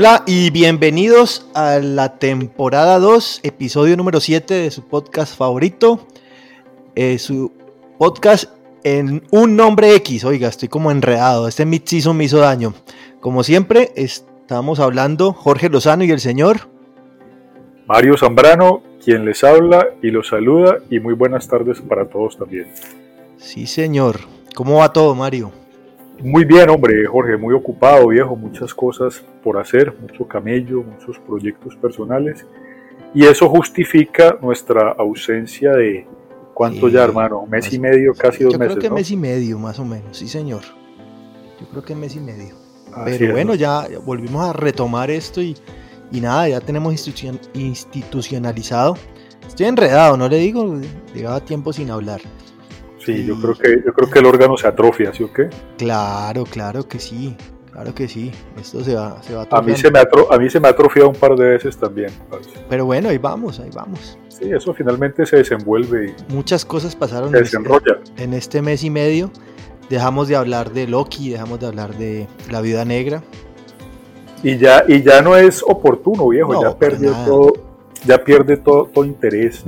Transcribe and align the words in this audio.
Hola 0.00 0.22
y 0.26 0.48
bienvenidos 0.48 1.46
a 1.52 1.78
la 1.78 2.16
temporada 2.16 2.98
2, 2.98 3.40
episodio 3.42 3.98
número 3.98 4.18
7 4.18 4.54
de 4.54 4.70
su 4.70 4.88
podcast 4.88 5.36
favorito. 5.36 6.06
Eh, 6.94 7.18
su 7.18 7.52
podcast 7.98 8.50
en 8.82 9.22
un 9.30 9.56
nombre 9.56 9.94
X. 9.96 10.24
Oiga, 10.24 10.48
estoy 10.48 10.68
como 10.68 10.90
enredado. 10.90 11.46
Este 11.46 11.66
mid-season 11.66 12.16
me 12.16 12.24
hizo 12.24 12.38
daño. 12.38 12.72
Como 13.20 13.42
siempre, 13.42 13.92
estamos 13.94 14.80
hablando 14.80 15.34
Jorge 15.34 15.68
Lozano 15.68 16.02
y 16.02 16.10
el 16.10 16.20
señor 16.20 16.70
Mario 17.86 18.16
Zambrano, 18.16 18.82
quien 19.04 19.26
les 19.26 19.44
habla 19.44 19.86
y 20.00 20.10
los 20.10 20.28
saluda. 20.28 20.78
Y 20.88 20.98
muy 20.98 21.12
buenas 21.12 21.46
tardes 21.46 21.82
para 21.82 22.08
todos 22.08 22.38
también. 22.38 22.68
Sí, 23.36 23.66
señor. 23.66 24.20
¿Cómo 24.54 24.78
va 24.78 24.94
todo, 24.94 25.14
Mario? 25.14 25.59
Muy 26.22 26.44
bien, 26.44 26.68
hombre, 26.68 27.06
Jorge, 27.06 27.36
muy 27.36 27.54
ocupado, 27.54 28.08
viejo, 28.08 28.36
muchas 28.36 28.74
cosas 28.74 29.24
por 29.42 29.58
hacer, 29.58 29.94
mucho 30.00 30.26
camello, 30.26 30.82
muchos 30.82 31.18
proyectos 31.18 31.74
personales. 31.76 32.46
Y 33.14 33.24
eso 33.24 33.48
justifica 33.48 34.38
nuestra 34.40 34.92
ausencia 34.92 35.72
de, 35.72 36.06
¿cuánto 36.54 36.88
ya, 36.88 37.04
hermano? 37.04 37.40
¿Un 37.40 37.50
mes 37.50 37.72
y 37.72 37.78
medio, 37.78 38.12
casi 38.14 38.44
dos 38.44 38.58
meses? 38.58 38.74
Yo 38.74 38.80
creo 38.80 38.90
que 38.90 38.94
mes 38.94 39.10
y 39.10 39.16
medio, 39.16 39.58
más 39.58 39.78
o 39.78 39.84
menos, 39.84 40.16
sí, 40.16 40.28
señor. 40.28 40.62
Yo 41.60 41.66
creo 41.70 41.82
que 41.82 41.94
mes 41.94 42.14
y 42.14 42.20
medio. 42.20 42.54
Pero 43.04 43.32
bueno, 43.32 43.54
ya 43.54 43.86
volvimos 44.04 44.48
a 44.48 44.52
retomar 44.52 45.10
esto 45.10 45.40
y, 45.40 45.56
y 46.12 46.20
nada, 46.20 46.48
ya 46.48 46.60
tenemos 46.60 46.92
institucionalizado. 47.54 48.96
Estoy 49.46 49.66
enredado, 49.66 50.16
no 50.16 50.28
le 50.28 50.36
digo, 50.36 50.80
llevaba 51.14 51.40
tiempo 51.40 51.72
sin 51.72 51.90
hablar. 51.90 52.20
Sí, 53.04 53.24
yo 53.24 53.36
creo 53.40 53.54
que 53.54 53.82
yo 53.84 53.92
creo 53.92 54.10
que 54.10 54.18
el 54.18 54.26
órgano 54.26 54.56
se 54.56 54.68
atrofia, 54.68 55.12
¿sí 55.12 55.22
o 55.22 55.32
qué? 55.32 55.48
Claro, 55.78 56.44
claro 56.44 56.86
que 56.86 56.98
sí. 56.98 57.36
Claro 57.72 57.94
que 57.94 58.08
sí, 58.08 58.32
esto 58.60 58.82
se 58.82 58.96
va, 58.96 59.22
se 59.22 59.32
va 59.32 59.46
a 59.48 59.62
mí 59.62 59.76
se, 59.76 59.92
me 59.92 60.00
a 60.00 60.38
mí 60.38 60.50
se 60.50 60.58
me 60.58 60.66
ha 60.66 60.72
atrofiado 60.72 61.08
un 61.08 61.14
par 61.14 61.36
de 61.36 61.50
veces 61.50 61.76
también. 61.76 62.10
Pero 62.68 62.84
bueno, 62.84 63.08
ahí 63.10 63.18
vamos, 63.18 63.60
ahí 63.60 63.70
vamos. 63.72 64.18
Sí, 64.28 64.50
eso 64.50 64.74
finalmente 64.74 65.24
se 65.24 65.36
desenvuelve. 65.36 66.16
Y 66.28 66.32
Muchas 66.32 66.64
cosas 66.64 66.96
pasaron 66.96 67.30
se 67.30 67.38
en, 67.38 67.44
este, 67.44 68.22
en 68.24 68.34
este 68.34 68.60
mes 68.60 68.82
y 68.82 68.90
medio. 68.90 69.30
Dejamos 69.88 70.26
de 70.26 70.34
hablar 70.34 70.72
de 70.72 70.88
Loki, 70.88 71.30
dejamos 71.30 71.60
de 71.60 71.66
hablar 71.68 71.96
de 71.96 72.26
la 72.50 72.60
Viuda 72.60 72.84
Negra. 72.84 73.22
Y 74.42 74.58
ya, 74.58 74.84
y 74.88 75.02
ya 75.02 75.22
no 75.22 75.36
es 75.36 75.62
oportuno, 75.62 76.28
viejo, 76.28 76.60
ya 76.60 76.76
perdió 76.76 77.12
todo, 77.24 77.52
ya 78.04 78.22
pierde 78.24 78.56
todo, 78.56 78.86
todo 78.86 79.04
interés 79.04 79.64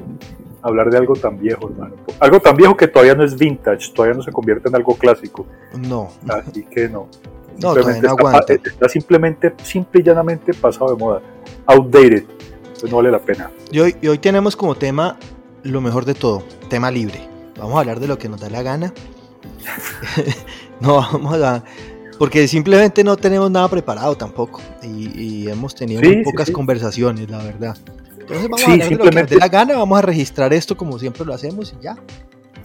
hablar 0.62 0.90
de 0.90 0.98
algo 0.98 1.14
tan 1.14 1.38
viejo, 1.38 1.68
hermano. 1.68 1.96
Algo 2.20 2.40
tan 2.40 2.56
viejo 2.56 2.76
que 2.76 2.88
todavía 2.88 3.14
no 3.14 3.24
es 3.24 3.36
vintage, 3.36 3.92
todavía 3.92 4.16
no 4.16 4.22
se 4.22 4.32
convierte 4.32 4.68
en 4.68 4.76
algo 4.76 4.96
clásico. 4.96 5.46
No. 5.78 6.08
Así 6.28 6.64
que 6.64 6.88
no. 6.88 7.08
No, 7.60 7.74
no 7.74 7.80
está, 7.90 8.54
está, 8.54 8.88
simplemente, 8.88 9.52
simple 9.62 10.00
y 10.00 10.02
llanamente 10.02 10.54
pasado 10.54 10.94
de 10.94 10.96
moda. 10.96 11.20
Outdated. 11.66 12.24
Entonces 12.64 12.90
no 12.90 12.96
vale 12.96 13.10
la 13.10 13.18
pena. 13.20 13.50
Y 13.70 13.78
hoy, 13.78 13.94
y 14.00 14.08
hoy 14.08 14.16
tenemos 14.18 14.56
como 14.56 14.74
tema 14.74 15.18
lo 15.62 15.82
mejor 15.82 16.06
de 16.06 16.14
todo, 16.14 16.42
tema 16.70 16.90
libre. 16.90 17.20
Vamos 17.58 17.76
a 17.76 17.80
hablar 17.80 18.00
de 18.00 18.08
lo 18.08 18.18
que 18.18 18.30
nos 18.30 18.40
da 18.40 18.48
la 18.48 18.62
gana. 18.62 18.94
no, 20.80 20.96
vamos 20.96 21.40
a... 21.42 21.62
Porque 22.18 22.48
simplemente 22.48 23.04
no 23.04 23.16
tenemos 23.16 23.50
nada 23.50 23.68
preparado 23.68 24.16
tampoco. 24.16 24.60
Y, 24.82 25.48
hemos 25.48 25.74
tenido 25.74 26.00
muy 26.00 26.24
pocas 26.24 26.50
conversaciones, 26.50 27.28
la 27.28 27.42
verdad. 27.42 27.76
Entonces 28.22 28.48
vamos 28.48 28.62
a 28.62 28.72
hablar 28.72 28.88
de 28.88 28.96
lo 28.96 29.04
que 29.04 29.10
nos 29.10 29.30
dé 29.30 29.36
la 29.36 29.48
gana, 29.48 29.76
vamos 29.76 29.98
a 29.98 30.02
registrar 30.02 30.52
esto 30.52 30.76
como 30.76 30.98
siempre 30.98 31.24
lo 31.24 31.34
hacemos 31.34 31.74
y 31.78 31.82
ya. 31.82 31.96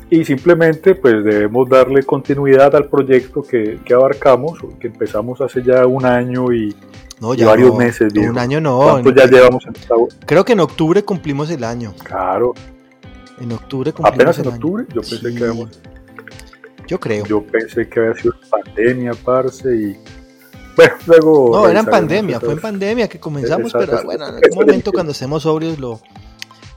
Y 0.09 0.23
simplemente 0.23 0.95
pues 0.95 1.23
debemos 1.23 1.68
darle 1.68 2.03
continuidad 2.03 2.73
al 2.75 2.88
proyecto 2.88 3.41
que, 3.41 3.79
que 3.84 3.94
abarcamos, 3.94 4.59
que 4.79 4.88
empezamos 4.88 5.41
hace 5.41 5.62
ya 5.63 5.85
un 5.85 6.06
año 6.06 6.53
y, 6.53 6.73
varios 7.19 7.75
meses. 7.75 8.13
Un 8.16 8.38
año 8.38 8.62
no. 8.62 8.79
¿Cuánto 8.79 9.13
ya 9.13 9.25
llevamos 9.25 9.66
en 9.66 9.73
Creo 10.25 10.46
que 10.46 10.53
en 10.53 10.59
octubre 10.62 11.03
cumplimos 11.03 11.50
el 11.50 11.63
año. 11.63 11.94
Claro. 12.03 12.53
En 13.41 13.51
octubre 13.51 13.91
cumplimos 13.91 14.16
Apenas 14.16 14.40
en 14.40 14.47
octubre, 14.47 14.85
yo 14.94 15.01
pensé 15.01 15.35
que 15.35 15.44
habíamos... 15.44 15.81
Yo 16.88 17.00
creo. 17.00 17.25
Yo 17.25 17.44
pensé 17.44 17.90
que 17.90 18.00
había 18.00 18.13
sido 18.13 18.34
pandemia, 18.50 19.12
parce, 19.25 19.75
y 19.75 19.97
luego. 21.05 21.49
No, 21.53 21.67
era 21.67 21.79
en 21.79 21.85
pandemia, 21.85 22.39
fue 22.39 22.53
en 22.53 22.61
pandemia 22.61 23.07
que 23.07 23.19
comenzamos, 23.19 23.73
pero 23.73 24.03
bueno, 24.03 24.27
en 24.27 24.35
algún 24.35 24.59
momento 24.59 24.91
cuando 24.91 25.11
estemos 25.11 25.43
sobrios 25.43 25.79
lo, 25.79 25.99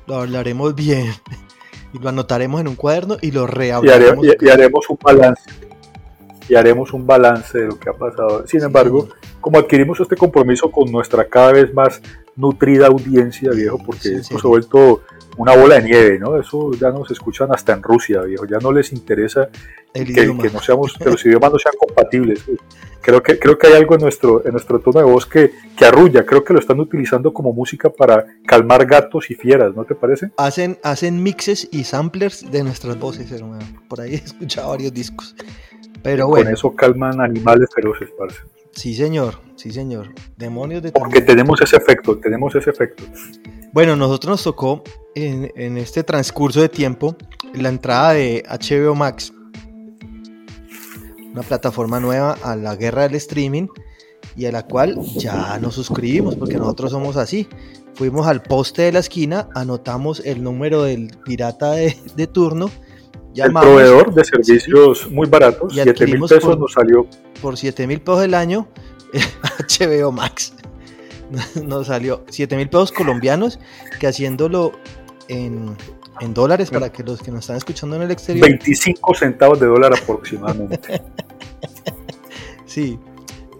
lo 0.06 0.16
hablaremos 0.16 0.74
bien 0.74 1.12
y 1.92 1.98
lo 1.98 2.08
anotaremos 2.08 2.60
en 2.60 2.68
un 2.68 2.76
cuaderno 2.76 3.16
y 3.20 3.30
lo 3.30 3.46
rehablaremos. 3.46 4.26
Y, 4.40 4.48
haremos 4.48 4.88
un 4.88 4.98
balance. 5.02 5.42
Y 6.48 6.54
haremos 6.56 6.92
un 6.92 7.06
balance 7.06 7.58
de 7.58 7.66
lo 7.66 7.78
que 7.78 7.90
ha 7.90 7.92
pasado. 7.92 8.44
Sin 8.46 8.62
embargo, 8.62 9.08
como 9.40 9.58
adquirimos 9.58 10.00
este 10.00 10.16
compromiso 10.16 10.70
con 10.70 10.90
nuestra 10.90 11.24
cada 11.28 11.52
vez 11.52 11.72
más 11.72 12.00
nutrida 12.40 12.86
audiencia, 12.86 13.50
viejo, 13.50 13.78
porque 13.84 14.14
esto 14.14 14.38
se 14.38 14.46
ha 14.46 14.50
vuelto 14.50 15.02
una 15.36 15.56
bola 15.56 15.76
de 15.76 15.82
nieve, 15.82 16.18
¿no? 16.18 16.38
Eso 16.38 16.72
ya 16.72 16.90
nos 16.90 17.10
escuchan 17.10 17.48
hasta 17.52 17.72
en 17.72 17.82
Rusia, 17.82 18.20
viejo. 18.22 18.46
Ya 18.46 18.58
no 18.58 18.72
les 18.72 18.92
interesa 18.92 19.48
que, 19.92 20.04
que, 20.04 20.50
no 20.52 20.60
seamos, 20.60 20.96
que 20.98 21.10
los 21.10 21.24
idiomas 21.26 21.52
no 21.52 21.58
sean 21.58 21.74
compatibles. 21.78 22.44
Creo 23.00 23.22
que, 23.22 23.38
creo 23.38 23.56
que 23.56 23.68
hay 23.68 23.74
algo 23.74 23.94
en 23.94 24.02
nuestro, 24.02 24.44
en 24.44 24.52
nuestro 24.52 24.80
tono 24.80 24.98
de 24.98 25.10
voz 25.10 25.24
que, 25.24 25.52
que 25.76 25.84
arrulla. 25.86 26.26
Creo 26.26 26.44
que 26.44 26.52
lo 26.52 26.58
están 26.58 26.80
utilizando 26.80 27.32
como 27.32 27.52
música 27.52 27.88
para 27.88 28.26
calmar 28.46 28.84
gatos 28.84 29.30
y 29.30 29.34
fieras, 29.34 29.74
¿no 29.74 29.84
te 29.84 29.94
parece? 29.94 30.30
Hacen, 30.36 30.78
hacen 30.82 31.22
mixes 31.22 31.68
y 31.72 31.84
samplers 31.84 32.50
de 32.50 32.62
nuestras 32.62 32.98
voces, 32.98 33.32
hermano. 33.32 33.64
Por 33.88 34.00
ahí 34.00 34.12
he 34.12 34.16
escuchado 34.16 34.70
varios 34.70 34.92
discos. 34.92 35.34
Pero 36.02 36.28
bueno. 36.28 36.44
Con 36.44 36.54
eso 36.54 36.76
calman 36.76 37.20
animales 37.20 37.68
feroces, 37.74 38.10
parece. 38.18 38.40
Sí, 38.72 38.94
señor, 38.94 39.40
sí, 39.56 39.72
señor. 39.72 40.14
Demonios 40.36 40.82
de 40.82 40.92
Porque 40.92 41.20
tenemos 41.20 41.60
ese 41.60 41.76
efecto, 41.76 42.18
tenemos 42.18 42.54
ese 42.54 42.70
efecto. 42.70 43.04
Bueno, 43.72 43.96
nosotros 43.96 44.30
nos 44.30 44.44
tocó 44.44 44.82
en, 45.14 45.52
en 45.54 45.76
este 45.76 46.02
transcurso 46.02 46.60
de 46.60 46.68
tiempo 46.68 47.16
la 47.54 47.68
entrada 47.68 48.14
de 48.14 48.44
HBO 48.48 48.94
Max 48.94 49.32
una 51.32 51.42
plataforma 51.42 52.00
nueva 52.00 52.36
a 52.42 52.56
la 52.56 52.76
guerra 52.76 53.02
del 53.02 53.14
streaming 53.14 53.68
y 54.36 54.46
a 54.46 54.52
la 54.52 54.66
cual 54.66 55.00
ya 55.16 55.58
nos 55.58 55.74
suscribimos 55.74 56.36
porque 56.36 56.56
nosotros 56.56 56.90
somos 56.90 57.16
así. 57.16 57.48
Fuimos 57.94 58.26
al 58.26 58.42
poste 58.42 58.82
de 58.82 58.92
la 58.92 59.00
esquina, 59.00 59.48
anotamos 59.54 60.20
el 60.24 60.42
número 60.42 60.84
del 60.84 61.10
pirata 61.24 61.72
de, 61.72 62.26
turno. 62.32 62.70
Llamamos, 63.32 63.68
el 63.68 63.76
proveedor 63.76 64.14
de 64.14 64.24
servicios 64.24 65.10
muy 65.10 65.28
baratos, 65.28 65.72
7 65.74 66.06
mil 66.06 66.20
pesos 66.20 66.58
nos 66.58 66.72
salió. 66.72 67.06
Por 67.40 67.56
7 67.56 67.86
mil 67.86 68.00
pesos 68.00 68.24
el 68.24 68.34
año, 68.34 68.68
HBO 69.80 70.12
Max. 70.12 70.54
Nos 71.64 71.86
salió 71.86 72.24
7 72.28 72.56
mil 72.56 72.68
pesos 72.68 72.90
colombianos, 72.90 73.60
que 74.00 74.08
haciéndolo 74.08 74.72
en, 75.28 75.76
en 76.20 76.34
dólares 76.34 76.70
para 76.70 76.90
que 76.90 77.02
los 77.02 77.22
que 77.22 77.30
nos 77.30 77.40
están 77.40 77.56
escuchando 77.56 77.96
en 77.96 78.02
el 78.02 78.10
exterior. 78.10 78.48
25 78.48 79.14
centavos 79.14 79.60
de 79.60 79.66
dólar 79.66 79.92
aproximadamente. 79.94 81.00
sí. 82.66 82.98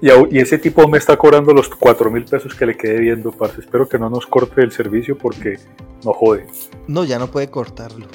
Y, 0.03 0.39
ese 0.39 0.59
tipo 0.59 0.87
me 0.89 0.99
está 0.99 1.17
cobrando 1.17 1.53
los 1.53 1.69
4 1.69 2.11
mil 2.11 2.25
pesos 2.25 2.55
que 2.55 2.67
le 2.67 2.77
quedé 2.77 2.99
viendo, 2.99 3.33
parce. 3.33 3.61
Espero 3.61 3.89
que 3.89 3.99
no 3.99 4.09
nos 4.09 4.27
corte 4.27 4.63
el 4.63 4.73
servicio 4.73 5.17
porque 5.17 5.59
no 6.05 6.13
jode. 6.13 6.47
No, 6.87 7.05
ya 7.05 7.19
no 7.19 7.31
puede 7.31 7.51
cortarlo. 7.51 8.07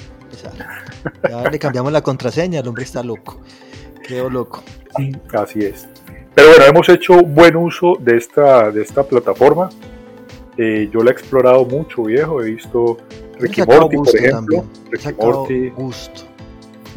Ya 1.30 1.50
le 1.50 1.60
cambiamos 1.60 1.92
la 1.92 2.02
contraseña, 2.02 2.60
el 2.60 2.68
hombre 2.68 2.84
está 2.84 3.04
loco. 3.04 3.40
Quedó 4.08 4.30
loco. 4.30 4.64
Así 5.34 5.60
es. 5.60 5.88
Pero 6.34 6.50
bueno, 6.50 6.66
hemos 6.66 6.90
hecho 6.90 7.22
buen 7.22 7.56
uso 7.56 7.98
de 8.00 8.18
esta, 8.18 8.72
de 8.72 8.82
esta 8.82 9.04
plataforma. 9.04 9.70
Eh, 10.58 10.90
yo 10.92 11.02
la 11.02 11.12
he 11.12 11.14
explorado 11.14 11.66
mucho, 11.66 12.04
viejo. 12.04 12.42
He 12.42 12.52
visto 12.52 12.98
Ricky 13.40 13.62
Morty, 13.64 13.96
por 13.98 14.16
ejemplo. 14.16 14.66
Ricky 14.92 15.14
Morty. 15.14 15.70
Gusto. 15.70 16.22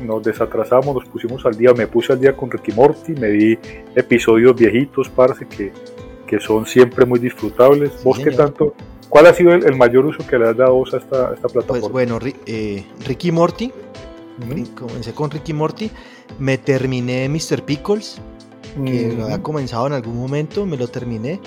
nos 0.03 0.23
desatrasamos, 0.23 0.95
nos 0.95 1.05
pusimos 1.07 1.45
al 1.47 1.57
día, 1.57 1.73
me 1.73 1.87
puse 1.87 2.13
al 2.13 2.21
día 2.21 2.37
con 2.37 2.51
Ricky 2.51 2.73
Morty, 2.73 3.13
me 3.15 3.29
di 3.29 3.59
episodios 3.97 4.55
viejitos, 4.55 5.09
parce, 5.09 5.47
que, 5.47 5.73
que 6.27 6.39
son 6.41 6.67
siempre 6.67 7.05
muy 7.05 7.19
disfrutables. 7.19 8.03
¿Vos 8.05 8.19
qué 8.19 8.31
tanto? 8.31 8.75
¿Cuál 9.09 9.27
ha 9.27 9.35
sido 9.35 9.53
el, 9.53 9.77
mayor 9.77 10.07
uso 10.07 10.27
que 10.27 10.39
le 10.39 10.49
has 10.49 10.57
dado 10.57 10.83
a 10.85 10.97
esta, 10.97 11.33
esta 11.35 11.49
plataforma? 11.49 11.81
Pues 11.81 11.93
bueno, 11.93 12.19
eh, 12.47 12.85
Ricky 13.07 13.33
Morty, 13.33 13.73
comencé 14.75 15.13
con 15.13 15.31
Ricky 15.31 15.53
Morty, 15.53 15.91
me 16.39 16.59
terminé 16.59 17.29
Mr. 17.29 17.63
Pickles, 17.63 18.21
que 18.85 19.13
lo 19.13 19.25
había 19.25 19.43
comenzado 19.43 19.87
en 19.87 19.95
algún 19.95 20.17
momento, 20.17 20.67
me 20.67 20.77
lo 20.77 20.89
terminé 20.89 21.41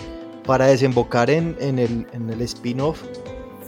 para 0.46 0.66
desembocar 0.66 1.30
en, 1.30 1.56
en 1.60 1.80
el, 1.80 2.08
en 2.14 2.30
el 2.30 2.42
spin-off. 2.42 3.04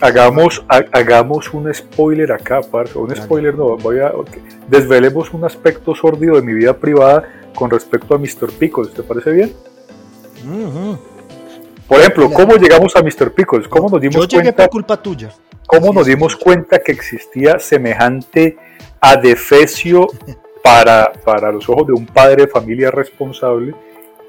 Hagamos, 0.02 0.66
hagamos 0.68 1.54
un 1.54 1.74
spoiler 1.74 2.32
acá, 2.32 2.62
parce. 2.62 2.98
Un 2.98 3.16
spoiler 3.16 3.56
no, 3.56 3.78
voy 3.78 4.00
a. 4.00 4.12
Desvelemos 4.68 5.34
un 5.34 5.46
aspecto 5.46 5.96
sórdido 5.96 6.36
de 6.36 6.42
mi 6.42 6.54
vida 6.54 6.76
privada 6.76 7.24
con 7.56 7.70
respecto 7.70 8.16
a 8.16 8.18
Mr. 8.18 8.52
Pickles, 8.60 8.92
¿te 8.92 9.04
parece 9.04 9.32
bien? 9.32 9.54
Por 11.88 12.00
ejemplo, 12.00 12.32
¿cómo 12.32 12.56
llegamos 12.56 12.96
a 12.96 13.02
Mr. 13.02 13.34
Pickles? 13.34 13.68
¿Cómo 13.68 13.90
nos 13.90 14.02
dimos 14.02 14.28
Yo 14.28 14.38
llegué 14.38 14.54
por 14.54 14.70
culpa 14.70 15.02
tuya. 15.02 15.30
¿Cómo 15.68 15.94
nos 15.94 16.08
dimos 16.08 16.36
cuenta 16.36 16.80
que 16.80 16.92
existía 16.92 17.60
semejante 17.60 18.58
adefesio 19.00 20.08
para, 20.64 21.12
para 21.26 21.52
los 21.52 21.68
ojos 21.70 21.88
de 21.88 21.94
un 21.94 22.06
padre 22.06 22.44
de 22.44 22.48
familia 22.48 22.92
responsable? 22.92 23.74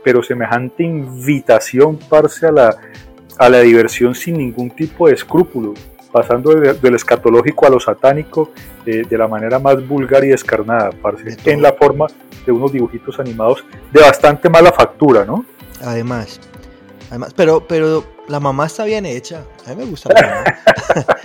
pero 0.05 0.23
semejante 0.23 0.85
invitación, 0.85 1.99
parce, 2.09 2.47
a 2.47 2.53
la, 2.53 2.77
a 3.39 3.49
la 3.49 3.61
diversión 3.61 4.15
sin 4.15 4.37
ningún 4.37 4.71
tipo 4.71 5.09
de 5.09 5.15
escrúpulo, 5.15 5.73
pasando 6.13 6.55
del 6.55 6.95
escatológico 6.95 7.67
a 7.67 7.71
lo 7.71 7.81
satánico 7.81 8.51
eh, 8.87 9.03
de 9.09 9.19
la 9.19 9.27
manera 9.27 9.59
más 9.59 9.85
vulgar 9.89 10.23
y 10.25 10.29
descarnada, 10.29 10.91
parce, 10.91 11.37
en 11.47 11.63
la 11.63 11.73
forma 11.73 12.07
de 12.45 12.53
unos 12.53 12.71
dibujitos 12.71 13.19
animados 13.19 13.65
de 13.91 14.03
bastante 14.03 14.49
mala 14.51 14.71
factura, 14.71 15.25
¿no? 15.25 15.45
Además, 15.81 16.39
además 17.15 17.33
pero, 17.35 17.67
pero 17.67 18.05
la 18.29 18.41
mamá 18.41 18.67
está 18.67 18.85
bien 18.85 19.07
hecha. 19.07 19.45
A 19.67 19.71
mí 19.71 19.77
me 19.77 19.85
gusta 19.85 20.11
la 20.13 20.23
mamá. 20.23 20.45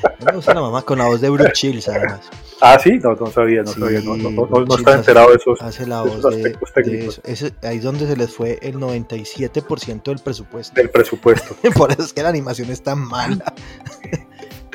a 0.03 0.09
mí 0.19 0.25
me 0.25 0.31
gusta 0.33 0.53
la 0.53 0.61
mamá 0.61 0.81
con 0.81 0.99
la 0.99 1.05
voz 1.05 1.21
de 1.21 1.29
Bruce 1.29 1.51
Chills, 1.53 1.87
además. 1.87 2.29
Ah, 2.61 2.77
sí, 2.77 2.99
no, 3.01 3.15
no 3.15 3.27
sabía, 3.27 3.63
no 3.63 3.71
sabía, 3.71 4.01
no, 4.01 4.17
no, 4.17 4.31
no, 4.31 4.75
estaba 4.75 4.97
enterado 4.97 5.29
de 5.29 5.37
esos, 5.37 5.61
hace 5.61 5.87
la 5.87 6.01
voz 6.01 6.25
aspectos 6.25 6.73
técnicos. 6.73 7.21
ahí 7.63 7.77
es 7.77 7.83
donde 7.83 8.05
se 8.05 8.17
les 8.17 8.33
fue 8.33 8.59
el 8.61 8.75
97% 8.75 10.03
del 10.03 10.19
presupuesto. 10.19 10.73
Del 10.75 10.89
presupuesto. 10.89 11.55
Por 11.75 11.91
eso 11.91 12.03
es 12.03 12.13
que 12.13 12.21
la 12.21 12.29
animación 12.29 12.69
es 12.69 12.81
tan 12.81 12.99
mala. 12.99 13.53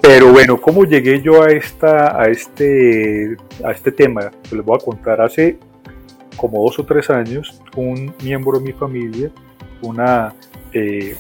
Pero 0.00 0.32
bueno, 0.32 0.61
¿cómo 0.61 0.84
llegué 0.84 1.22
yo 1.22 1.43
a 1.43 1.49
esta, 1.49 2.20
a 2.20 2.26
este, 2.26 3.37
a 3.62 3.72
este 3.72 3.93
tema? 3.93 4.31
les 4.50 4.64
voy 4.64 4.78
a 4.81 4.84
contar. 4.84 5.20
Hace 5.20 5.58
como 6.37 6.62
dos 6.62 6.78
o 6.78 6.84
tres 6.84 7.11
años, 7.11 7.61
un 7.76 8.14
miembro 8.22 8.58
de 8.58 8.64
mi 8.64 8.72
familia, 8.72 9.31
una 9.82 10.34
eh, 10.75 11.17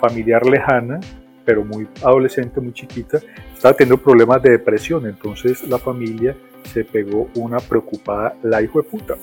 familiar 0.00 0.44
lejana, 0.46 0.98
pero 1.44 1.64
muy 1.64 1.86
adolescente, 2.02 2.60
muy 2.60 2.72
chiquita, 2.72 3.20
estaba 3.54 3.74
teniendo 3.74 4.02
problemas 4.02 4.42
de 4.42 4.50
depresión, 4.50 5.06
entonces 5.06 5.66
la 5.68 5.78
familia 5.78 6.36
se 6.64 6.84
pegó 6.84 7.28
una 7.36 7.58
preocupada 7.58 8.34
la 8.42 8.60
hijo 8.62 8.82
de 8.82 8.88
puta. 8.88 9.14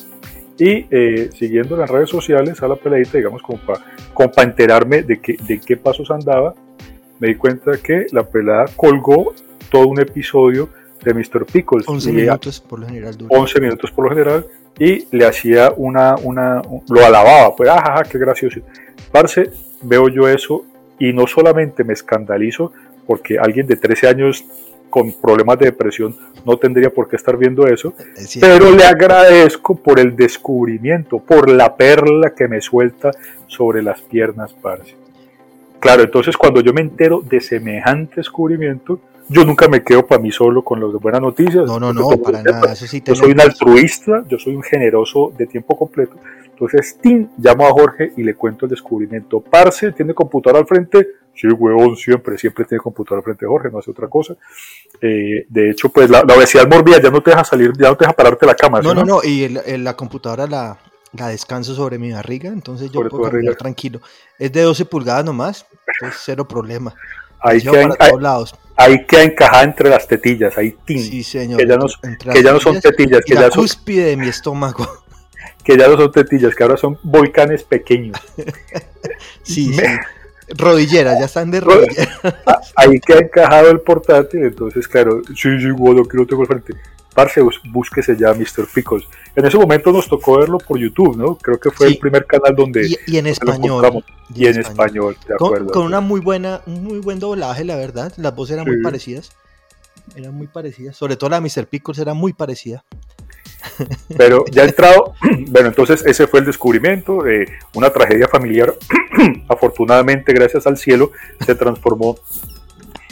Y 0.58 0.86
eh, 0.90 1.30
siguiendo 1.34 1.76
las 1.76 1.90
redes 1.90 2.10
sociales 2.10 2.64
a 2.64 2.68
la 2.68 2.76
peladita, 2.76 3.18
digamos, 3.18 3.42
como 3.42 3.60
para 3.60 4.48
enterarme 4.48 5.04
de, 5.04 5.20
que, 5.20 5.38
de 5.46 5.60
qué 5.60 5.76
pasos 5.76 6.10
andaba, 6.12 6.56
me 7.20 7.28
di 7.28 7.36
cuenta 7.36 7.74
que 7.78 8.08
la 8.12 8.24
pelada 8.24 8.66
colgó 8.76 9.34
todo 9.70 9.88
un 9.88 10.00
episodio 10.00 10.70
de 11.04 11.14
Mr. 11.14 11.46
Pickles. 11.46 11.88
11 11.88 12.12
minutos 12.12 12.60
por 12.62 12.80
lo 12.80 12.88
general. 12.88 13.16
11 13.28 13.62
minutos 13.62 13.92
por 13.92 14.06
lo 14.06 14.10
general. 14.10 14.46
Y 14.78 15.08
le 15.12 15.26
hacía 15.26 15.74
una, 15.76 16.16
una, 16.16 16.62
lo 16.90 17.06
alababa, 17.06 17.56
pues, 17.56 17.70
ajaja, 17.70 18.04
qué 18.04 18.18
gracioso. 18.18 18.60
Parce, 19.12 19.52
veo 19.82 20.10
yo 20.10 20.28
eso 20.28 20.66
y 21.00 21.14
no 21.14 21.28
solamente 21.28 21.84
me 21.84 21.94
escandalizo 21.94 22.72
porque 23.06 23.38
alguien 23.38 23.68
de 23.68 23.76
13 23.76 24.08
años 24.08 24.46
con 24.90 25.12
problemas 25.14 25.60
de 25.60 25.66
depresión 25.66 26.16
no 26.46 26.58
tendría 26.58 26.90
por 26.90 27.10
qué 27.10 27.18
estar 27.18 27.38
viendo 27.38 27.68
eso, 27.68 27.94
pero 28.40 28.72
le 28.72 28.86
agradezco 28.86 29.76
por 29.76 30.00
el 30.00 30.16
descubrimiento, 30.16 31.20
por 31.20 31.50
la 31.50 31.76
perla 31.76 32.34
que 32.34 32.48
me 32.48 32.62
suelta 32.62 33.12
sobre 33.48 33.84
las 33.84 34.02
piernas, 34.02 34.54
parce. 34.54 34.96
Claro, 35.80 36.04
entonces 36.04 36.38
cuando 36.38 36.62
yo 36.62 36.74
me 36.74 36.82
entero 36.82 37.22
de 37.22 37.42
semejante 37.42 38.16
descubrimiento, 38.18 39.00
yo 39.28 39.46
nunca 39.46 39.68
me 39.68 39.84
quedo 39.84 40.06
para 40.06 40.22
mí 40.22 40.32
solo 40.32 40.64
con 40.64 40.80
las 40.80 41.02
buenas 41.02 41.22
noticias. 41.22 41.66
No, 41.66 41.80
no, 41.80 41.94
no, 41.94 42.10
para 42.18 42.42
nada. 42.44 42.74
yo 42.74 43.16
soy 43.16 43.32
un 43.32 43.42
altruista, 43.42 44.24
yo 44.28 44.38
soy 44.38 44.56
un 44.56 44.64
generoso 44.64 45.34
de 45.38 45.48
tiempo 45.48 45.78
completo. 45.78 46.16
Entonces, 46.46 46.98
Tim, 47.02 47.28
llamo 47.38 47.68
a 47.68 47.72
Jorge 47.72 48.14
y 48.16 48.24
le 48.24 48.36
cuento 48.36 48.66
el 48.66 48.70
descubrimiento. 48.70 49.42
Parce, 49.42 49.92
¿tiene 49.92 50.14
computadora 50.14 50.60
al 50.60 50.68
frente? 50.68 51.08
Sí, 51.34 51.48
huevón, 51.48 51.98
siempre, 51.98 52.38
siempre 52.38 52.64
tiene 52.64 52.82
computadora 52.82 53.20
al 53.20 53.24
frente 53.26 53.46
Jorge, 53.46 53.70
no 53.70 53.80
hace 53.80 53.92
otra 53.92 54.08
cosa. 54.08 54.36
Eh, 55.02 55.46
de 55.50 55.70
hecho, 55.70 55.90
pues 55.90 56.10
la, 56.10 56.22
obesidad 56.22 56.68
morbida 56.68 57.02
ya 57.02 57.10
no 57.10 57.22
te 57.22 57.32
deja 57.32 57.44
salir, 57.44 57.74
ya 57.78 57.90
no 57.90 57.98
te 57.98 58.06
deja 58.06 58.14
pararte 58.14 58.46
la 58.46 58.56
cama. 58.56 58.80
No, 58.80 58.94
no, 58.94 59.04
no, 59.04 59.22
y 59.22 59.50
la 59.50 59.96
computadora 59.98 60.48
la, 60.48 60.78
la 61.12 61.28
descanso 61.28 61.76
sobre 61.76 61.98
mi 61.98 62.12
barriga, 62.14 62.50
entonces 62.50 62.90
yo 62.92 63.02
puedo 63.10 63.30
caminar 63.30 63.56
tranquilo. 63.56 64.00
Es 64.40 64.52
de 64.54 64.62
12 64.62 64.86
pulgadas 64.86 65.26
nomás, 65.26 65.66
es 66.02 66.16
cero 66.24 66.48
problema. 66.48 66.96
Ahí 67.48 67.62
queda, 67.62 67.96
ahí, 68.76 69.06
queda 69.06 69.24
encajada 69.24 69.64
entre 69.64 69.90
las 69.90 70.08
tetillas, 70.08 70.58
ahí 70.58 70.76
tin, 70.84 71.00
sí, 71.00 71.24
señor, 71.24 71.60
que 71.60 71.68
ya 71.68 71.78
no, 71.78 71.86
que 72.34 72.44
ya 72.44 72.52
no 72.52 72.60
son 72.60 72.82
tetillas, 72.82 73.22
que 73.24 73.36
la 73.36 73.42
ya 73.42 73.50
cúspide 73.52 74.06
de 74.06 74.18
mi 74.18 74.28
estómago 74.28 74.88
que 75.66 75.78
ya 75.78 75.88
no 75.88 75.98
son 75.98 76.12
tetillas, 76.12 76.56
que 76.56 76.64
ahora 76.64 76.78
son 76.78 76.98
volcanes 77.04 77.64
pequeños. 77.64 78.18
sí, 79.44 79.74
sí. 79.74 79.82
Rodilleras, 80.50 81.20
ya 81.20 81.26
están 81.26 81.50
de 81.50 81.60
rodilleras. 81.60 82.20
Ahí 82.76 83.00
queda 83.00 83.20
encajado 83.20 83.72
el 83.72 83.82
portátil, 83.82 84.44
entonces, 84.44 84.88
claro, 84.88 85.22
sí, 85.28 85.60
sí, 85.60 85.72
bueno, 85.72 86.06
que 86.06 86.18
lo 86.18 86.28
tengo 86.28 86.44
al 86.44 86.48
frente. 86.48 86.74
Parce, 87.16 87.42
búsquese 87.72 88.18
ya 88.18 88.34
Mr. 88.34 88.68
Pickles. 88.74 89.06
En 89.38 89.46
ese 89.46 89.58
momento 89.58 89.92
nos 89.94 90.10
tocó 90.10 90.38
verlo 90.38 90.58
por 90.58 90.78
YouTube, 90.78 91.16
¿no? 91.16 91.38
Creo 91.38 91.58
que 91.58 91.72
fue 91.72 91.88
el 91.88 91.98
primer 91.98 92.26
canal 92.26 92.54
donde. 92.54 92.88
Y, 93.08 93.18
en 93.18 93.28
español. 93.28 94.04
Y, 94.36 94.48
en 94.48 94.60
español, 94.60 95.16
de 95.26 95.34
acuerdo. 95.34 95.72
Con, 95.72 95.86
una 95.86 96.02
muy 96.02 96.20
buena, 96.20 96.62
un 96.66 96.84
muy 96.84 97.00
buen 97.00 97.20
doblaje, 97.20 97.64
la 97.64 97.78
verdad. 97.78 98.12
Las 98.18 98.36
voces 98.36 98.56
eran 98.56 98.68
muy 98.68 98.82
parecidas. 98.84 99.32
Eran 100.14 100.36
muy 100.36 100.48
parecidas. 100.48 100.98
Sobre 100.98 101.16
todo 101.16 101.30
la 101.30 101.40
de 101.40 101.50
Mr. 101.50 101.68
Pickles 101.68 102.00
era 102.00 102.14
muy 102.14 102.34
parecida. 102.34 102.84
Pero 104.18 104.44
ya 104.52 104.64
entrado, 104.66 105.14
bueno, 105.48 105.70
entonces 105.70 106.06
ese 106.06 106.28
fue 106.28 106.42
el 106.42 106.46
descubrimiento, 106.46 107.24
de 107.24 107.48
una 107.74 107.92
tragedia 107.92 108.28
familiar, 108.28 108.76
afortunadamente 109.48 110.34
gracias 110.34 110.68
al 110.68 110.78
cielo, 110.78 111.12
se 111.46 111.56
transformó 111.56 112.18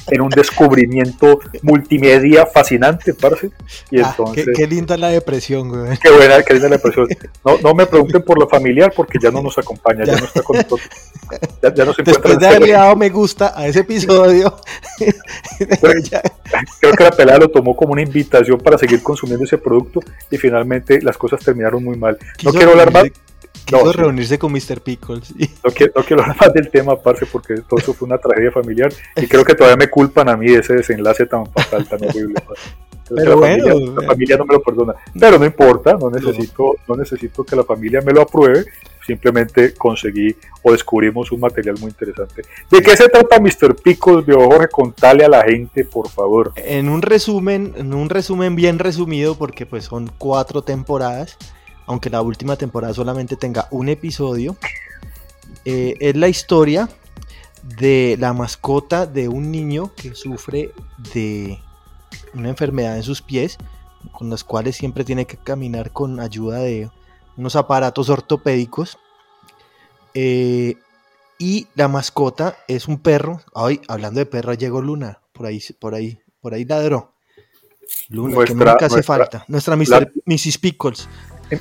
en 0.07 0.22
un 0.22 0.29
descubrimiento 0.29 1.39
multimedia 1.62 2.45
fascinante, 2.45 3.13
parce. 3.13 3.51
Y 3.91 4.00
ah, 4.00 4.10
entonces, 4.10 4.48
qué, 4.55 4.67
linda 4.67 4.98
la 4.98 5.10
depresión, 5.10 5.69
güey. 5.69 5.98
Qué 5.98 6.12
buena, 6.12 6.41
qué 6.43 6.53
linda 6.53 6.69
la 6.69 6.75
depresión. 6.77 7.07
No, 7.45 7.57
no 7.60 7.74
me 7.74 7.86
pregunten 7.86 8.22
por 8.24 8.39
lo 8.39 8.48
familiar 8.48 8.93
porque 8.95 9.19
ya 9.22 9.31
no 9.31 9.41
nos 9.41 9.57
acompaña, 9.57 10.05
ya, 10.05 10.15
no 10.15 10.25
está 10.25 10.41
con 10.41 10.57
nosotros. 10.57 10.81
Ya, 11.62 11.74
ya 11.74 11.86
no 11.86 11.93
se 11.93 12.03
Después 12.03 12.38
de 12.38 12.48
haberle 12.48 12.74
dado 12.74 12.95
me 12.95 13.10
gusta 13.10 13.53
a 13.55 13.67
ese 13.67 13.79
episodio. 13.79 14.55
Creo 16.79 16.93
que 16.98 17.03
la 17.03 17.12
pelada 17.12 17.39
lo 17.39 17.50
tomó 17.50 17.75
como 17.75 17.93
una 17.93 18.01
invitación 18.01 18.60
para 18.60 18.77
seguir 18.77 19.01
consumiendo 19.01 19.45
ese 19.45 19.57
producto 19.57 20.01
y 20.29 20.38
finalmente 20.38 21.01
las 21.01 21.17
cosas 21.17 21.43
terminaron 21.43 21.83
muy 21.83 21.98
mal. 21.98 22.17
No 22.43 22.51
quiero 22.51 22.72
hablar 22.72 22.91
más. 22.91 23.05
Quiso 23.65 23.93
reunirse 23.93 24.38
con 24.38 24.51
Mr. 24.51 24.81
Pickles. 24.81 25.33
No, 25.63 25.72
quiero, 25.72 25.93
no, 25.95 26.03
quiero, 26.03 26.22
hablar 26.24 26.38
más 26.39 26.53
del 26.53 26.69
tema, 26.69 26.93
aparte, 26.93 27.25
porque 27.25 27.55
todo 27.67 27.79
eso 27.79 27.93
fue 27.93 28.07
una 28.07 28.17
tragedia 28.17 28.51
familiar 28.51 28.91
y 29.15 29.27
creo 29.27 29.45
que 29.45 29.55
todavía 29.55 29.77
me 29.77 29.89
culpan 29.89 30.27
a 30.29 30.36
mí 30.36 30.48
de 30.48 30.60
ese 30.60 30.74
desenlace 30.74 31.25
tan 31.25 31.45
fatal, 31.45 31.88
tan 31.88 32.03
horrible. 32.03 32.36
Pero 33.10 33.39
la, 33.39 33.48
familia, 33.48 33.74
la 33.74 34.07
familia 34.07 34.38
no 34.38 34.45
me 34.45 34.53
lo 34.53 34.62
perdona. 34.62 34.93
Pero 35.19 35.38
no 35.38 35.45
importa, 35.45 35.93
no 35.93 36.10
necesito, 36.10 36.75
no 36.88 36.95
necesito 36.95 37.43
que 37.43 37.55
la 37.55 37.63
familia 37.63 38.01
me 38.01 38.13
lo 38.13 38.22
apruebe, 38.22 38.65
simplemente 39.05 39.74
conseguí 39.74 40.36
o 40.62 40.72
descubrimos 40.72 41.31
un 41.31 41.41
material 41.41 41.75
muy 41.79 41.89
interesante. 41.89 42.43
¿De 42.69 42.81
qué 42.81 42.95
se 42.95 43.10
trata 43.10 43.39
Mr. 43.39 43.75
Pickles, 43.75 44.25
de 44.25 44.33
Jorge? 44.33 44.67
Contale 44.69 45.25
a 45.25 45.29
la 45.29 45.43
gente, 45.43 45.86
por 45.86 46.10
favor. 46.10 46.53
En 46.55 46.89
un 46.89 47.01
resumen, 47.01 47.74
en 47.77 47.93
un 47.93 48.10
resumen 48.10 48.55
bien 48.55 48.79
resumido, 48.79 49.36
porque 49.36 49.65
pues 49.65 49.86
son 49.86 50.10
cuatro 50.17 50.62
temporadas 50.62 51.38
aunque 51.85 52.09
la 52.09 52.21
última 52.21 52.55
temporada 52.55 52.93
solamente 52.93 53.35
tenga 53.35 53.67
un 53.71 53.89
episodio, 53.89 54.57
eh, 55.65 55.95
es 55.99 56.15
la 56.15 56.27
historia 56.27 56.89
de 57.77 58.17
la 58.19 58.33
mascota 58.33 59.05
de 59.05 59.27
un 59.29 59.51
niño 59.51 59.91
que 59.95 60.15
sufre 60.15 60.71
de 61.13 61.59
una 62.33 62.49
enfermedad 62.49 62.97
en 62.97 63.03
sus 63.03 63.21
pies, 63.21 63.57
con 64.11 64.29
los 64.29 64.43
cuales 64.43 64.75
siempre 64.75 65.03
tiene 65.03 65.25
que 65.25 65.37
caminar 65.37 65.91
con 65.91 66.19
ayuda 66.19 66.59
de 66.59 66.89
unos 67.37 67.55
aparatos 67.55 68.09
ortopédicos. 68.09 68.97
Eh, 70.13 70.75
y 71.39 71.67
la 71.75 71.87
mascota 71.87 72.57
es 72.67 72.87
un 72.87 72.99
perro. 72.99 73.41
Ay, 73.55 73.81
hablando 73.87 74.19
de 74.19 74.25
perro, 74.25 74.53
llegó 74.53 74.81
Luna. 74.81 75.19
Por 75.31 75.45
ahí, 75.45 75.61
por 75.79 75.95
ahí, 75.95 76.19
por 76.41 76.53
ahí 76.53 76.65
ladró. 76.65 77.13
Luna, 78.09 78.45
que 78.45 78.53
nunca 78.53 78.85
hace 78.85 79.03
falta. 79.03 79.43
Nuestra 79.47 79.75
Mrs. 79.75 80.57
Pickles. 80.57 81.09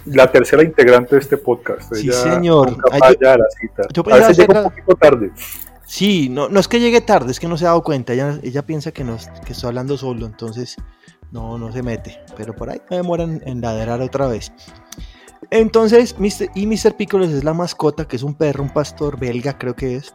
La 0.07 0.31
tercera 0.31 0.63
integrante 0.63 1.17
de 1.17 1.21
este 1.21 1.37
podcast. 1.37 1.95
Sí, 1.95 2.11
señor. 2.13 2.77
Yo, 2.77 2.99
la 3.21 3.45
cita. 3.61 3.83
Yo 3.93 4.03
a 4.11 4.17
veces 4.17 4.37
llega 4.37 4.63
un 4.63 4.71
poquito 4.71 4.95
tarde. 4.97 5.31
Sí, 5.87 6.29
no, 6.29 6.49
no 6.49 6.59
es 6.59 6.69
que 6.69 6.81
llegue 6.81 7.01
tarde, 7.01 7.33
es 7.33 7.39
que 7.39 7.49
no 7.49 7.59
se 7.59 7.65
ha 7.65 7.69
dado 7.69 7.83
cuenta. 7.83 8.13
Ella, 8.15 8.39
ella 8.43 8.63
piensa 8.63 8.93
que, 8.93 9.05
nos, 9.05 9.29
que 9.45 9.53
estoy 9.53 9.69
hablando 9.69 9.99
solo, 9.99 10.27
entonces 10.27 10.77
no, 11.31 11.59
no 11.59 11.71
se 11.73 11.83
mete. 11.83 12.19
Pero 12.37 12.55
por 12.55 12.71
ahí 12.71 12.81
me 12.89 12.97
demoran 12.97 13.43
en 13.45 13.61
laderar 13.61 14.01
otra 14.01 14.27
vez. 14.27 14.53
Entonces, 15.51 16.17
y 16.55 16.67
Mr. 16.67 16.97
Pickles 16.97 17.31
es 17.31 17.45
la 17.45 17.53
mascota, 17.53 18.07
que 18.07 18.17
es 18.17 18.23
un 18.23 18.35
perro, 18.35 18.63
un 18.63 18.73
pastor 18.73 19.19
belga, 19.19 19.59
creo 19.59 19.77
que 19.77 19.97
es. 19.97 20.15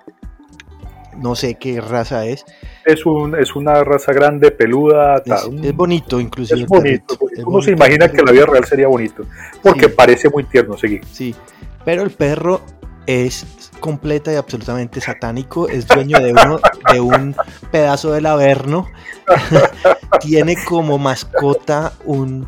No 1.17 1.35
sé 1.35 1.55
qué 1.55 1.81
raza 1.81 2.25
es. 2.25 2.45
Es, 2.85 3.05
un, 3.05 3.35
es 3.35 3.55
una 3.55 3.83
raza 3.83 4.13
grande, 4.13 4.51
peluda. 4.51 5.21
Es, 5.25 5.75
bonito, 5.75 6.19
inclusive. 6.19 6.61
Es 6.61 6.67
bonito. 6.67 7.17
Uno 7.45 7.61
se 7.61 7.71
imagina 7.71 8.07
que 8.09 8.19
en 8.19 8.25
la 8.25 8.31
vida 8.31 8.45
real 8.45 8.65
sería 8.65 8.87
bonito. 8.87 9.23
Porque 9.61 9.89
parece 9.89 10.29
muy 10.29 10.43
tierno, 10.43 10.77
seguir. 10.77 11.03
Sí, 11.11 11.35
pero 11.83 12.03
el 12.03 12.11
perro 12.11 12.61
es 13.07 13.45
completa 13.79 14.31
y 14.31 14.35
absolutamente 14.35 14.99
satánico, 15.01 15.69
es 15.69 15.87
dueño 15.87 16.19
de, 16.19 16.33
uno, 16.33 16.59
de 16.91 16.99
un 16.99 17.35
pedazo 17.71 18.11
del 18.11 18.25
averno, 18.25 18.87
tiene 20.19 20.57
como 20.65 20.97
mascota 20.97 21.93
un, 22.05 22.47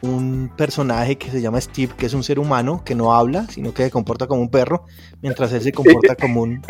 un 0.00 0.50
personaje 0.56 1.16
que 1.16 1.30
se 1.30 1.40
llama 1.40 1.60
Steve, 1.60 1.92
que 1.96 2.06
es 2.06 2.14
un 2.14 2.22
ser 2.22 2.38
humano 2.38 2.82
que 2.84 2.94
no 2.94 3.14
habla, 3.14 3.46
sino 3.48 3.74
que 3.74 3.84
se 3.84 3.90
comporta 3.90 4.26
como 4.26 4.40
un 4.40 4.50
perro, 4.50 4.84
mientras 5.22 5.52
él 5.52 5.60
se 5.60 5.72
comporta 5.72 6.14
como 6.14 6.42
un, 6.42 6.62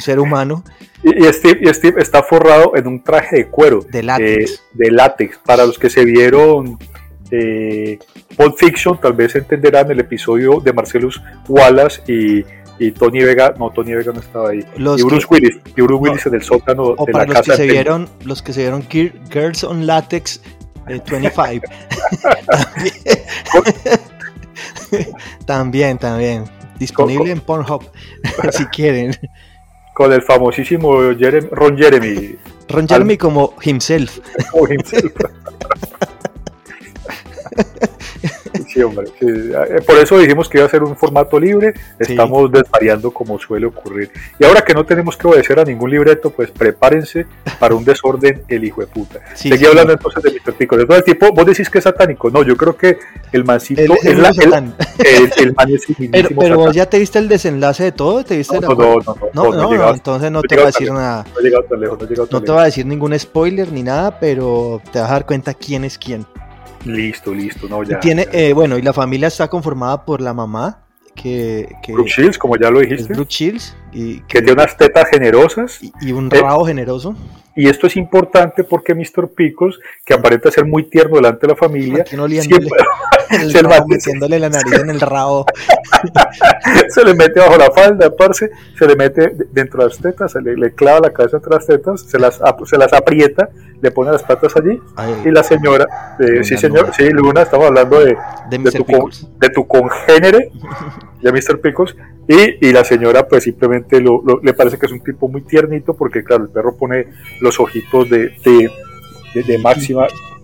ser 0.00 0.18
humano. 0.18 0.64
Y, 1.02 1.24
Steve, 1.32 1.60
y 1.62 1.74
Steve 1.74 2.00
está 2.00 2.22
forrado 2.22 2.76
en 2.76 2.86
un 2.86 3.02
traje 3.02 3.36
de 3.36 3.46
cuero. 3.48 3.80
De 3.90 4.02
látex. 4.02 4.52
Eh, 4.52 4.58
de 4.72 4.90
látex. 4.90 5.38
Para 5.44 5.66
los 5.66 5.78
que 5.78 5.90
se 5.90 6.04
vieron 6.04 6.78
eh, 7.30 7.98
Pulp 8.36 8.56
Fiction, 8.56 8.98
tal 8.98 9.12
vez 9.12 9.34
entenderán 9.36 9.90
el 9.90 10.00
episodio 10.00 10.60
de 10.60 10.72
Marcelus 10.72 11.20
Wallace 11.48 12.02
y, 12.06 12.44
Tony 12.92 13.22
Vega, 13.22 13.54
no, 13.58 13.68
Tony 13.68 13.92
Vega 13.92 14.10
no 14.10 14.20
estaba 14.20 14.50
ahí, 14.50 14.64
y 14.74 15.02
Bruce 15.02 15.26
Willis, 15.28 15.60
y 15.76 15.82
Bruce 15.82 16.02
Willis 16.02 16.24
en 16.24 16.34
el 16.34 16.42
sótano 16.42 16.94
de 17.04 17.12
la 17.12 17.26
los 17.26 17.34
casa. 17.34 17.52
Que 17.52 17.56
se 17.58 17.66
vieron, 17.66 18.08
los 18.24 18.40
que 18.40 18.54
se 18.54 18.62
vieron 18.62 18.86
Girls 18.88 19.64
on 19.64 19.86
Latex 19.86 20.40
25. 20.86 21.66
Eh, 24.92 24.92
también, 25.46 25.98
también. 25.98 26.44
Disponible 26.78 27.30
en 27.30 27.40
Pornhub, 27.40 27.84
si 28.52 28.64
quieren. 28.66 29.16
Con 29.94 30.12
el 30.12 30.22
famosísimo 30.22 31.02
Ron 31.02 31.76
Jeremy. 31.76 32.36
Ron 32.68 32.88
Jeremy 32.88 33.18
como 33.18 33.54
himself. 33.62 34.18
Como 34.50 34.72
himself. 34.72 35.12
Sí, 38.72 38.80
hombre. 38.82 39.08
Eh, 39.20 39.80
por 39.84 39.96
eso 39.96 40.16
dijimos 40.18 40.48
que 40.48 40.58
iba 40.58 40.66
a 40.66 40.70
ser 40.70 40.84
un 40.84 40.96
formato 40.96 41.40
libre. 41.40 41.74
Estamos 41.98 42.52
desvariando 42.52 43.10
como 43.10 43.38
suele 43.38 43.66
ocurrir. 43.66 44.10
Y 44.38 44.44
ahora 44.44 44.62
que 44.62 44.74
no 44.74 44.84
tenemos 44.84 45.16
que 45.16 45.26
obedecer 45.26 45.58
a 45.58 45.64
ningún 45.64 45.90
libreto, 45.90 46.30
pues 46.30 46.50
prepárense 46.52 47.26
para 47.58 47.74
un 47.74 47.84
desorden 47.84 48.42
el 48.46 48.64
hijo 48.64 48.80
de 48.80 48.86
puta. 48.86 49.20
Seguí 49.34 49.66
hablando 49.66 49.92
entonces 49.92 50.22
de 50.22 50.30
Mr. 50.30 50.54
Pico. 50.54 50.76
El 50.76 51.04
tipo, 51.04 51.32
vos 51.32 51.46
decís 51.46 51.68
que 51.68 51.78
es 51.78 51.84
satánico. 51.84 52.30
No, 52.30 52.44
yo 52.44 52.56
creo 52.56 52.76
que 52.76 52.98
el 53.32 53.44
mancito 53.44 53.80
es 53.80 54.04
el, 54.04 54.18
el, 55.36 55.54
man 55.54 55.68
es 55.68 55.86
Pero, 56.12 56.28
pero 56.38 56.56
vos 56.56 56.74
ya 56.74 56.86
te 56.86 56.98
viste 56.98 57.18
el 57.18 57.28
desenlace 57.28 57.84
de 57.84 57.92
todo, 57.92 58.24
¿te 58.24 58.36
viste 58.36 58.60
no, 58.60 58.68
no, 58.68 58.76
no, 58.76 59.16
no, 59.32 59.52
no, 59.52 59.74
no, 59.74 59.94
entonces 59.94 60.30
no 60.30 60.42
te 60.42 60.54
voy 60.54 60.64
a 60.64 60.66
decir 60.66 60.92
nada. 60.92 61.24
No 62.30 62.40
te 62.40 62.52
voy 62.52 62.60
a 62.60 62.64
decir 62.64 62.86
ningún 62.86 63.18
spoiler 63.18 63.72
ni 63.72 63.82
nada, 63.82 64.18
pero 64.20 64.80
te 64.92 65.00
vas 65.00 65.10
a 65.10 65.12
dar 65.14 65.26
cuenta 65.26 65.54
quién 65.54 65.84
es 65.84 65.98
quién. 65.98 66.26
Listo, 66.84 67.34
listo, 67.34 67.68
no, 67.68 67.82
ya. 67.82 68.00
tiene, 68.00 68.26
Eh, 68.32 68.52
bueno, 68.52 68.78
y 68.78 68.82
la 68.82 68.92
familia 68.92 69.28
está 69.28 69.48
conformada 69.48 70.04
por 70.04 70.20
la 70.20 70.32
mamá, 70.32 70.84
que, 71.14 71.68
que 71.82 71.92
Brooke 71.92 72.10
Shields, 72.10 72.38
como 72.38 72.56
ya 72.56 72.70
lo 72.70 72.80
dijiste. 72.80 73.12
Brooke 73.12 73.30
Shields. 73.30 73.76
Y, 73.92 74.20
que, 74.20 74.38
tiene 74.38 74.52
unas 74.52 74.76
tetas 74.76 75.08
generosas. 75.10 75.80
Y, 76.00 76.12
un 76.12 76.30
rabo 76.30 76.64
generoso. 76.64 77.14
Y 77.54 77.68
esto 77.68 77.86
es 77.86 77.96
importante 77.96 78.64
porque 78.64 78.94
Mr. 78.94 79.28
Picos, 79.34 79.78
que 80.04 80.14
aparenta 80.14 80.50
ser 80.50 80.64
muy 80.64 80.84
tierno 80.84 81.16
delante 81.16 81.46
de 81.46 81.52
la 81.52 81.56
familia, 81.56 82.04
siempre, 82.06 82.68
el 83.30 83.52
rabo, 83.52 83.86
metiéndole 83.86 84.38
la 84.38 84.48
nariz 84.48 84.72
en 84.74 84.90
el 84.90 85.00
rabo. 85.00 85.46
se 86.88 87.04
le 87.04 87.14
mete 87.14 87.40
bajo 87.40 87.56
la 87.56 87.70
falda, 87.70 88.14
parce, 88.14 88.50
se 88.78 88.86
le 88.86 88.96
mete 88.96 89.32
dentro 89.52 89.82
de 89.82 89.88
las 89.88 89.98
tetas, 89.98 90.32
se 90.32 90.40
le, 90.40 90.74
clava 90.74 91.00
la 91.00 91.12
cabeza 91.12 91.36
entre 91.36 91.52
las 91.54 91.66
tetas, 91.66 92.02
se 92.02 92.18
las, 92.18 92.40
se 92.64 92.78
las 92.78 92.92
aprieta, 92.92 93.50
le 93.80 93.90
pone 93.90 94.12
las 94.12 94.22
patas 94.22 94.54
allí, 94.56 94.80
y 95.24 95.30
la 95.30 95.42
señora, 95.42 96.16
eh, 96.18 96.44
sí 96.44 96.56
señor, 96.56 96.90
sí 96.94 97.08
Luna, 97.10 97.42
estamos 97.42 97.66
hablando 97.66 98.00
de, 98.00 98.16
de, 98.50 98.70
tu, 98.70 99.10
de 99.38 99.48
tu 99.50 99.66
congénere, 99.66 100.50
de 101.22 101.32
Mr. 101.32 101.60
Picos, 101.60 101.96
y, 102.28 102.68
y, 102.68 102.72
la 102.72 102.84
señora 102.84 103.26
pues 103.26 103.44
simplemente 103.44 104.00
lo, 104.00 104.22
le 104.42 104.54
parece 104.54 104.78
que 104.78 104.86
es 104.86 104.92
un 104.92 105.02
tipo 105.02 105.26
muy 105.26 105.42
tiernito 105.42 105.94
porque 105.94 106.22
claro, 106.22 106.44
el 106.44 106.50
perro 106.50 106.76
pone 106.76 107.08
los 107.40 107.58
ojitos 107.58 108.08
de, 108.08 108.32
de, 108.44 109.58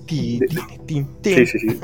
Sí, 0.09 0.41
sí, 1.23 1.47
sí. 1.47 1.81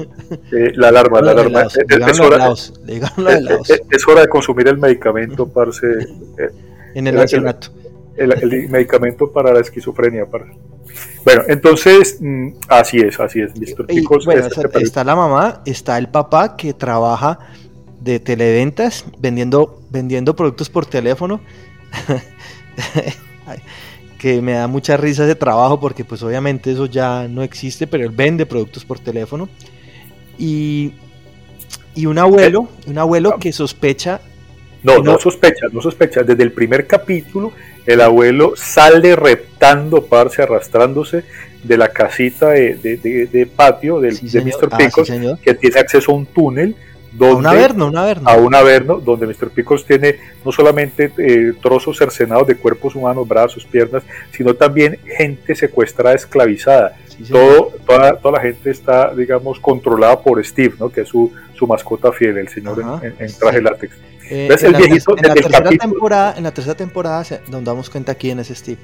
Eh, 0.53 0.73
la 0.75 0.89
alarma, 0.89 1.21
la 1.21 1.33
alarma. 1.33 1.63
Es, 1.63 2.21
hora, 2.21 2.53
es, 2.53 4.09
hora 4.09 4.21
de 4.23 4.29
consumir 4.29 4.69
el 4.69 4.79
medicamento, 4.79 5.49
parce. 5.49 5.87
Eh, 6.39 6.49
en 6.95 7.07
el 7.07 7.19
ancianato. 7.19 7.69
El, 8.17 8.33
el, 8.33 8.69
medicamento 8.69 9.31
para 9.31 9.53
la 9.53 9.61
esquizofrenia. 9.61 10.27
Para... 10.27 10.47
Bueno, 11.25 11.43
entonces, 11.49 12.19
mm, 12.21 12.49
así 12.69 12.99
es, 12.99 13.19
así 13.21 13.41
es, 13.41 13.53
Mr. 13.55 13.87
Bueno, 14.25 14.49
está 14.81 15.05
la 15.05 15.17
mamá, 15.17 15.63
está 15.67 15.99
el 15.99 16.09
papá 16.09 16.57
que 16.57 16.75
trabaja 16.75 17.39
de 18.01 18.19
televentas 18.19 19.05
vendiendo, 19.19 19.83
vendiendo 19.91 20.35
productos 20.35 20.69
por 20.69 20.87
teléfono. 20.87 21.41
que 24.23 24.41
me 24.41 24.53
da 24.53 24.69
mucha 24.69 24.97
risa 24.97 25.25
ese 25.25 25.35
trabajo 25.35 25.81
porque 25.81 26.05
pues 26.05 26.23
obviamente 26.23 26.71
eso 26.71 26.87
ya 26.87 27.27
no 27.27 27.43
existe, 27.43 27.89
pero 27.89 28.05
él 28.05 28.11
vende 28.11 28.47
productos 28.47 28.85
por 28.85 29.01
teléfono. 29.01 29.49
Y, 30.39 30.93
y 31.97 32.07
un 32.07 32.19
abuelo, 32.19 32.69
un 32.87 32.99
abuelo 32.99 33.37
que 33.41 33.53
sospecha... 33.53 34.21
No, 34.85 34.99
no, 34.99 35.19
sospecha, 35.19 35.67
no 35.73 35.83
sospecha. 35.83 36.23
Desde 36.23 36.45
el 36.45 36.53
primer 36.53 36.87
capítulo 36.87 37.53
el 37.85 38.01
abuelo 38.01 38.53
sale 38.55 39.17
reptando, 39.17 40.05
parce, 40.05 40.43
arrastrándose 40.43 41.25
de 41.65 41.77
la 41.77 41.89
casita 41.89 42.51
de, 42.51 43.49
patio 43.57 43.99
del, 43.99 44.21
de 44.21 44.41
Mr. 44.41 44.69
Ah, 44.71 44.79
Picos, 44.79 45.11
que 45.43 45.55
tiene 45.55 45.81
acceso 45.81 46.13
a 46.13 46.15
un 46.15 46.27
túnel 46.27 46.77
a 47.21 47.35
un 47.35 47.47
averno, 47.47 47.87
un 47.89 47.97
averno. 47.97 48.29
A 48.29 48.37
un 48.37 48.55
averno, 48.55 48.97
donde 48.97 49.27
Mr. 49.27 49.51
Picos 49.51 49.85
tiene 49.85 50.17
no 50.45 50.53
solamente 50.53 51.13
eh, 51.19 51.53
trozos 51.63 51.99
cercenados 51.99 52.47
de 52.47 52.57
cuerpos 52.57 52.95
humanos, 52.95 53.29
brazos, 53.29 53.65
piernas, 53.65 54.03
sino 54.33 54.55
también 54.55 54.99
gente 55.05 55.55
secuestrada, 55.55 56.15
esclavizada. 56.15 56.97
Todo, 57.31 57.73
toda, 57.87 58.17
toda, 58.17 58.39
la 58.39 58.41
gente 58.41 58.71
está, 58.71 59.15
digamos, 59.15 59.61
controlada 59.61 60.21
por 60.21 60.45
Steve, 60.45 60.75
¿no? 60.79 60.89
que 60.89 61.03
es 61.03 61.09
su, 61.09 61.31
su 61.55 61.67
mascota 61.67 62.11
fiel, 62.11 62.39
el 62.39 62.49
señor 62.49 62.83
en, 63.03 63.33
traje 63.39 63.61
látex. 63.61 63.95
Eh, 64.31 64.49
en, 64.61 64.73
la, 64.73 65.35
tercera 65.35 65.69
temporada, 65.69 66.35
en 66.37 66.45
la 66.45 66.55
tercera 66.55 66.75
temporada 66.75 67.25
nos 67.49 67.63
damos 67.63 67.91
cuenta 67.91 68.15
quién 68.15 68.39
es 68.41 68.49
Steve. 68.49 68.79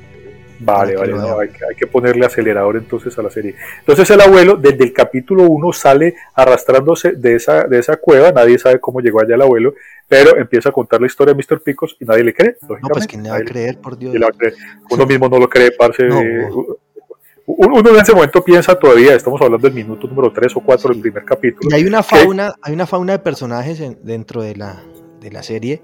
Vale, 0.61 0.97
vale, 0.97 1.13
no, 1.13 1.39
hay, 1.39 1.51
que 1.77 1.87
ponerle 1.87 2.27
acelerador 2.27 2.77
entonces 2.77 3.17
a 3.19 3.23
la 3.23 3.31
serie. 3.31 3.55
Entonces 3.81 4.11
el 4.11 4.21
abuelo 4.21 4.57
desde 4.57 4.85
el 4.85 4.93
capítulo 4.93 5.45
1 5.45 5.73
sale 5.73 6.15
arrastrándose 6.35 7.13
de 7.13 7.37
esa, 7.37 7.65
de 7.65 7.79
esa 7.79 7.97
cueva, 7.97 8.33
nadie 8.33 8.59
sabe 8.59 8.81
cómo 8.81 9.01
llegó 9.01 9.21
allá 9.21 9.37
el 9.37 9.43
abuelo, 9.43 9.75
pero 10.09 10.37
empieza 10.37 10.71
a 10.71 10.73
contar 10.73 11.01
la 11.01 11.07
historia 11.07 11.35
de 11.35 11.43
Mr. 11.43 11.61
Picos 11.63 11.97
y 12.01 12.05
nadie 12.05 12.25
le 12.25 12.35
cree. 12.35 12.57
No, 12.63 12.89
pues 12.89 13.07
¿quién 13.07 13.23
le 13.23 13.31
va 13.31 13.37
a 13.37 13.43
creer, 13.43 13.79
por 13.79 13.97
Dios? 13.97 14.15
Uno 14.91 15.07
mismo 15.07 15.29
no 15.29 15.39
lo 15.39 15.49
cree, 15.49 15.71
parce. 15.71 16.09
Uno 17.51 17.91
en 17.91 17.97
ese 17.97 18.13
momento 18.13 18.45
piensa 18.45 18.79
todavía, 18.79 19.15
estamos 19.15 19.41
hablando 19.41 19.67
del 19.67 19.75
minuto 19.75 20.07
número 20.07 20.31
3 20.31 20.55
o 20.57 20.61
4 20.61 20.91
del 20.93 21.01
primer 21.01 21.25
capítulo. 21.25 21.71
Y 21.71 21.75
hay 21.75 21.87
una 21.87 22.03
fauna, 22.03 22.55
hay 22.61 22.75
una 22.75 22.87
fauna 22.87 23.13
de 23.13 23.19
personajes 23.21 23.83
dentro 24.03 24.43
de 24.43 24.55
la, 24.55 24.83
de 25.19 25.31
la 25.31 25.43
serie 25.43 25.81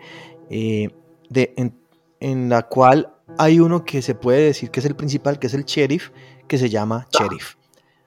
eh, 0.50 0.90
de, 1.30 1.54
en, 1.56 1.74
en 2.20 2.50
la 2.50 2.64
cual 2.64 3.13
hay 3.38 3.60
uno 3.60 3.84
que 3.84 4.02
se 4.02 4.14
puede 4.14 4.46
decir 4.46 4.70
que 4.70 4.80
es 4.80 4.86
el 4.86 4.96
principal, 4.96 5.38
que 5.38 5.46
es 5.46 5.54
el 5.54 5.64
sheriff, 5.64 6.10
que 6.46 6.58
se 6.58 6.68
llama 6.68 7.06
sheriff. 7.10 7.54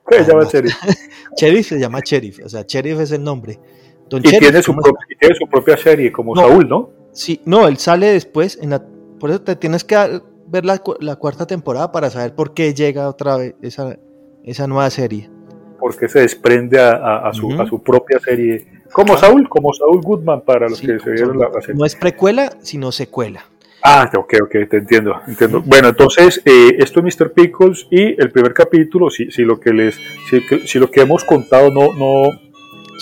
¿Qué 0.08 0.24
se 0.24 0.30
llama 0.30 0.44
sheriff? 0.44 0.74
sheriff 1.36 1.68
se 1.68 1.78
llama 1.78 2.00
sheriff, 2.04 2.40
o 2.44 2.48
sea, 2.48 2.64
sheriff 2.66 3.00
es 3.00 3.12
el 3.12 3.22
nombre. 3.22 3.58
y, 4.10 4.20
tiene 4.20 4.62
su 4.62 4.74
tiene 5.20 5.34
su 5.34 5.46
propia 5.48 5.76
serie, 5.76 6.10
como 6.10 6.34
Saúl, 6.34 6.68
¿no? 6.68 6.90
Sí, 7.12 7.40
no, 7.44 7.66
él 7.66 7.78
sale 7.78 8.06
después, 8.06 8.58
en 8.60 8.70
la, 8.70 8.82
por 9.18 9.30
eso 9.30 9.42
te 9.42 9.56
tienes 9.56 9.84
que 9.84 10.20
ver 10.46 10.64
la, 10.64 10.78
cuarta 10.78 11.46
temporada 11.46 11.92
para 11.92 12.10
saber 12.10 12.34
por 12.34 12.54
qué 12.54 12.74
llega 12.74 13.08
otra 13.08 13.36
vez 13.36 13.54
esa, 13.62 13.98
esa 14.44 14.66
nueva 14.66 14.88
serie. 14.90 15.30
Porque 15.78 16.08
se 16.08 16.20
desprende 16.20 16.80
a, 16.80 17.30
su, 17.32 17.52
a 17.52 17.66
su 17.66 17.82
propia 17.82 18.18
serie. 18.18 18.66
Como 18.92 19.16
Saúl, 19.16 19.48
como 19.48 19.72
Saúl 19.72 20.00
Goodman 20.02 20.40
para 20.40 20.68
los 20.68 20.80
que 20.80 20.98
se 20.98 21.10
vieron 21.10 21.38
la, 21.38 21.52
serie. 21.60 21.76
No 21.76 21.84
es 21.84 21.94
precuela, 21.94 22.50
sino 22.62 22.90
secuela. 22.90 23.44
Ah, 23.82 24.10
ok, 24.14 24.34
ok, 24.42 24.50
te 24.68 24.76
entiendo, 24.78 25.20
entiendo. 25.26 25.62
Bueno, 25.64 25.88
entonces, 25.88 26.42
eh, 26.44 26.76
esto 26.78 27.00
es 27.00 27.18
Mr. 27.18 27.32
Pickles 27.32 27.86
y 27.90 28.20
el 28.20 28.30
primer 28.30 28.52
capítulo, 28.52 29.08
si, 29.08 29.30
si 29.30 29.42
lo 29.42 29.60
que 29.60 29.72
les, 29.72 29.98
si, 30.64 30.78
lo 30.78 30.90
que 30.90 31.00
hemos 31.02 31.24
contado 31.24 31.70
no, 31.70 31.92
no, 31.94 32.24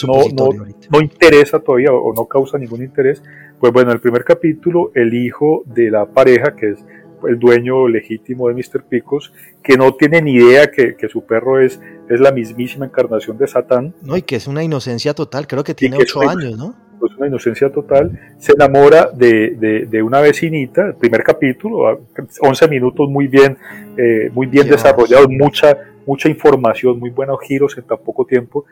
no, 0.06 0.48
no, 0.90 1.00
interesa 1.00 1.60
todavía 1.60 1.92
o 1.92 2.12
no 2.14 2.26
causa 2.26 2.58
ningún 2.58 2.82
interés, 2.82 3.22
pues 3.58 3.72
bueno, 3.72 3.90
el 3.92 4.00
primer 4.00 4.24
capítulo, 4.24 4.90
el 4.94 5.14
hijo 5.14 5.62
de 5.64 5.90
la 5.90 6.06
pareja, 6.06 6.54
que 6.54 6.72
es 6.72 6.84
el 7.26 7.38
dueño 7.38 7.88
legítimo 7.88 8.48
de 8.48 8.54
Mr. 8.54 8.84
Picos, 8.84 9.32
que 9.62 9.78
no 9.78 9.94
tiene 9.94 10.20
ni 10.20 10.34
idea 10.34 10.70
que, 10.70 10.94
su 11.08 11.24
perro 11.24 11.58
es, 11.58 11.80
es 12.10 12.20
la 12.20 12.32
mismísima 12.32 12.84
encarnación 12.84 13.38
de 13.38 13.46
Satán. 13.46 13.94
No, 14.02 14.16
y 14.16 14.22
que 14.22 14.36
es 14.36 14.46
una 14.46 14.62
inocencia 14.62 15.14
total, 15.14 15.46
creo 15.46 15.64
que 15.64 15.74
tiene 15.74 15.96
ocho 15.96 16.20
años, 16.20 16.58
¿no? 16.58 16.85
Es 17.04 17.16
una 17.16 17.26
inocencia 17.26 17.70
total, 17.70 18.36
se 18.38 18.52
enamora 18.52 19.10
de, 19.12 19.86
de, 19.88 20.02
una 20.02 20.20
vecinita, 20.20 20.86
el 20.86 20.94
primer 20.94 21.22
capítulo, 21.22 22.00
11 22.40 22.68
minutos 22.68 23.08
muy 23.08 23.26
bien, 23.26 23.56
eh, 23.96 24.30
muy 24.32 24.46
bien 24.46 24.68
desarrollados, 24.68 25.28
mucha, 25.28 25.76
mucha 26.06 26.28
información, 26.28 26.98
muy 26.98 27.10
buenos 27.10 27.38
giros 27.42 27.76
en 27.76 27.84
tan 27.84 27.98
poco 27.98 28.24
tiempo, 28.24 28.64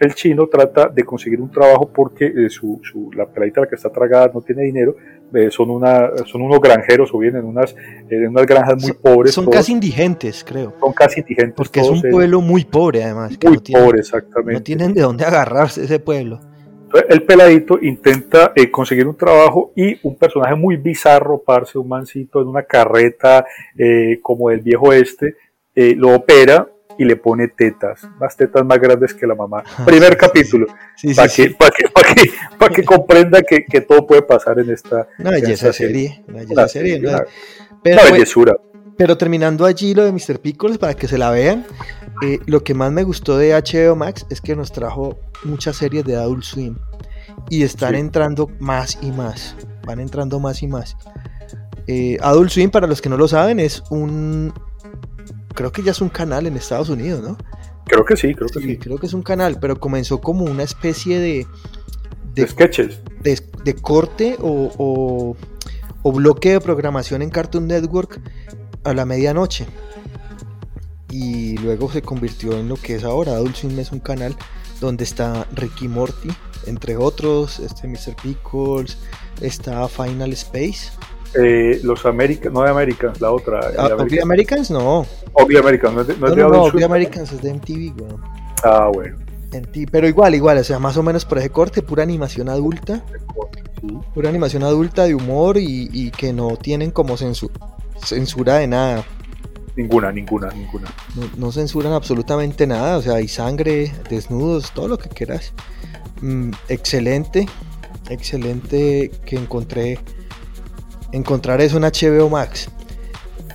el 0.00 0.14
chino 0.14 0.46
trata 0.46 0.88
de 0.88 1.04
conseguir 1.04 1.40
un 1.40 1.50
trabajo 1.50 1.90
porque 1.94 2.24
eh, 2.24 2.48
su, 2.48 2.80
su, 2.82 3.10
la 3.12 3.26
peladita 3.26 3.60
la 3.60 3.68
que 3.68 3.74
está 3.74 3.90
tragada 3.90 4.30
no 4.32 4.40
tiene 4.40 4.62
dinero, 4.62 4.96
eh, 5.34 5.50
son, 5.50 5.70
una, 5.70 6.10
son 6.24 6.40
unos 6.40 6.58
granjeros 6.58 7.10
o 7.12 7.18
vienen 7.18 7.44
unas, 7.44 7.76
en 8.08 8.28
unas 8.28 8.46
granjas 8.46 8.82
muy 8.82 8.92
pobres. 8.92 9.34
Son 9.34 9.48
casi 9.50 9.72
indigentes, 9.72 10.42
creo. 10.42 10.74
Son 10.80 10.92
casi 10.94 11.20
indigentes. 11.20 11.54
Porque 11.54 11.80
es 11.80 11.88
un 11.88 12.00
pueblo 12.00 12.40
muy 12.40 12.64
pobre 12.64 13.04
además. 13.04 13.38
Muy 13.44 13.58
pobre, 13.58 14.00
exactamente. 14.00 14.54
No 14.54 14.62
tienen 14.62 14.94
de 14.94 15.02
dónde 15.02 15.24
agarrarse 15.24 15.84
ese 15.84 16.00
pueblo. 16.00 16.40
El 17.08 17.22
peladito 17.22 17.78
intenta 17.80 18.52
eh, 18.54 18.70
conseguir 18.70 19.06
un 19.06 19.16
trabajo 19.16 19.72
y 19.76 19.98
un 20.02 20.16
personaje 20.16 20.54
muy 20.54 20.76
bizarro, 20.76 21.42
parce, 21.42 21.78
un 21.78 21.88
mancito 21.88 22.40
en 22.40 22.48
una 22.48 22.62
carreta 22.62 23.44
como 24.22 24.50
del 24.50 24.60
viejo 24.60 24.92
este, 24.92 25.36
lo 25.74 26.14
opera 26.14 26.68
y 27.00 27.04
le 27.06 27.16
pone 27.16 27.48
tetas, 27.48 28.06
más 28.18 28.36
tetas 28.36 28.62
más 28.62 28.78
grandes 28.78 29.14
que 29.14 29.26
la 29.26 29.34
mamá. 29.34 29.64
Primer 29.86 30.18
capítulo, 30.18 30.66
para 31.16 31.28
que, 31.28 31.54
que, 31.54 32.74
que, 32.74 32.84
comprenda 32.84 33.40
que, 33.42 33.80
todo 33.80 34.06
puede 34.06 34.20
pasar 34.20 34.58
en 34.58 34.70
esta, 34.70 35.08
una 35.18 35.30
belleza 35.30 35.72
serie. 35.72 36.22
Una 36.28 36.40
belleza 36.40 36.68
serie, 36.68 37.00
pero, 37.82 38.02
bellezura. 38.12 38.54
Pero 38.98 39.16
terminando 39.16 39.64
allí 39.64 39.94
lo 39.94 40.04
de 40.04 40.12
Mr. 40.12 40.40
Pickles, 40.40 40.76
para 40.76 40.92
que 40.92 41.08
se 41.08 41.16
la 41.16 41.30
vean, 41.30 41.64
eh, 42.22 42.38
lo 42.46 42.62
que 42.62 42.74
más 42.74 42.92
me 42.92 43.02
gustó 43.02 43.38
de 43.38 43.52
HBO 43.52 43.96
Max 43.96 44.26
es 44.30 44.40
que 44.40 44.54
nos 44.54 44.72
trajo 44.72 45.18
muchas 45.44 45.76
series 45.76 46.04
de 46.04 46.16
Adult 46.16 46.44
Swim 46.44 46.76
y 47.48 47.62
están 47.62 47.94
entrando 47.94 48.50
más 48.58 48.98
y 49.00 49.10
más, 49.10 49.56
van 49.86 50.00
entrando 50.00 50.38
más 50.38 50.62
y 50.62 50.66
más. 50.66 50.96
Eh, 51.86 52.18
Adult 52.20 52.50
Swim, 52.50 52.70
para 52.70 52.86
los 52.86 53.00
que 53.00 53.08
no 53.08 53.16
lo 53.16 53.26
saben, 53.26 53.58
es 53.58 53.82
un, 53.90 54.52
creo 55.54 55.72
que 55.72 55.82
ya 55.82 55.92
es 55.92 56.00
un 56.00 56.08
canal 56.08 56.46
en 56.46 56.56
Estados 56.56 56.88
Unidos, 56.88 57.22
¿no? 57.22 57.36
Creo 57.86 58.04
que 58.04 58.16
sí, 58.16 58.34
creo 58.34 58.48
que 58.48 58.60
sí. 58.60 58.76
Creo 58.76 58.98
que 58.98 59.06
es 59.06 59.14
un 59.14 59.22
canal, 59.22 59.58
pero 59.60 59.80
comenzó 59.80 60.20
como 60.20 60.44
una 60.44 60.62
especie 60.62 61.18
de... 61.18 61.46
De, 62.34 62.46
sketches. 62.46 63.00
De, 63.64 63.74
corte 63.74 64.36
o, 64.40 65.36
o, 66.02 66.12
bloque 66.12 66.52
de 66.52 66.60
programación 66.60 67.22
en 67.22 67.30
Cartoon 67.30 67.66
Network 67.66 68.20
a 68.84 68.94
la 68.94 69.04
medianoche. 69.04 69.66
Y 71.10 71.56
luego 71.58 71.90
se 71.90 72.02
convirtió 72.02 72.52
en 72.52 72.68
lo 72.68 72.76
que 72.76 72.94
es 72.94 73.04
ahora. 73.04 73.32
Adult 73.32 73.56
Swim 73.56 73.78
es 73.78 73.92
un 73.92 74.00
canal 74.00 74.36
donde 74.80 75.04
está 75.04 75.46
Ricky 75.54 75.88
Morty, 75.88 76.30
entre 76.66 76.96
otros, 76.96 77.58
este 77.58 77.88
Mr. 77.88 78.14
Pickles, 78.22 78.96
está 79.40 79.86
Final 79.88 80.32
Space 80.32 80.90
eh, 81.34 81.80
los 81.84 82.04
Americans, 82.06 82.52
no 82.52 82.62
de 82.62 82.70
Americans, 82.70 83.20
la 83.20 83.30
otra. 83.30 83.60
Ah, 83.78 83.90
Americans 84.22 84.70
no. 84.70 85.06
Obvi 85.32 85.56
Americans, 85.56 85.94
no 85.94 86.00
es 86.00 86.06
de, 86.08 86.16
no, 86.16 86.48
no, 86.48 86.70
no, 86.72 86.84
Americans 86.84 87.32
es 87.32 87.42
de 87.42 87.54
MTV, 87.54 87.96
güey. 87.96 88.12
Ah, 88.64 88.90
bueno. 88.92 89.16
pero 89.92 90.08
igual, 90.08 90.34
igual, 90.34 90.58
o 90.58 90.64
sea, 90.64 90.78
más 90.78 90.96
o 90.96 91.02
menos 91.02 91.24
por 91.24 91.38
ese 91.38 91.50
corte, 91.50 91.82
pura 91.82 92.02
animación 92.02 92.48
adulta. 92.48 93.04
Pura 94.12 94.28
animación 94.28 94.64
adulta 94.64 95.04
de 95.04 95.14
humor 95.14 95.56
y, 95.56 95.88
y 95.92 96.10
que 96.10 96.32
no 96.32 96.56
tienen 96.56 96.90
como 96.90 97.16
censura 97.16 98.56
de 98.56 98.66
nada. 98.66 99.04
Ninguna, 99.76 100.12
ninguna, 100.12 100.50
ninguna. 100.50 100.92
No, 101.36 101.52
censuran 101.52 101.92
absolutamente 101.92 102.66
nada, 102.66 102.98
o 102.98 103.02
sea, 103.02 103.14
hay 103.14 103.28
sangre, 103.28 103.92
desnudos, 104.08 104.72
todo 104.72 104.88
lo 104.88 104.98
que 104.98 105.08
quieras. 105.08 105.52
Mm, 106.20 106.50
excelente, 106.68 107.46
excelente 108.08 109.10
que 109.24 109.36
encontré 109.36 109.98
encontrar 111.12 111.60
eso 111.60 111.76
en 111.76 111.84
HBO 111.84 112.28
Max. 112.28 112.68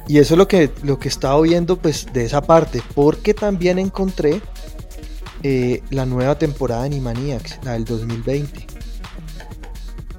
Y 0.08 0.20
eso 0.20 0.36
es 0.36 0.38
lo 0.38 0.48
que, 0.48 0.70
lo 0.84 1.00
que 1.00 1.08
he 1.08 1.12
estado 1.12 1.42
viendo 1.42 1.78
pues, 1.78 2.08
de 2.14 2.26
esa 2.26 2.42
parte, 2.42 2.82
porque 2.94 3.34
también 3.34 3.80
encontré 3.80 4.42
eh, 5.42 5.82
la 5.90 6.06
nueva 6.06 6.38
temporada 6.38 6.82
de 6.82 6.88
Animaniacs, 6.88 7.60
la 7.64 7.74
del 7.74 7.86
2020. 7.86 8.68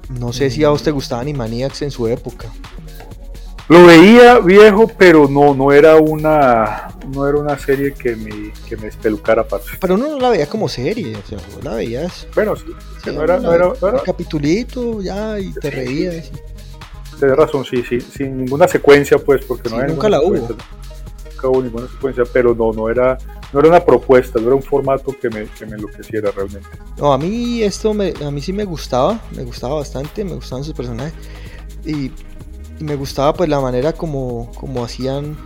No 0.09 0.31
sé 0.33 0.49
si 0.49 0.63
a 0.63 0.69
vos 0.69 0.83
te 0.83 0.91
gustaba 0.91 1.21
Animaniacs 1.21 1.81
en 1.81 1.91
su 1.91 2.07
época. 2.07 2.51
Lo 3.69 3.85
veía 3.85 4.39
viejo, 4.39 4.89
pero 4.97 5.27
no, 5.27 5.53
no 5.53 5.73
era 5.73 5.97
una, 5.97 6.87
no 7.13 7.27
era 7.27 7.37
una 7.37 7.59
serie 7.59 7.93
que 7.93 8.15
me, 8.15 8.53
que 8.67 8.77
me 8.77 8.87
espelucara 8.87 9.41
aparte. 9.41 9.71
Pero 9.79 9.95
uno 9.95 10.07
no 10.07 10.19
la 10.19 10.29
veía 10.29 10.47
como 10.47 10.69
serie, 10.69 11.17
o 11.17 11.27
sea, 11.27 11.37
la 11.61 11.75
veías. 11.75 12.27
Bueno, 12.33 12.55
sí, 12.55 12.65
no, 13.11 13.23
era, 13.23 13.39
no, 13.39 13.53
era, 13.53 13.67
Un 13.67 13.99
capitulito 14.05 15.01
ya 15.01 15.37
y 15.37 15.51
te 15.53 15.69
reías. 15.69 16.31
Tienes 17.19 17.35
razón, 17.35 17.65
sí, 17.65 17.83
sí, 17.83 17.99
sin 17.99 18.37
ninguna 18.37 18.69
secuencia, 18.69 19.17
pues, 19.17 19.43
porque 19.43 19.69
no 19.69 19.79
hay 19.79 19.87
nunca 19.89 20.07
la 20.07 20.21
hubo. 20.21 20.35
Nunca 20.37 21.47
hubo 21.49 21.61
ninguna 21.61 21.87
secuencia, 21.89 22.23
pero 22.31 22.55
no, 22.55 22.71
no 22.71 22.89
era, 22.89 23.17
no 23.51 23.59
era 23.59 23.67
una 23.67 23.83
propuesta, 23.83 24.39
no 24.39 24.47
era 24.47 24.55
un 24.55 24.63
formato 24.63 25.13
que 25.19 25.29
me, 25.29 25.45
que 25.45 25.65
me 25.65 25.75
enloqueciera 25.75 26.31
realmente. 26.31 26.69
No, 26.97 27.11
a 27.11 27.17
mí 27.17 27.63
esto 27.63 27.93
me, 27.93 28.13
a 28.23 28.31
mí 28.31 28.39
sí 28.39 28.53
me 28.53 28.63
gustaba, 28.63 29.19
me 29.35 29.43
gustaba 29.43 29.75
bastante, 29.75 30.23
me 30.23 30.35
gustaban 30.35 30.63
sus 30.63 30.73
personajes 30.73 31.13
y, 31.85 32.11
me 32.79 32.95
gustaba 32.95 33.33
pues 33.33 33.49
la 33.49 33.59
manera 33.59 33.93
como, 33.93 34.51
como 34.55 34.83
hacían 34.83 35.37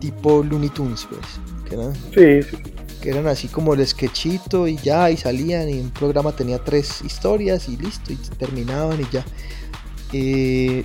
tipo 0.00 0.42
Looney 0.42 0.70
Tunes, 0.70 1.06
pues, 1.08 1.20
que 1.68 1.74
eran, 1.74 1.94
sí, 1.94 2.42
sí. 2.42 2.62
que 3.00 3.10
eran 3.10 3.26
así 3.26 3.48
como 3.48 3.74
el 3.74 3.86
sketchito 3.86 4.66
y 4.66 4.76
ya, 4.76 5.10
y 5.10 5.16
salían 5.16 5.68
y 5.68 5.78
un 5.80 5.90
programa 5.90 6.32
tenía 6.32 6.58
tres 6.58 7.02
historias 7.02 7.68
y 7.68 7.76
listo, 7.76 8.12
y 8.12 8.16
terminaban 8.16 9.00
y 9.00 9.06
ya. 9.12 9.24
Eh, 10.12 10.84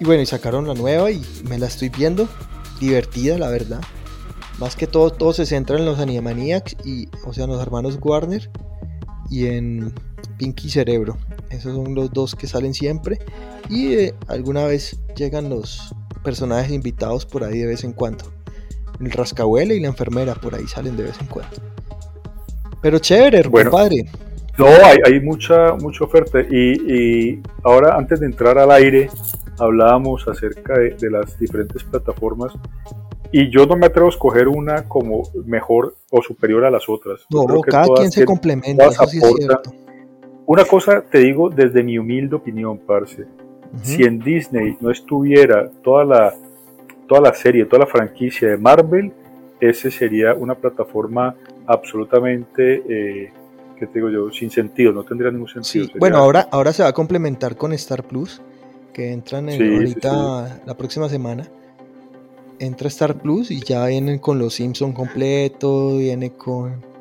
y 0.00 0.04
bueno, 0.04 0.22
y 0.22 0.26
sacaron 0.26 0.66
la 0.66 0.74
nueva 0.74 1.10
y 1.10 1.22
me 1.48 1.58
la 1.58 1.66
estoy 1.66 1.88
viendo. 1.88 2.28
Divertida, 2.80 3.38
la 3.38 3.48
verdad. 3.48 3.80
Más 4.58 4.74
que 4.74 4.88
todo, 4.88 5.10
todo 5.10 5.32
se 5.32 5.46
centra 5.46 5.78
en 5.78 5.84
los 5.84 6.00
Animaniacs 6.00 6.76
y, 6.84 7.08
o 7.24 7.32
sea, 7.32 7.44
en 7.44 7.50
los 7.50 7.62
hermanos 7.62 7.98
Warner 8.00 8.50
y 9.30 9.46
en 9.46 9.94
Pinky 10.38 10.70
Cerebro. 10.70 11.16
Esos 11.52 11.74
son 11.74 11.94
los 11.94 12.10
dos 12.12 12.34
que 12.34 12.46
salen 12.46 12.74
siempre. 12.74 13.18
Y 13.68 13.94
eh, 13.94 14.14
alguna 14.26 14.64
vez 14.64 14.98
llegan 15.16 15.48
los 15.48 15.94
personajes 16.24 16.72
invitados 16.72 17.26
por 17.26 17.44
ahí 17.44 17.58
de 17.58 17.66
vez 17.66 17.84
en 17.84 17.92
cuando. 17.92 18.24
El 19.00 19.10
rascahuele 19.10 19.74
y 19.74 19.80
la 19.80 19.88
enfermera 19.88 20.34
por 20.34 20.54
ahí 20.54 20.66
salen 20.66 20.96
de 20.96 21.04
vez 21.04 21.20
en 21.20 21.26
cuando. 21.26 21.56
Pero 22.80 22.98
chévere, 22.98 23.48
bueno, 23.48 23.70
padre. 23.70 24.04
No, 24.58 24.66
hay, 24.66 24.98
hay 25.04 25.20
mucha, 25.20 25.74
mucha 25.74 26.04
oferta. 26.04 26.40
Y, 26.40 27.40
ahora, 27.62 27.96
antes 27.96 28.20
de 28.20 28.26
entrar 28.26 28.58
al 28.58 28.70
aire, 28.70 29.08
hablábamos 29.58 30.26
acerca 30.28 30.74
de, 30.78 31.10
las 31.10 31.38
diferentes 31.38 31.82
plataformas. 31.84 32.52
Y 33.30 33.50
yo 33.50 33.64
no 33.66 33.76
me 33.76 33.86
atrevo 33.86 34.08
a 34.08 34.10
escoger 34.10 34.48
una 34.48 34.86
como 34.88 35.22
mejor 35.46 35.96
o 36.10 36.20
superior 36.22 36.64
a 36.64 36.70
las 36.70 36.88
otras. 36.88 37.20
No, 37.30 37.46
cada 37.62 37.86
quien 37.94 38.12
se 38.12 38.24
complementa. 38.24 38.90
Una 40.46 40.64
cosa 40.64 41.02
te 41.02 41.18
digo 41.18 41.50
desde 41.50 41.82
mi 41.82 41.98
humilde 41.98 42.36
opinión, 42.36 42.78
Parce. 42.78 43.24
Si 43.82 44.02
en 44.02 44.18
Disney 44.18 44.76
no 44.80 44.90
estuviera 44.90 45.70
toda 45.82 46.04
la, 46.04 46.34
toda 47.08 47.22
la 47.22 47.34
serie, 47.34 47.64
toda 47.64 47.80
la 47.80 47.86
franquicia 47.86 48.48
de 48.48 48.58
Marvel, 48.58 49.12
ese 49.60 49.90
sería 49.90 50.34
una 50.34 50.54
plataforma 50.54 51.34
absolutamente 51.66 52.82
eh, 52.86 53.32
te 53.86 53.98
digo 53.98 54.10
yo? 54.10 54.30
Sin 54.30 54.50
sentido, 54.50 54.92
no 54.92 55.04
tendría 55.04 55.30
ningún 55.30 55.48
sentido. 55.48 55.88
Bueno, 55.98 56.18
ahora, 56.18 56.48
ahora 56.50 56.72
se 56.72 56.82
va 56.82 56.90
a 56.90 56.92
complementar 56.92 57.56
con 57.56 57.72
Star 57.72 58.04
Plus, 58.04 58.40
que 58.92 59.12
entran 59.12 59.48
en 59.48 59.74
ahorita 59.74 60.62
la 60.64 60.76
próxima 60.76 61.08
semana. 61.08 61.48
Entra 62.58 62.88
Star 62.88 63.18
Plus 63.20 63.50
y 63.50 63.60
ya 63.60 63.86
vienen 63.86 64.18
con 64.18 64.38
los 64.38 64.54
Simpsons 64.54 64.94
completo, 64.94 65.96
viene 65.96 66.32
con... 66.32 66.91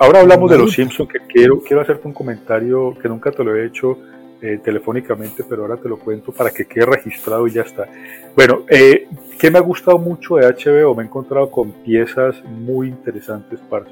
Ahora 0.00 0.20
hablamos 0.20 0.50
de 0.50 0.56
los 0.56 0.72
Simpsons, 0.72 1.10
que 1.10 1.18
quiero, 1.28 1.60
quiero 1.60 1.82
hacerte 1.82 2.08
un 2.08 2.14
comentario 2.14 2.96
que 3.02 3.06
nunca 3.06 3.30
te 3.30 3.44
lo 3.44 3.54
he 3.54 3.66
hecho 3.66 3.98
eh, 4.40 4.58
telefónicamente, 4.64 5.44
pero 5.46 5.60
ahora 5.60 5.76
te 5.76 5.90
lo 5.90 5.98
cuento 5.98 6.32
para 6.32 6.48
que 6.50 6.64
quede 6.64 6.86
registrado 6.86 7.46
y 7.46 7.50
ya 7.50 7.60
está. 7.60 7.86
Bueno, 8.34 8.62
eh, 8.70 9.08
que 9.38 9.50
me 9.50 9.58
ha 9.58 9.60
gustado 9.60 9.98
mucho 9.98 10.36
de 10.36 10.46
HBO, 10.46 10.94
me 10.94 11.02
he 11.02 11.06
encontrado 11.06 11.50
con 11.50 11.72
piezas 11.72 12.42
muy 12.44 12.88
interesantes, 12.88 13.60
para 13.68 13.84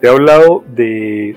Te 0.00 0.08
he 0.08 0.10
hablado 0.10 0.64
de 0.66 1.36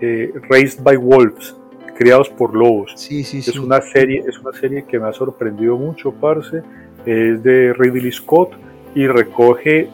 eh, 0.00 0.32
Raised 0.48 0.82
by 0.82 0.96
Wolves, 0.96 1.54
Criados 1.98 2.30
por 2.30 2.56
Lobos. 2.56 2.94
Sí, 2.96 3.24
sí, 3.24 3.40
es 3.40 3.58
Una 3.58 3.82
serie, 3.82 4.24
es 4.26 4.38
una 4.38 4.58
serie 4.58 4.86
que 4.86 4.98
me 4.98 5.06
ha 5.06 5.12
sorprendido 5.12 5.76
mucho, 5.76 6.12
parce. 6.12 6.62
Es 7.04 7.42
de 7.42 7.74
Ridley 7.74 8.10
Scott 8.10 8.54
y 8.94 9.06
recoge 9.06 9.90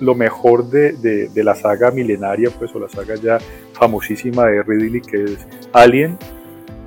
lo 0.00 0.14
mejor 0.14 0.68
de, 0.68 0.92
de, 0.92 1.44
la 1.44 1.54
saga 1.54 1.90
milenaria, 1.90 2.50
pues, 2.50 2.74
o 2.74 2.78
la 2.78 2.88
saga 2.88 3.14
ya 3.16 3.38
famosísima 3.72 4.46
de 4.46 4.62
Ridley, 4.62 5.00
que 5.00 5.24
es 5.24 5.46
Alien. 5.72 6.18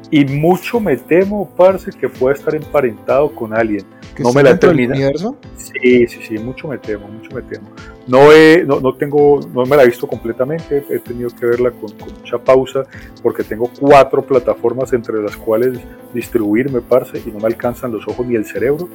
Y 0.09 0.23
mucho 0.23 0.79
me 0.79 0.95
temo, 0.95 1.49
parce, 1.55 1.91
que 1.91 2.07
pueda 2.07 2.35
estar 2.35 2.55
emparentado 2.55 3.33
con 3.33 3.53
Alien. 3.53 3.85
No 4.19 4.31
me 4.31 4.41
la 4.41 4.51
he 4.51 4.57
terminado. 4.57 5.37
Sí, 5.57 6.07
sí, 6.07 6.19
sí, 6.27 6.37
mucho 6.37 6.67
me 6.67 6.77
temo, 6.77 7.07
mucho 7.07 7.35
me 7.35 7.41
temo. 7.41 7.67
No, 8.07 8.31
he, 8.31 8.63
no, 8.63 8.79
no, 8.79 8.95
tengo, 8.95 9.39
no 9.53 9.65
me 9.65 9.75
la 9.75 9.83
he 9.83 9.87
visto 9.87 10.07
completamente, 10.07 10.85
he 10.89 10.99
tenido 10.99 11.29
que 11.29 11.45
verla 11.45 11.71
con, 11.71 11.91
mucha 12.17 12.37
pausa 12.37 12.83
porque 13.21 13.43
tengo 13.43 13.69
cuatro 13.79 14.21
plataformas 14.21 14.93
entre 14.93 15.21
las 15.21 15.35
cuales 15.35 15.77
distribuirme, 16.13 16.81
parce, 16.81 17.19
y 17.19 17.29
no 17.31 17.39
me 17.39 17.47
alcanzan 17.47 17.91
los 17.91 18.07
ojos 18.07 18.25
ni 18.25 18.35
el 18.35 18.45
cerebro. 18.45 18.87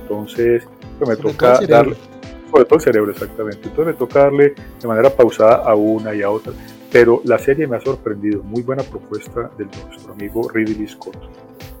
Entonces, 0.00 0.62
pues 0.98 1.10
me 1.10 1.16
toca 1.16 1.58
darle, 1.66 1.96
sobre 2.56 2.64
todo 2.64 2.76
el 2.76 2.84
cerebro, 2.84 3.10
exactamente. 3.12 3.68
Entonces 3.68 3.86
me 3.86 3.92
toca 3.92 4.20
darle 4.20 4.54
de 4.80 4.88
manera 4.88 5.10
pausada 5.10 5.56
a 5.56 5.74
una 5.74 6.14
y 6.14 6.22
a 6.22 6.30
otra. 6.30 6.52
Pero 6.90 7.20
la 7.24 7.38
serie 7.38 7.66
me 7.66 7.76
ha 7.76 7.80
sorprendido, 7.80 8.42
muy 8.42 8.62
buena 8.62 8.82
propuesta 8.82 9.50
de 9.58 9.66
nuestro 9.66 10.14
amigo 10.14 10.48
Ridley 10.48 10.88
Scott. 10.88 11.18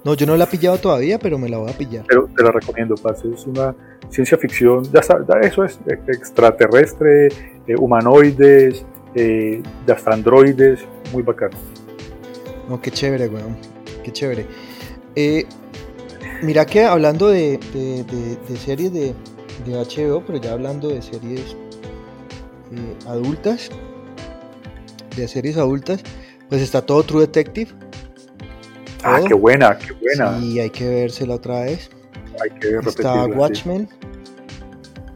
No, 0.04 0.14
yo 0.14 0.26
no 0.26 0.36
la 0.36 0.44
he 0.44 0.46
pillado 0.46 0.76
todavía, 0.76 1.18
pero 1.18 1.38
me 1.38 1.48
la 1.48 1.56
voy 1.56 1.70
a 1.70 1.72
pillar. 1.78 2.04
Pero 2.06 2.28
te 2.36 2.42
la 2.42 2.52
recomiendo, 2.52 2.94
parce. 2.96 3.26
Es 3.32 3.46
una 3.46 3.74
ciencia 4.10 4.36
ficción, 4.36 4.84
ya 4.92 5.00
eso 5.40 5.64
es 5.64 5.80
extraterrestre, 5.86 7.28
eh, 7.66 7.74
humanoides, 7.78 8.84
eh, 9.14 9.62
hasta 9.90 10.12
androides, 10.12 10.84
muy 11.12 11.22
bacano. 11.22 11.56
No, 12.68 12.80
qué 12.82 12.90
chévere, 12.90 13.28
weón. 13.28 13.56
Qué 14.04 14.12
chévere. 14.12 14.46
Eh, 15.14 15.46
mira 16.42 16.66
que 16.66 16.84
hablando 16.84 17.28
de, 17.28 17.58
series 18.62 18.92
de, 18.92 19.14
de, 19.66 19.72
HBO, 19.72 20.24
pero 20.24 20.38
ya 20.38 20.52
hablando 20.52 20.88
de 20.88 21.02
series 21.02 21.56
eh, 22.72 22.96
adultas, 23.06 23.70
de 25.16 25.28
series 25.28 25.56
adultas, 25.56 26.02
pues 26.48 26.62
está 26.62 26.82
todo 26.82 27.02
True 27.02 27.22
Detective 27.22 27.72
Ah, 29.08 29.20
qué 29.26 29.34
buena, 29.34 29.78
qué 29.78 29.92
buena. 29.92 30.36
Y 30.38 30.58
hay 30.58 30.70
que 30.70 30.88
vérsela 30.88 31.36
otra 31.36 31.60
vez. 31.60 31.90
Hay 32.42 32.58
que 32.58 32.76
Está 32.88 33.26
Watchmen. 33.26 33.88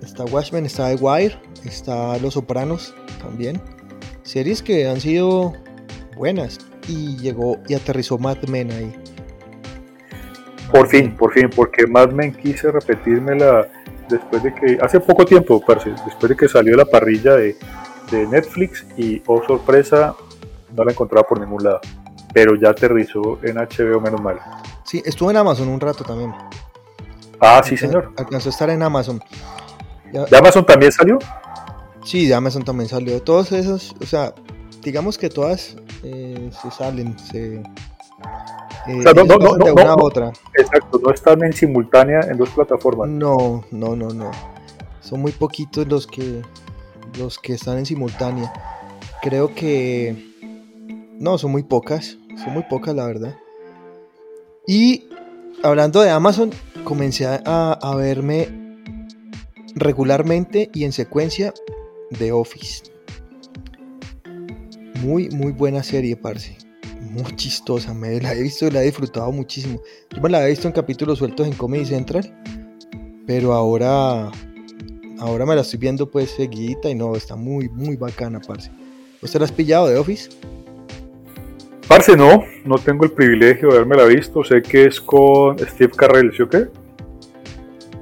Está 0.01 0.25
Watchmen, 0.25 0.65
está 0.65 0.95
The 0.95 1.03
Wire, 1.03 1.37
está 1.65 2.17
Los 2.19 2.35
Sopranos 2.35 2.95
también. 3.21 3.61
Series 4.23 4.63
que 4.63 4.89
han 4.89 5.01
sido 5.01 5.55
buenas. 6.17 6.59
Y 6.87 7.17
llegó 7.17 7.59
y 7.69 7.75
aterrizó 7.75 8.17
Mad 8.17 8.39
Men 8.49 8.71
ahí. 8.71 8.93
Por 10.71 10.87
fin, 10.87 11.17
por 11.17 11.33
fin, 11.33 11.51
porque 11.55 11.85
Mad 11.89 12.13
Men 12.13 12.33
quise 12.33 12.71
repetírmela 12.71 13.69
después 14.11 14.43
de 14.43 14.55
que, 14.55 14.79
hace 14.81 15.01
poco 15.01 15.25
tiempo, 15.25 15.63
después 16.07 16.29
de 16.29 16.37
que 16.37 16.49
salió 16.49 16.77
la 16.77 16.85
parrilla 16.85 17.37
de, 17.37 17.57
de 18.11 18.27
Netflix 18.27 18.87
y, 18.97 19.23
oh 19.27 19.43
sorpresa, 19.47 20.15
no 20.75 20.85
la 20.85 20.93
encontraba 20.93 21.27
por 21.27 21.41
ningún 21.41 21.65
lado 21.65 21.81
pero 22.33 22.55
ya 22.57 22.71
aterrizó 22.71 23.39
en 23.43 23.57
HBO 23.57 24.01
menos 24.01 24.21
mal. 24.21 24.39
Sí, 24.85 25.03
estuvo 25.05 25.31
en 25.31 25.37
Amazon 25.37 25.69
un 25.69 25.81
rato 25.81 26.05
también. 26.05 26.33
Ah, 27.41 27.63
sí, 27.65 27.77
señor. 27.77 28.13
Alcanzó 28.17 28.49
a 28.49 28.53
estar 28.53 28.71
en 28.71 28.83
Amazon. 28.83 29.21
¿De 30.13 30.37
Amazon 30.37 30.67
también 30.67 30.93
salió? 30.93 31.19
Sí, 32.05 32.27
de 32.27 32.35
Amazon 32.35 32.65
también 32.65 32.89
salió. 32.89 33.23
Todos 33.23 33.53
esos, 33.53 33.95
o 34.01 34.07
sea, 34.07 34.35
digamos 34.83 35.19
que 35.19 35.29
todas 35.29 35.77
eh, 36.03 36.51
se 36.63 36.71
salen, 36.71 37.19
se... 37.19 37.63
Eh, 38.87 39.03
no, 39.05 39.13
no, 39.13 39.37
no, 39.37 39.65
de 39.65 39.73
una 39.73 39.93
a 39.93 39.97
otra. 39.97 40.33
Exacto, 40.55 41.01
no 41.03 41.13
están 41.13 41.45
en 41.45 41.53
simultánea 41.53 42.21
en 42.21 42.39
dos 42.39 42.51
plataformas. 42.51 43.09
No, 43.09 43.65
no, 43.71 43.95
no, 43.95 44.09
no. 44.09 44.31
Son 45.01 45.21
muy 45.21 45.33
poquitos 45.33 45.87
los 45.87 46.07
que 46.07 46.43
los 47.19 47.39
que 47.39 47.55
están 47.55 47.79
en 47.79 47.87
simultánea. 47.87 48.53
Creo 49.23 49.55
que 49.55 50.31
no, 51.19 51.39
son 51.39 51.53
muy 51.53 51.63
pocas. 51.63 52.17
Son 52.43 52.55
muy 52.55 52.63
pocas, 52.63 52.95
la 52.95 53.07
verdad. 53.07 53.37
Y 54.67 55.09
hablando 55.63 56.01
de 56.01 56.11
Amazon, 56.11 56.51
comencé 56.85 57.27
a, 57.27 57.95
verme 57.97 58.49
regularmente 59.75 60.71
y 60.73 60.85
en 60.85 60.93
secuencia 60.93 61.53
de 62.11 62.33
Office. 62.33 62.85
Muy, 65.03 65.29
muy 65.31 65.53
buena 65.53 65.83
serie, 65.83 66.17
parce. 66.17 66.57
Muy 67.11 67.35
chistosa. 67.35 67.93
Me 67.93 68.21
la 68.21 68.35
he 68.35 68.43
visto 68.43 68.69
y 68.69 68.71
la 68.71 68.83
he 68.83 68.87
disfrutado 68.87 69.33
muchísimo. 69.33 69.81
Yo 70.15 70.23
me 70.23 70.29
la 70.29 70.47
he 70.47 70.51
visto 70.51 70.69
en 70.69 70.73
capítulos 70.73 71.19
sueltos 71.19 71.45
en 71.45 71.55
Comedy 71.55 71.85
Central. 71.85 72.33
Pero 73.27 73.53
ahora. 73.53 74.31
Ahora 75.19 75.45
me 75.45 75.55
la 75.55 75.63
estoy 75.63 75.81
viendo 75.81 76.09
pues 76.09 76.31
seguidita 76.31 76.89
y 76.89 76.95
no, 76.95 77.15
está 77.15 77.37
muy, 77.37 77.69
muy 77.69 77.97
bacana, 77.97 78.41
parce. 78.41 78.71
¿Usted 79.21 79.41
la 79.41 79.45
has 79.45 79.53
pillado 79.53 79.89
de 79.89 79.99
Office? 79.99 80.31
Parce, 81.89 82.17
no, 82.17 82.45
no 82.65 82.79
tengo 82.79 83.05
el 83.05 83.11
privilegio 83.11 83.69
de 83.69 83.75
haberme 83.75 83.97
la 83.97 84.05
visto. 84.05 84.45
Sé 84.45 84.63
que 84.63 84.85
es 84.85 85.01
con 85.01 85.59
Steve 85.59 85.93
Carrell, 85.95 86.33
¿sí 86.35 86.43
o 86.43 86.49
qué? 86.49 86.69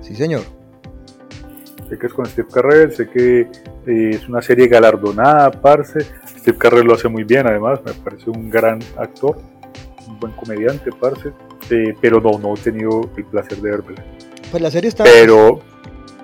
Sí, 0.03 0.15
señor. 0.15 0.43
Sé 1.89 1.99
que 1.99 2.07
es 2.07 2.13
con 2.13 2.27
Steve 2.27 2.49
Carrell, 2.53 2.93
sé 2.93 3.09
que 3.09 3.41
eh, 3.87 4.11
es 4.11 4.29
una 4.29 4.43
serie 4.43 4.69
galardonada, 4.69 5.51
parce. 5.51 6.07
Steve 6.49 6.59
Carrell 6.59 6.87
lo 6.87 6.95
hace 6.95 7.09
muy 7.09 7.25
bien, 7.25 7.47
además, 7.47 7.81
me 7.85 7.93
parece 7.93 8.31
un 8.31 8.49
gran 8.49 8.79
actor, 8.97 9.39
un 10.07 10.19
buen 10.19 10.33
comediante, 10.33 10.91
parce. 10.99 11.31
Eh, 11.69 11.95
pero 12.01 12.23
no, 12.23 12.39
no 12.39 12.55
he 12.55 12.59
tenido 12.59 13.11
el 13.19 13.25
placer 13.25 13.59
de 13.59 13.71
verla. 13.71 14.03
Pues 14.51 14.63
la 14.63 14.71
serie 14.71 14.89
está. 14.89 15.05
Pero, 15.05 15.61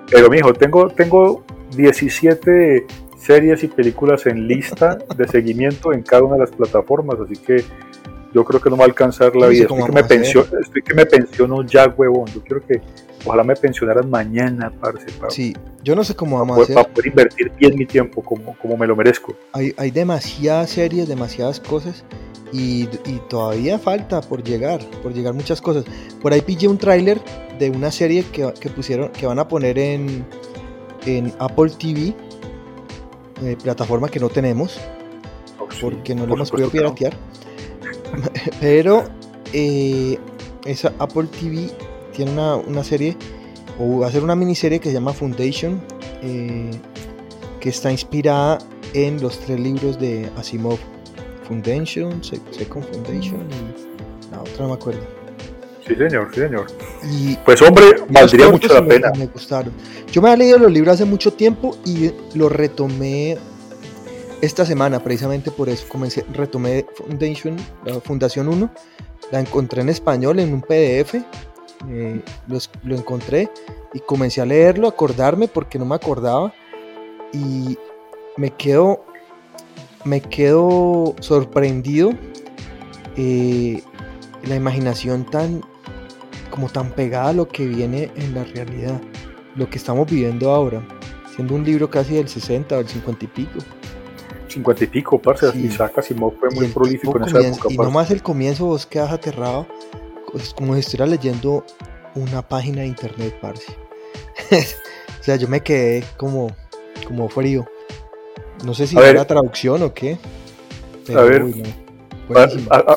pero 0.09 0.27
mijo, 0.31 0.51
tengo, 0.53 0.89
tengo 0.89 1.43
17 1.77 2.87
series 3.19 3.63
y 3.63 3.67
películas 3.67 4.25
en 4.25 4.47
lista 4.47 4.97
de 5.15 5.27
seguimiento 5.27 5.93
en 5.93 6.01
cada 6.01 6.23
una 6.23 6.33
de 6.37 6.41
las 6.41 6.51
plataformas, 6.51 7.19
así 7.19 7.35
que 7.35 7.63
yo 8.35 8.43
creo 8.43 8.59
que 8.59 8.69
no 8.69 8.75
va 8.75 8.83
a 8.83 8.87
alcanzar 8.87 9.33
la 9.33 9.47
vida. 9.47 9.61
Estoy 9.63 9.85
que, 9.85 9.91
me 9.93 10.03
pensiono, 10.03 10.59
estoy 10.59 10.81
que 10.81 10.93
me 10.93 11.05
pensiono 11.05 11.63
ya, 11.63 11.87
huevón. 11.87 12.25
Yo 12.33 12.41
quiero 12.43 12.67
que 12.67 12.81
ojalá 13.23 13.45
me 13.45 13.55
pensionaran 13.55 14.09
mañana, 14.09 14.73
parce. 14.77 15.05
sí, 15.29 15.55
yo 15.81 15.95
no 15.95 16.03
sé 16.03 16.15
cómo 16.15 16.37
vamos 16.37 16.59
a 16.59 16.63
hacer. 16.63 16.75
Para 16.75 16.89
poder 16.89 17.07
invertir 17.07 17.49
bien 17.57 17.77
mi 17.77 17.85
tiempo 17.85 18.21
como, 18.21 18.53
como 18.57 18.75
me 18.75 18.85
lo 18.87 18.95
merezco. 18.97 19.33
Hay, 19.53 19.73
hay 19.77 19.89
demasiadas 19.89 20.69
series, 20.69 21.07
demasiadas 21.07 21.61
cosas 21.61 22.03
y, 22.51 22.89
y, 23.05 23.21
todavía 23.29 23.79
falta 23.79 24.19
por 24.19 24.43
llegar, 24.43 24.81
por 25.01 25.13
llegar 25.13 25.33
muchas 25.33 25.61
cosas. 25.61 25.85
Por 26.21 26.33
ahí 26.33 26.41
pillé 26.41 26.67
un 26.67 26.77
tráiler 26.77 27.21
de 27.57 27.69
una 27.69 27.89
serie 27.89 28.25
que, 28.33 28.53
que, 28.59 28.69
pusieron, 28.69 29.13
que 29.13 29.25
van 29.25 29.39
a 29.39 29.47
poner 29.47 29.79
en, 29.79 30.25
en 31.05 31.31
Apple 31.39 31.71
TV 31.79 32.13
eh, 33.43 33.55
plataforma 33.63 34.09
que 34.09 34.19
no 34.19 34.27
tenemos, 34.27 34.77
oh, 35.57 35.69
porque 35.79 36.13
no 36.13 36.25
lo 36.25 36.33
hemos 36.33 36.51
podido 36.51 36.69
piratear. 36.69 37.13
Pero 38.59 39.03
eh, 39.53 40.17
esa 40.65 40.93
Apple 40.99 41.27
TV 41.39 41.71
tiene 42.15 42.31
una, 42.31 42.83
serie, 42.83 43.17
o 43.79 43.99
va 43.99 44.07
a 44.07 44.11
ser 44.11 44.23
una 44.23 44.35
miniserie 44.35 44.79
que 44.79 44.89
se 44.89 44.93
llama 44.93 45.13
Foundation, 45.13 45.81
eh, 46.21 46.71
que 47.59 47.69
está 47.69 47.91
inspirada 47.91 48.59
en 48.93 49.21
los 49.21 49.39
tres 49.39 49.59
libros 49.59 49.99
de 49.99 50.29
Asimov. 50.37 50.79
Foundation, 51.47 52.23
Second 52.23 52.83
Foundation 52.91 53.47
y 53.51 54.31
la 54.31 54.41
otra 54.41 54.63
no 54.63 54.69
me 54.69 54.73
acuerdo. 54.73 55.01
Sí, 55.87 55.93
señor, 55.95 56.29
sí, 56.33 56.41
señor. 56.41 56.65
Y 57.03 57.35
pues 57.45 57.61
hombre, 57.61 57.85
valdría 58.09 58.49
mucho 58.49 58.73
la 58.73 58.85
pena. 58.85 59.11
Me 59.15 59.27
gustaron. 59.27 59.71
Yo 60.11 60.21
me 60.21 60.31
había 60.31 60.45
leído 60.45 60.57
los 60.57 60.71
libros 60.71 60.95
hace 60.95 61.05
mucho 61.05 61.31
tiempo 61.31 61.77
y 61.85 62.11
los 62.33 62.51
retomé 62.51 63.37
esta 64.45 64.65
semana, 64.65 65.03
precisamente 65.03 65.51
por 65.51 65.69
eso 65.69 65.85
comencé, 65.89 66.25
retomé 66.31 66.85
Foundation, 66.95 67.57
la 67.83 67.99
Fundación 67.99 68.47
1, 68.47 68.69
la 69.31 69.39
encontré 69.39 69.81
en 69.81 69.89
español 69.89 70.39
en 70.39 70.53
un 70.53 70.61
PDF, 70.61 71.15
eh, 71.89 72.21
lo 72.83 72.95
encontré 72.95 73.49
y 73.93 73.99
comencé 73.99 74.41
a 74.41 74.45
leerlo, 74.45 74.87
acordarme 74.87 75.47
porque 75.47 75.79
no 75.79 75.85
me 75.85 75.95
acordaba 75.95 76.53
y 77.33 77.77
me 78.37 78.51
quedo, 78.51 79.05
me 80.03 80.21
quedo 80.21 81.15
sorprendido 81.19 82.11
eh, 83.17 83.81
la 84.43 84.55
imaginación 84.55 85.25
tan 85.25 85.61
como 86.51 86.69
tan 86.69 86.91
pegada 86.91 87.29
a 87.29 87.33
lo 87.33 87.47
que 87.47 87.65
viene 87.65 88.11
en 88.15 88.33
la 88.33 88.43
realidad, 88.43 89.01
lo 89.55 89.69
que 89.69 89.77
estamos 89.77 90.09
viviendo 90.09 90.51
ahora, 90.51 90.85
siendo 91.35 91.55
un 91.55 91.65
libro 91.65 91.89
casi 91.89 92.13
del 92.13 92.29
60 92.29 92.75
o 92.75 92.77
del 92.77 92.87
50 92.87 93.25
y 93.25 93.27
pico. 93.27 93.59
50 94.55 94.83
y 94.83 94.87
pico, 94.87 95.21
parce, 95.21 95.51
sí. 95.51 95.65
Isaac 95.65 95.97
Asimov 95.97 96.33
fue 96.39 96.49
muy 96.49 96.67
prolífico 96.67 97.17
en 97.17 97.23
esa 97.25 97.39
época. 97.41 97.67
Y 97.69 97.77
nomás 97.77 98.09
el 98.11 98.23
comienzo 98.23 98.65
vos 98.65 98.85
quedas 98.85 99.11
aterrado, 99.11 99.67
es 100.33 100.53
como 100.53 100.73
si 100.73 100.79
estuviera 100.79 101.05
leyendo 101.05 101.65
una 102.15 102.41
página 102.41 102.81
de 102.81 102.87
internet, 102.87 103.37
parce. 103.41 103.65
o 104.51 105.23
sea, 105.23 105.35
yo 105.35 105.47
me 105.47 105.61
quedé 105.61 106.03
como, 106.17 106.55
como 107.07 107.29
frío. 107.29 107.65
No 108.63 108.73
sé 108.73 108.87
si 108.87 108.97
era 108.97 109.13
la 109.13 109.27
traducción 109.27 109.83
o 109.83 109.93
qué. 109.93 110.17
a 111.15 111.21
ver, 111.21 111.43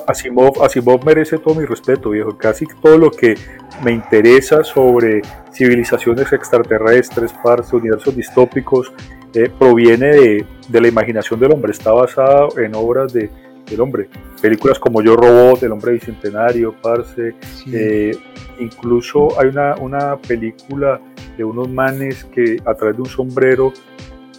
Asimov, 0.06 0.62
Asimov 0.62 1.04
merece 1.04 1.38
todo 1.38 1.54
mi 1.54 1.66
respeto, 1.66 2.10
viejo. 2.10 2.38
Casi 2.38 2.66
todo 2.80 2.96
lo 2.96 3.10
que 3.10 3.34
me 3.82 3.92
interesa 3.92 4.64
sobre 4.64 5.22
civilizaciones 5.52 6.32
extraterrestres, 6.32 7.32
partes, 7.32 7.72
universos 7.72 8.14
distópicos, 8.14 8.92
eh, 9.34 9.50
proviene 9.58 10.06
de, 10.06 10.46
de, 10.68 10.80
la 10.80 10.88
imaginación 10.88 11.38
del 11.40 11.52
hombre. 11.52 11.72
Está 11.72 11.92
basado 11.92 12.58
en 12.58 12.74
obras 12.74 13.12
de, 13.12 13.30
del 13.68 13.80
hombre. 13.80 14.08
Películas 14.40 14.78
como 14.78 15.02
Yo 15.02 15.16
Robot, 15.16 15.62
El 15.62 15.72
Hombre 15.72 15.92
Bicentenario, 15.92 16.74
Parce. 16.80 17.34
Eh, 17.72 18.16
incluso 18.58 19.38
hay 19.40 19.48
una, 19.48 19.74
una 19.76 20.16
película 20.16 21.00
de 21.36 21.44
unos 21.44 21.68
manes 21.68 22.24
que 22.24 22.56
a 22.64 22.74
través 22.74 22.96
de 22.96 23.02
un 23.02 23.08
sombrero 23.08 23.72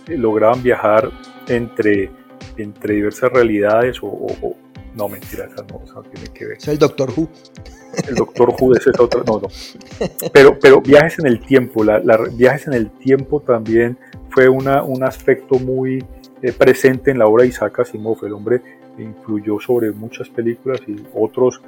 eh, 0.07 0.17
lograban 0.17 0.61
viajar 0.61 1.09
entre, 1.47 2.09
entre 2.57 2.95
diversas 2.95 3.31
realidades 3.31 3.97
o, 4.01 4.55
no, 4.95 5.07
mentira, 5.07 5.45
esa 5.45 5.63
no, 5.71 5.81
esa 5.83 6.01
tiene 6.11 6.33
que 6.33 6.45
ver. 6.45 6.57
Es 6.57 6.67
el 6.67 6.77
Doctor 6.77 7.09
Who. 7.15 7.29
El 8.07 8.15
Doctor 8.15 8.55
Who 8.59 8.75
es 8.75 8.87
otra, 8.99 9.23
no, 9.25 9.39
no. 9.39 9.47
Pero, 10.31 10.57
pero 10.59 10.81
viajes 10.81 11.19
en 11.19 11.27
el 11.27 11.39
tiempo, 11.39 11.83
la, 11.83 11.99
viajes 12.33 12.67
en 12.67 12.73
el 12.73 12.89
tiempo 12.89 13.39
también 13.41 13.97
fue 14.29 14.47
una, 14.49 14.83
un 14.83 15.03
aspecto 15.03 15.59
muy 15.59 16.03
eh, 16.41 16.53
presente 16.53 17.11
en 17.11 17.19
la 17.19 17.27
obra 17.27 17.43
de 17.43 17.49
Isaac 17.49 17.79
Asimov, 17.79 18.23
el 18.23 18.33
hombre 18.33 18.61
influyó 18.97 19.59
sobre 19.59 19.91
muchas 19.91 20.29
películas 20.29 20.81
y 20.87 20.95
otros, 21.13 21.61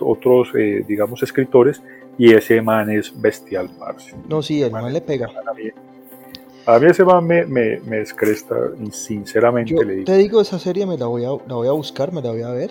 otros 0.00 0.48
eh, 0.54 0.84
digamos, 0.86 1.22
escritores, 1.22 1.82
y 2.18 2.32
ese 2.32 2.62
man 2.62 2.90
es 2.90 3.12
bestial, 3.20 3.70
No, 4.28 4.42
sí, 4.42 4.62
el 4.62 4.70
man, 4.70 4.90
le 4.92 5.00
pega. 5.00 5.28
A 6.66 6.78
mí, 6.80 6.86
ese 6.86 7.04
man 7.04 7.26
me, 7.26 7.44
me, 7.44 7.78
me 7.80 7.98
descresta, 7.98 8.56
sinceramente 8.90 9.84
le 9.84 9.94
digo. 9.94 10.04
Te 10.06 10.16
digo, 10.16 10.40
esa 10.40 10.58
serie 10.58 10.86
me 10.86 10.96
la 10.96 11.06
voy 11.06 11.24
a, 11.24 11.28
la 11.28 11.54
voy 11.54 11.68
a 11.68 11.72
buscar, 11.72 12.12
me 12.12 12.22
la 12.22 12.30
voy 12.30 12.42
a 12.42 12.50
ver. 12.50 12.70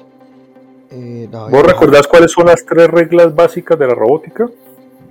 Eh, 0.97 1.27
¿Vos 1.29 1.63
recordás 1.63 2.07
cuáles 2.07 2.31
son 2.31 2.45
las 2.45 2.65
tres 2.65 2.87
reglas 2.87 3.35
básicas 3.35 3.77
de 3.77 3.85
la 3.85 3.93
robótica? 3.93 4.49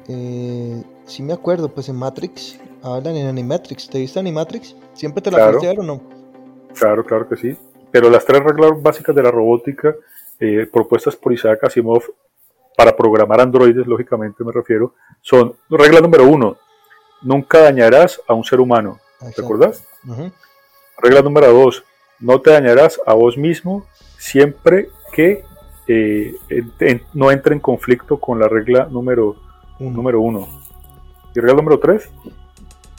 Eh, 0.08 0.82
sí 1.04 1.22
me 1.22 1.34
acuerdo, 1.34 1.68
pues 1.68 1.90
en 1.90 1.96
Matrix, 1.96 2.58
hablan 2.82 3.16
en 3.16 3.26
Animatrix. 3.26 3.90
¿Te 3.90 3.98
viste 3.98 4.18
Animatrix? 4.18 4.74
¿Siempre 4.94 5.20
te 5.20 5.30
la 5.30 5.36
claro. 5.36 5.80
o 5.80 5.82
no? 5.82 6.00
Claro, 6.74 7.04
claro 7.04 7.28
que 7.28 7.36
sí. 7.36 7.56
Pero 7.90 8.08
las 8.08 8.24
tres 8.24 8.42
reglas 8.42 8.82
básicas 8.82 9.14
de 9.14 9.22
la 9.22 9.30
robótica 9.30 9.94
eh, 10.40 10.66
propuestas 10.72 11.16
por 11.16 11.34
Isaac 11.34 11.62
Asimov 11.64 12.02
para 12.76 12.96
programar 12.96 13.42
androides, 13.42 13.86
lógicamente 13.86 14.42
me 14.42 14.52
refiero, 14.52 14.94
son 15.20 15.54
regla 15.68 16.00
número 16.00 16.26
uno, 16.26 16.56
nunca 17.22 17.60
dañarás 17.60 18.20
a 18.26 18.32
un 18.32 18.42
ser 18.42 18.58
humano. 18.58 18.98
¿Te 19.36 19.42
acordás? 19.42 19.84
Regla 20.98 21.22
número 21.22 21.52
dos, 21.52 21.84
no 22.18 22.40
te 22.40 22.50
dañarás 22.50 23.00
a 23.06 23.14
vos 23.14 23.36
mismo 23.36 23.86
siempre 24.18 24.88
que 25.12 25.44
eh, 25.86 26.36
no 27.12 27.30
entre 27.30 27.54
en 27.54 27.60
conflicto 27.60 28.18
con 28.18 28.38
la 28.38 28.48
regla 28.48 28.86
número, 28.90 29.36
número 29.78 30.20
uno. 30.20 30.48
¿Y 31.34 31.40
regla 31.40 31.56
número 31.56 31.78
tres? 31.78 32.08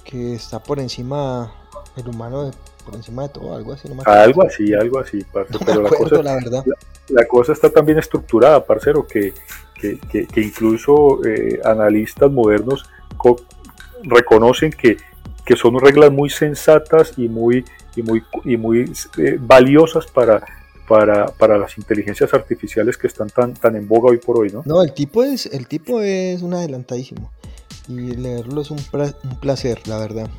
Que 0.03 0.33
está 0.33 0.61
por 0.61 0.79
encima 0.79 1.51
el 1.95 2.07
humano 2.07 2.51
por 2.85 2.95
encima 2.95 3.23
de 3.23 3.29
todo, 3.29 3.55
algo 3.55 3.73
así. 3.73 3.89
algo 4.05 4.43
así, 4.43 4.73
algo 4.73 4.99
así, 4.99 5.25
pero 5.33 5.81
la, 5.81 5.89
cosa, 5.89 6.21
la, 6.21 6.35
verdad. 6.35 6.63
La, 7.09 7.25
cosa 7.25 7.51
está 7.51 7.69
tan 7.69 7.85
bien 7.85 7.97
estructurada, 7.97 8.63
parcero, 8.63 9.07
que, 9.07 9.33
que, 9.73 9.97
que, 10.27 10.41
incluso 10.41 11.25
eh, 11.25 11.59
analistas 11.63 12.31
modernos 12.31 12.87
reconocen 14.03 14.71
que, 14.71 14.97
que 15.43 15.55
son 15.55 15.79
reglas 15.79 16.11
muy 16.11 16.29
sensatas 16.29 17.13
y 17.17 17.27
muy, 17.27 17.65
y 17.95 18.03
muy, 18.03 18.23
y 18.43 18.55
muy 18.55 18.91
eh, 19.17 19.37
valiosas 19.39 20.05
para, 20.05 20.45
para, 20.87 21.27
para, 21.27 21.57
las 21.57 21.77
inteligencias 21.77 22.33
artificiales 22.33 22.97
que 22.97 23.07
están 23.07 23.29
tan, 23.29 23.53
tan 23.53 23.75
en 23.75 23.87
boga 23.87 24.11
hoy 24.11 24.17
por 24.17 24.39
hoy, 24.39 24.51
¿no? 24.51 24.63
No, 24.65 24.81
el 24.81 24.93
tipo 24.93 25.23
es, 25.23 25.45
el 25.47 25.67
tipo 25.67 26.01
es 26.01 26.41
un 26.41 26.53
adelantadísimo. 26.53 27.31
Y 27.87 28.15
leerlo 28.15 28.61
es 28.61 28.71
un, 28.71 28.79
un 29.23 29.39
placer, 29.39 29.87
la 29.87 29.97
verdad. 29.99 30.29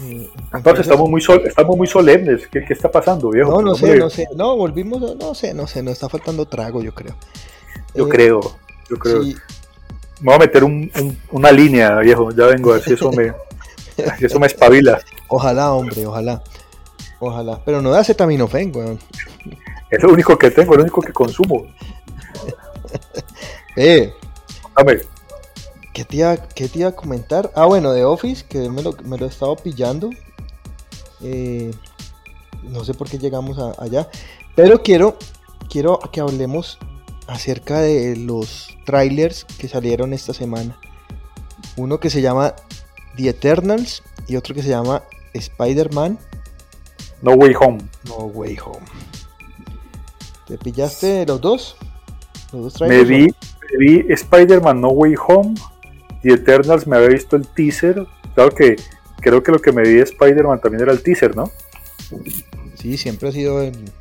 Entonces 0.00 0.86
estamos 0.86 1.10
muy, 1.10 1.20
estamos 1.44 1.76
muy 1.76 1.86
solemnes. 1.86 2.46
¿Qué, 2.48 2.64
¿Qué, 2.64 2.72
está 2.72 2.90
pasando, 2.90 3.30
viejo? 3.30 3.50
No, 3.50 3.62
no 3.62 3.74
sé, 3.74 3.96
no 3.96 4.08
sé. 4.08 4.28
No, 4.36 4.56
volvimos, 4.56 5.16
no 5.16 5.34
sé, 5.34 5.54
no 5.54 5.66
sé. 5.66 5.82
Nos 5.82 5.94
está 5.94 6.08
faltando 6.08 6.46
trago, 6.46 6.82
yo 6.82 6.94
creo. 6.94 7.16
Yo 7.94 8.06
eh, 8.06 8.08
creo, 8.08 8.40
yo 8.88 8.96
creo. 8.96 9.22
Me 9.22 10.24
voy 10.24 10.34
a 10.34 10.38
meter 10.38 10.62
un, 10.62 10.90
una 11.32 11.50
línea, 11.50 11.98
viejo. 11.98 12.30
Ya 12.30 12.46
vengo, 12.46 12.70
a 12.70 12.74
ver 12.74 12.82
si 12.82 12.92
eso 12.92 13.10
me, 13.10 13.32
si 14.18 14.26
eso 14.26 14.38
me 14.38 14.46
espabila. 14.46 15.00
Ojalá, 15.28 15.72
hombre, 15.72 16.06
ojalá. 16.06 16.42
Ojalá. 17.20 17.60
Pero 17.64 17.82
no 17.82 17.90
da 17.90 18.00
acetaminofén, 18.00 18.74
weón. 18.74 18.98
Es 19.90 20.02
lo 20.02 20.12
único 20.12 20.36
que 20.38 20.50
tengo, 20.50 20.72
es 20.72 20.78
lo 20.78 20.82
único 20.84 21.00
que 21.00 21.12
consumo. 21.12 21.66
eh. 23.76 24.12
Dame. 24.76 24.98
¿Qué 25.92 26.04
te, 26.04 26.16
iba, 26.16 26.36
¿Qué 26.36 26.68
te, 26.68 26.80
iba, 26.80 26.90
a 26.90 26.92
comentar? 26.92 27.50
Ah, 27.54 27.64
bueno, 27.64 27.92
de 27.92 28.04
Office, 28.04 28.44
que 28.48 28.70
me 28.70 28.82
lo, 28.82 28.92
me 29.04 29.18
lo 29.18 29.26
he 29.26 29.28
estado 29.28 29.56
pillando. 29.56 30.10
Eh, 31.22 31.72
no 32.62 32.84
sé 32.84 32.94
por 32.94 33.08
qué 33.08 33.18
llegamos 33.18 33.58
allá. 33.78 34.08
Pero 34.54 34.82
quiero, 34.82 35.16
quiero 35.68 35.98
que 36.12 36.20
hablemos 36.20 36.78
acerca 37.26 37.80
de 37.80 38.16
los 38.16 38.76
trailers 38.84 39.44
que 39.44 39.68
salieron 39.68 40.12
esta 40.12 40.32
semana. 40.32 40.78
Uno 41.76 41.98
que 41.98 42.10
se 42.10 42.22
llama 42.22 42.54
The 43.16 43.30
Eternals 43.30 44.02
y 44.26 44.36
otro 44.36 44.54
que 44.54 44.62
se 44.62 44.68
llama 44.68 45.02
Spider-Man. 45.32 46.18
No 47.22 47.32
Way 47.32 47.54
Home. 47.60 47.78
No 48.06 48.16
Way 48.26 48.58
Home. 48.64 48.86
¿Te 50.48 50.56
pillaste 50.56 51.26
los 51.26 51.40
dos? 51.42 51.76
¿Los 52.52 52.62
dos 52.62 52.74
trailers? 52.74 53.08
Me 53.08 53.16
vi, 53.16 53.24
me 53.26 53.78
vi 53.78 54.12
Spider-Man 54.12 54.80
No 54.80 54.88
Way 54.88 55.14
Home 55.28 55.54
y 56.24 56.32
Eternals 56.32 56.86
me 56.86 56.96
había 56.96 57.10
visto 57.10 57.36
el 57.36 57.46
teaser. 57.46 58.06
Claro 58.34 58.50
que 58.50 58.76
creo 59.20 59.42
que 59.42 59.52
lo 59.52 59.58
que 59.58 59.72
me 59.72 59.82
vi 59.82 59.94
de 59.94 60.02
Spider-Man 60.02 60.60
también 60.60 60.84
era 60.84 60.92
el 60.92 61.02
teaser, 61.02 61.36
¿no? 61.36 61.50
Sí, 62.76 62.96
siempre 62.96 63.28
ha 63.28 63.32
sido 63.32 63.60
el. 63.60 63.92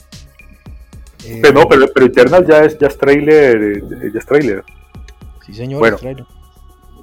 pero 1.42 1.54
no, 1.54 1.68
pero, 1.68 1.88
pero 1.94 2.06
Eternals 2.06 2.48
ya 2.48 2.64
es, 2.64 2.78
ya 2.80 2.88
es 2.88 2.98
trailer. 2.98 3.62
Eh, 3.62 4.12
ya 4.14 4.20
es 4.20 4.26
trailer. 4.26 4.64
Sí, 5.46 5.54
señor, 5.54 5.80
bueno, 5.80 5.98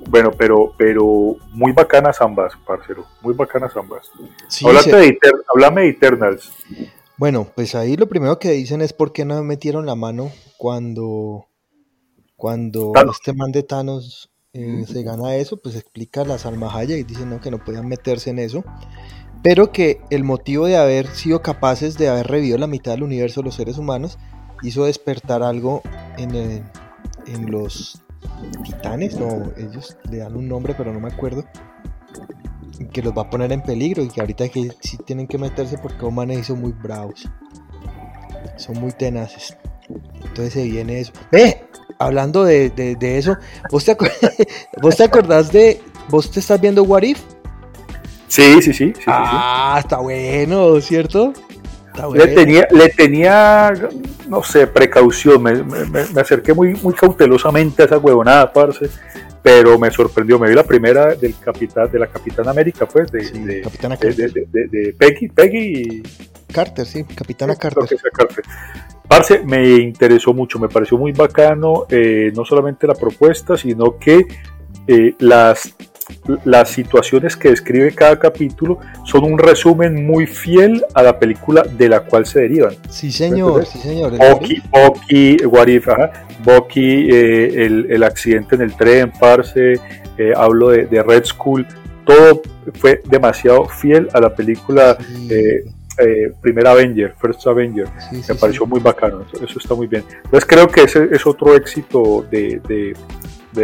Bueno, 0.08 0.30
pero, 0.30 0.72
pero 0.78 1.36
muy 1.50 1.72
bacanas 1.72 2.20
ambas, 2.22 2.54
parcero. 2.66 3.04
Muy 3.20 3.34
bacanas 3.34 3.76
ambas. 3.76 4.10
Sí, 4.48 4.64
de 4.66 5.18
Háblame 5.52 5.82
de 5.82 5.88
Eternals. 5.88 6.50
Bueno, 7.16 7.46
pues 7.54 7.74
ahí 7.74 7.96
lo 7.96 8.08
primero 8.08 8.38
que 8.38 8.50
dicen 8.50 8.80
es 8.80 8.92
por 8.92 9.12
qué 9.12 9.24
no 9.24 9.42
metieron 9.44 9.86
la 9.86 9.94
mano 9.94 10.32
cuando, 10.56 11.46
cuando 12.36 12.92
este 13.10 13.32
man 13.32 13.52
de 13.52 13.62
Thanos 13.62 14.32
eh, 14.52 14.84
se 14.86 15.02
gana 15.04 15.36
eso, 15.36 15.56
pues 15.56 15.76
explica 15.76 16.24
las 16.24 16.44
almahayas 16.44 16.98
y 16.98 17.04
dicen 17.04 17.30
¿no? 17.30 17.40
que 17.40 17.52
no 17.52 17.62
podían 17.62 17.86
meterse 17.86 18.30
en 18.30 18.40
eso, 18.40 18.64
pero 19.42 19.70
que 19.70 20.00
el 20.10 20.24
motivo 20.24 20.66
de 20.66 20.76
haber 20.76 21.06
sido 21.06 21.40
capaces 21.40 21.96
de 21.98 22.08
haber 22.08 22.26
revivido 22.26 22.58
la 22.58 22.66
mitad 22.66 22.92
del 22.92 23.04
universo 23.04 23.40
de 23.40 23.44
los 23.44 23.54
seres 23.54 23.78
humanos 23.78 24.18
hizo 24.62 24.84
despertar 24.84 25.44
algo 25.44 25.82
en, 26.16 26.34
en 26.34 27.50
los 27.50 28.00
titanes, 28.64 29.18
no, 29.18 29.52
ellos 29.56 29.96
le 30.10 30.18
dan 30.18 30.36
un 30.36 30.48
nombre 30.48 30.74
pero 30.76 30.92
no 30.92 30.98
me 30.98 31.08
acuerdo, 31.08 31.44
que 32.92 33.02
los 33.02 33.12
va 33.16 33.22
a 33.22 33.30
poner 33.30 33.52
en 33.52 33.62
peligro 33.62 34.02
y 34.02 34.08
que 34.08 34.20
ahorita 34.20 34.48
que 34.48 34.70
sí 34.80 34.96
tienen 34.98 35.26
que 35.26 35.38
meterse 35.38 35.78
porque 35.78 36.04
humanos 36.04 36.46
son 36.46 36.60
muy 36.60 36.72
bravos, 36.72 37.28
son 38.56 38.80
muy 38.80 38.92
tenaces. 38.92 39.56
Entonces 40.24 40.52
se 40.54 40.64
viene 40.64 41.00
eso. 41.00 41.12
¡Ve! 41.30 41.60
hablando 41.98 42.44
de, 42.44 42.96
eso, 43.00 43.36
¿vos 43.70 43.84
te, 43.84 43.96
¿vos 44.82 44.96
te 44.96 45.04
acordás 45.04 45.52
de. 45.52 45.80
¿Vos 46.08 46.30
te 46.30 46.40
estás 46.40 46.60
viendo 46.60 46.82
What 46.82 47.02
If? 47.02 47.20
Sí, 48.28 48.60
sí, 48.62 48.72
sí. 48.72 48.92
ah, 49.06 49.76
está 49.78 49.98
bueno, 49.98 50.80
¿cierto? 50.80 51.32
Le, 52.12 52.26
tenía, 52.28 52.66
le 52.70 52.88
tenía, 52.88 53.72
no 54.28 54.42
sé, 54.42 54.66
precaución. 54.66 55.42
Me, 55.42 55.62
me, 55.62 56.20
acerqué 56.20 56.52
muy, 56.52 56.74
muy 56.82 56.92
cautelosamente 56.94 57.82
a 57.82 57.86
esa 57.86 57.98
huevonada, 57.98 58.52
parce. 58.52 58.88
Pero 59.42 59.78
me 59.78 59.90
sorprendió. 59.90 60.38
Me 60.38 60.48
vi 60.48 60.54
la 60.54 60.64
primera 60.64 61.14
del 61.14 61.38
capitán, 61.38 61.90
de 61.92 61.98
la 61.98 62.06
Capitana 62.06 62.50
América, 62.50 62.86
pues, 62.86 63.12
de, 63.12 63.20
de, 63.30 64.68
de, 64.70 64.94
Peggy, 64.98 65.28
Peggy 65.28 66.02
Carter, 66.52 66.86
sí, 66.86 67.04
Capitana 67.04 67.54
Carter. 67.54 67.84
Parce, 69.06 69.44
me 69.44 69.76
interesó 69.76 70.32
mucho, 70.32 70.58
me 70.58 70.68
pareció 70.68 70.96
muy 70.96 71.12
bacano, 71.12 71.84
eh, 71.90 72.32
no 72.34 72.44
solamente 72.44 72.86
la 72.86 72.94
propuesta, 72.94 73.56
sino 73.56 73.98
que 73.98 74.24
eh, 74.86 75.14
las, 75.18 75.74
las 76.44 76.70
situaciones 76.70 77.36
que 77.36 77.50
describe 77.50 77.94
cada 77.94 78.18
capítulo 78.18 78.78
son 79.04 79.24
un 79.24 79.38
resumen 79.38 80.06
muy 80.06 80.26
fiel 80.26 80.84
a 80.94 81.02
la 81.02 81.18
película 81.18 81.62
de 81.62 81.88
la 81.88 82.00
cual 82.00 82.26
se 82.26 82.40
derivan. 82.40 82.74
Sí, 82.88 83.10
señor, 83.10 83.66
sí, 83.66 83.78
señor. 83.78 84.12
Bucky, 84.16 84.62
Bucky, 84.70 85.36
Bucky, 86.44 87.08
eh, 87.10 87.64
el, 87.64 87.86
el, 87.90 88.02
accidente 88.02 88.54
en 88.56 88.62
el 88.62 88.74
tren, 88.74 89.12
parce, 89.18 89.80
hablo 90.36 90.70
de, 90.70 90.86
de, 90.86 91.02
Red 91.02 91.24
School, 91.24 91.66
todo 92.04 92.42
fue 92.74 93.00
demasiado 93.06 93.66
fiel 93.66 94.08
a 94.12 94.20
la 94.20 94.34
película 94.34 94.98
eh, 95.98 96.32
primer 96.40 96.66
Avenger, 96.66 97.14
First 97.20 97.46
Avenger. 97.46 97.86
me 98.10 98.34
pareció 98.34 98.66
muy 98.66 98.80
bacano, 98.80 99.24
eso, 99.32 99.58
está 99.58 99.74
muy 99.74 99.86
bien. 99.86 100.04
Entonces 100.24 100.44
creo 100.44 100.68
que 100.68 100.82
ese 100.82 101.08
es 101.12 101.24
otro 101.24 101.54
éxito 101.54 102.26
de, 102.30 102.60
de, 102.66 102.96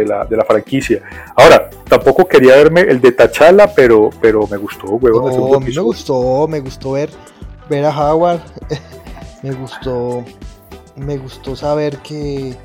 la, 0.05 0.25
de 0.25 0.37
la 0.37 0.45
franquicia. 0.45 1.01
Ahora, 1.35 1.69
tampoco 1.87 2.25
quería 2.27 2.55
verme 2.55 2.81
el 2.81 3.01
de 3.01 3.11
Tachala, 3.11 3.73
pero, 3.73 4.09
pero 4.21 4.47
me 4.47 4.57
gustó, 4.57 4.87
huevón. 4.95 5.63
me 5.63 5.81
gustó, 5.81 6.47
me 6.47 6.59
gustó 6.59 6.91
ver, 6.93 7.09
ver 7.69 7.85
a 7.85 7.89
Howard, 7.89 8.41
me 9.43 9.51
gustó, 9.51 10.23
me 10.95 11.17
gustó 11.17 11.55
saber 11.55 11.97
que, 11.99 12.55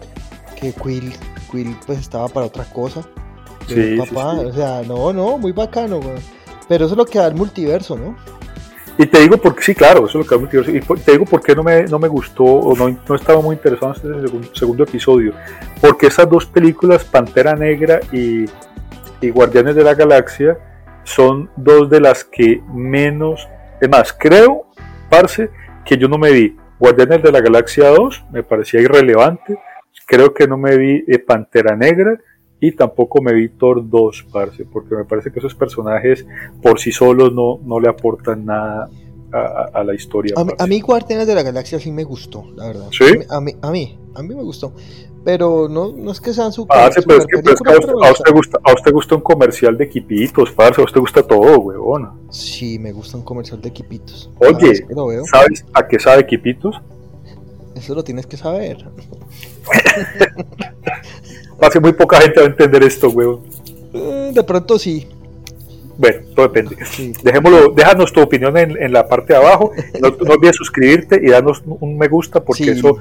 que 0.59 0.73
Quill, 0.73 1.13
Quill 1.51 1.77
pues 1.87 1.99
estaba 1.99 2.29
para 2.29 2.47
otra 2.47 2.65
cosa. 2.65 3.03
Sí, 3.69 3.97
papá, 3.97 4.35
o 4.35 4.53
sea, 4.53 4.83
no, 4.87 5.13
no, 5.13 5.39
muy 5.39 5.53
bacano, 5.53 6.01
Pero 6.69 6.85
eso 6.85 6.95
es 6.95 6.99
lo 6.99 7.05
que 7.05 7.19
da 7.19 7.27
el 7.27 7.35
multiverso, 7.35 7.97
¿no? 7.97 8.17
Y 8.99 9.07
te 9.07 9.21
digo 9.21 9.37
porque 9.37 9.63
sí, 9.63 9.75
claro, 9.75 10.07
eso 10.07 10.21
es 10.21 10.25
lo 10.25 10.31
que 10.31 10.39
multiverso. 10.39 10.71
Y 10.71 10.81
te 10.81 11.13
digo 11.13 11.25
por 11.27 11.43
qué 11.43 11.55
no 11.55 11.63
me, 11.63 11.85
no 11.85 11.99
me 11.99 12.09
gustó 12.09 12.45
o 12.45 12.75
no, 12.75 12.89
no 13.07 13.15
estaba 13.15 13.43
muy 13.43 13.57
interesado 13.57 13.93
en 13.93 14.15
este 14.15 14.29
segundo, 14.29 14.49
segundo 14.55 14.85
episodio. 14.85 15.33
Porque 15.81 16.07
esas 16.07 16.29
dos 16.29 16.47
películas, 16.47 17.05
Pantera 17.05 17.55
Negra 17.55 18.01
y, 18.11 18.47
y 19.21 19.31
Guardianes 19.31 19.75
de 19.75 19.85
la 19.85 19.95
Galaxia, 19.95 20.59
son 21.05 21.51
dos 21.57 21.91
de 21.91 22.01
las 22.01 22.25
que 22.25 22.63
menos. 22.73 23.47
Es 23.81 23.89
más, 23.89 24.15
creo, 24.19 24.67
Parce, 25.09 25.51
que 25.85 25.97
yo 25.97 26.09
no 26.09 26.19
me 26.19 26.33
vi 26.33 26.57
Guardianes 26.79 27.23
de 27.23 27.33
la 27.33 27.41
Galaxia 27.41 27.89
2, 27.91 28.27
me 28.33 28.43
parecía 28.43 28.81
irrelevante. 28.81 29.59
Creo 30.07 30.35
que 30.35 30.47
no 30.47 30.57
me 30.57 30.77
vi 30.77 31.05
eh, 31.07 31.19
Pantera 31.19 31.75
Negra 31.77 32.19
y 32.61 32.73
tampoco 32.73 33.21
me 33.21 33.35
vi 33.35 33.49
Thor 33.49 33.89
2, 33.89 34.27
parce, 34.33 34.65
porque 34.65 34.95
me 34.95 35.05
parece 35.05 35.31
que 35.31 35.39
esos 35.39 35.55
personajes 35.55 36.27
por 36.63 36.81
sí 36.81 36.93
solos 36.93 37.33
no, 37.33 37.61
no 37.65 37.81
le 37.81 37.89
aportan 37.89 38.47
nada 38.47 38.89
a, 39.33 39.85
la 39.85 39.95
historia. 39.95 40.35
A, 40.37 40.67
mí 40.67 40.81
Guardianes 40.81 41.27
de 41.27 41.35
la 41.35 41.43
Galaxia 41.43 41.79
sí 41.79 41.93
me 41.93 42.05
gustó, 42.05 42.45
la 42.57 42.69
verdad. 42.69 42.89
¿Sí? 42.91 43.05
A 43.29 43.41
mí, 43.41 43.53
a 43.61 43.71
mí, 43.71 43.99
a 44.15 44.23
mí 44.23 44.35
me 44.35 44.43
gustó. 44.43 44.73
Pero 45.25 45.69
no, 45.69 45.93
no 45.93 46.13
es 46.13 46.21
que 46.21 46.33
sean 46.33 46.53
super. 46.53 46.79
Ah, 46.79 46.89
sí, 46.91 47.01
pero 47.05 47.19
es 47.19 47.27
que, 47.27 47.37
a, 47.37 48.13
usted, 48.13 48.33
gusta, 48.33 48.59
a 48.63 48.73
usted 48.73 48.93
gusta 48.93 49.17
un 49.17 49.23
comercial 49.23 49.77
de 49.77 49.85
equipitos, 49.85 50.53
parce, 50.53 50.81
a 50.81 50.85
usted 50.85 51.01
gusta 51.01 51.23
todo, 51.23 51.59
huevón. 51.59 52.13
Sí, 52.31 52.79
me 52.79 52.93
gusta 52.93 53.17
un 53.17 53.25
comercial 53.25 53.61
de 53.61 53.69
equipitos. 53.69 54.31
Oye, 54.39 54.87
¿sabes 55.31 55.67
a 55.75 55.87
qué 55.87 55.99
sabe 55.99 56.23
equipitos? 56.23 56.81
Eso 57.77 57.95
lo 57.95 58.03
tienes 58.03 58.27
que 58.27 58.37
saber. 58.37 58.79
Hace 61.61 61.81
muy 61.81 61.93
poca 61.93 62.21
gente 62.21 62.41
va 62.41 62.47
a 62.47 62.51
entender 62.51 62.83
esto, 62.83 63.11
weón. 63.11 63.43
Eh, 63.93 64.31
de 64.35 64.43
pronto 64.43 64.79
sí. 64.79 65.07
Bueno, 65.99 66.27
todo 66.35 66.49
depende. 66.49 66.77
Dejémoslo, 67.23 67.71
déjanos 67.71 68.13
tu 68.13 68.21
opinión 68.21 68.57
en, 68.57 68.93
la 68.93 69.09
parte 69.09 69.33
de 69.33 69.39
abajo. 69.39 69.73
No, 70.01 70.11
no, 70.11 70.35
olvides 70.35 70.57
suscribirte 70.57 71.21
y 71.23 71.31
darnos 71.31 71.63
un 71.65 71.97
me 71.97 72.09
gusta 72.09 72.45
porque 72.45 72.73
eso, 72.73 72.99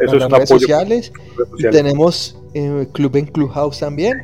eso 0.00 0.16
es 0.16 0.24
un 0.24 0.30
redes 0.30 0.48
Sociales. 0.48 1.12
Tenemos 1.70 2.38
eh, 2.54 2.86
Club 2.92 3.16
en 3.16 3.26
Clubhouse 3.26 3.80
también. 3.80 4.22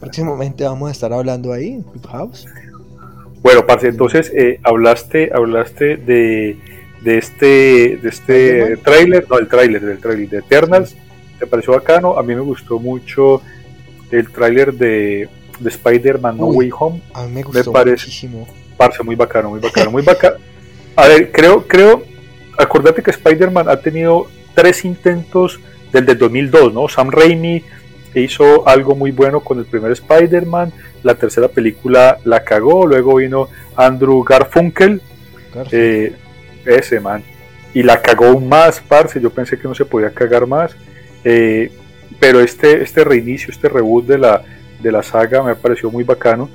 Próximamente 0.00 0.64
vamos 0.64 0.88
a 0.88 0.92
estar 0.92 1.12
hablando 1.12 1.52
ahí 1.52 1.74
en 1.74 1.82
Clubhouse. 1.82 2.46
Bueno, 3.42 3.66
parce, 3.66 3.88
entonces 3.88 4.32
eh, 4.34 4.60
hablaste, 4.62 5.30
hablaste 5.34 5.96
de, 5.96 6.56
de 7.02 7.18
este, 7.18 7.98
de 8.02 8.08
este 8.08 8.76
tráiler, 8.78 9.26
no, 9.28 9.38
el 9.38 9.48
tráiler, 9.48 9.80
del 9.80 9.98
tráiler 9.98 10.28
de 10.28 10.38
Eternals 10.38 10.96
me 11.40 11.46
pareció 11.46 11.72
bacano. 11.72 12.16
A 12.18 12.22
mí 12.22 12.34
me 12.34 12.40
gustó 12.40 12.78
mucho 12.78 13.42
el 14.10 14.30
tráiler 14.30 14.72
de, 14.74 15.28
de 15.58 15.68
Spider-Man 15.68 16.38
No 16.38 16.46
Way 16.46 16.70
Home. 16.78 17.02
A 17.14 17.24
mí 17.24 17.32
me 17.32 17.42
gustó 17.42 17.70
me 17.70 17.74
parece, 17.74 18.06
muchísimo. 18.06 18.48
Muy 19.04 19.14
bacano, 19.14 19.50
muy 19.50 19.60
bacano, 19.60 19.90
muy 19.90 20.02
bacano. 20.02 20.36
A 20.96 21.06
ver, 21.06 21.30
creo, 21.30 21.66
creo, 21.68 22.02
acordate 22.58 23.02
que 23.02 23.10
Spider-Man 23.10 23.68
ha 23.68 23.76
tenido 23.80 24.26
tres 24.54 24.84
intentos 24.84 25.60
desde 25.92 26.12
el 26.12 26.18
2002, 26.18 26.74
¿no? 26.74 26.88
Sam 26.88 27.10
Raimi 27.10 27.62
hizo 28.14 28.66
algo 28.68 28.94
muy 28.94 29.10
bueno 29.10 29.40
con 29.40 29.58
el 29.58 29.66
primer 29.66 29.92
Spider-Man, 29.92 30.72
la 31.02 31.14
tercera 31.14 31.48
película 31.48 32.18
la 32.24 32.44
cagó, 32.44 32.86
luego 32.86 33.16
vino 33.16 33.48
Andrew 33.76 34.22
Garfunkel, 34.22 35.00
eh, 35.70 36.14
ese 36.64 37.00
man, 37.00 37.22
y 37.74 37.82
la 37.82 38.00
cagó 38.00 38.26
aún 38.26 38.48
más, 38.48 38.80
parce, 38.80 39.20
yo 39.20 39.30
pensé 39.30 39.58
que 39.58 39.68
no 39.68 39.74
se 39.74 39.84
podía 39.84 40.10
cagar 40.10 40.46
más, 40.46 40.76
eh, 41.24 41.70
pero 42.20 42.40
este, 42.40 42.82
este 42.82 43.04
reinicio, 43.04 43.50
este 43.50 43.68
reboot 43.68 44.06
de 44.06 44.18
la, 44.18 44.42
de 44.80 44.92
la 44.92 45.02
saga 45.02 45.42
me 45.42 45.54
pareció 45.54 45.90
muy 45.90 46.04
bacano. 46.04 46.48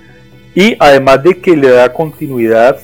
Y 0.54 0.76
además 0.80 1.22
de 1.24 1.39
que 1.39 1.56
le 1.56 1.70
da 1.70 1.93
continuidad 1.93 2.80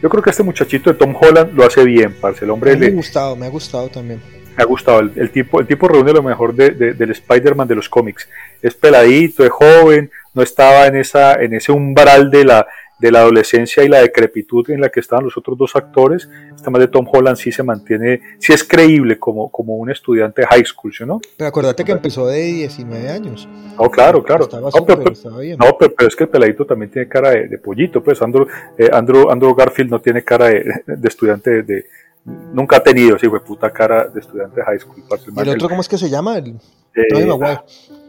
yo 0.00 0.08
creo 0.08 0.22
que 0.22 0.30
este 0.30 0.42
muchachito 0.42 0.92
de 0.92 0.98
Tom 0.98 1.14
Holland 1.20 1.52
lo 1.54 1.64
hace 1.64 1.84
bien, 1.84 2.14
parce. 2.20 2.44
El 2.44 2.50
hombre 2.50 2.76
me 2.76 2.86
ha 2.86 2.90
gustado, 2.90 3.34
me 3.34 3.46
ha 3.46 3.48
gustado 3.48 3.88
también. 3.88 4.20
Me 4.56 4.62
ha 4.62 4.66
gustado. 4.66 5.00
El, 5.00 5.30
tipo, 5.30 5.60
el 5.60 5.66
tipo 5.66 5.88
reúne 5.88 6.12
lo 6.12 6.22
mejor 6.22 6.54
de, 6.54 6.70
del 6.70 7.10
Spider-Man 7.10 7.66
de 7.66 7.74
los 7.74 7.88
cómics. 7.88 8.28
Es 8.62 8.74
peladito, 8.74 9.44
es 9.44 9.50
joven, 9.50 10.10
no 10.34 10.42
estaba 10.42 10.86
en 10.86 10.96
esa, 10.96 11.34
en 11.34 11.54
ese 11.54 11.72
umbral 11.72 12.30
de 12.30 12.44
la, 12.44 12.66
de 12.98 13.12
la 13.12 13.20
adolescencia 13.20 13.84
y 13.84 13.88
la 13.88 14.00
decrepitud 14.00 14.68
en 14.70 14.80
la 14.80 14.88
que 14.88 15.00
estaban 15.00 15.24
los 15.24 15.36
otros 15.36 15.56
dos 15.56 15.76
actores, 15.76 16.28
este 16.54 16.70
más 16.70 16.80
de 16.80 16.88
Tom 16.88 17.06
Holland 17.10 17.36
sí 17.36 17.52
se 17.52 17.62
mantiene, 17.62 18.20
sí 18.38 18.52
es 18.52 18.64
creíble 18.64 19.18
como, 19.18 19.50
como 19.50 19.76
un 19.76 19.90
estudiante 19.90 20.42
de 20.42 20.48
high 20.48 20.64
school, 20.64 20.92
¿no? 21.06 21.20
Pero 21.36 21.48
acuérdate 21.48 21.84
que 21.84 21.92
empezó 21.92 22.26
de 22.26 22.40
19 22.42 23.08
años. 23.08 23.48
Oh, 23.76 23.88
claro, 23.88 24.22
claro. 24.22 24.48
no, 24.50 25.78
pero, 25.78 26.08
es 26.08 26.16
que 26.16 26.24
el 26.24 26.30
peladito 26.30 26.66
también 26.66 26.90
tiene 26.90 27.08
cara 27.08 27.30
de, 27.30 27.58
pollito, 27.58 28.02
pues 28.02 28.20
Andrew, 28.20 28.46
eh, 28.76 28.90
Andrew, 28.92 29.30
Andrew, 29.30 29.54
Garfield 29.54 29.90
no 29.90 30.00
tiene 30.00 30.24
cara 30.24 30.46
de, 30.48 30.64
estudiante 31.04 31.62
de, 31.62 31.86
nunca 32.24 32.78
ha 32.78 32.82
tenido, 32.82 33.18
sí, 33.18 33.28
fue 33.28 33.40
puta 33.40 33.72
cara 33.72 34.08
de 34.08 34.20
estudiante 34.20 34.60
de 34.60 34.66
high 34.66 34.78
school. 34.80 35.02
¿Y 35.36 35.40
el 35.40 35.48
otro 35.50 35.68
cómo 35.68 35.80
es 35.80 35.88
que 35.88 35.98
se 35.98 36.10
llama? 36.10 36.38
El, 36.38 36.56
eh, 36.94 37.26
Maguire. 37.26 37.60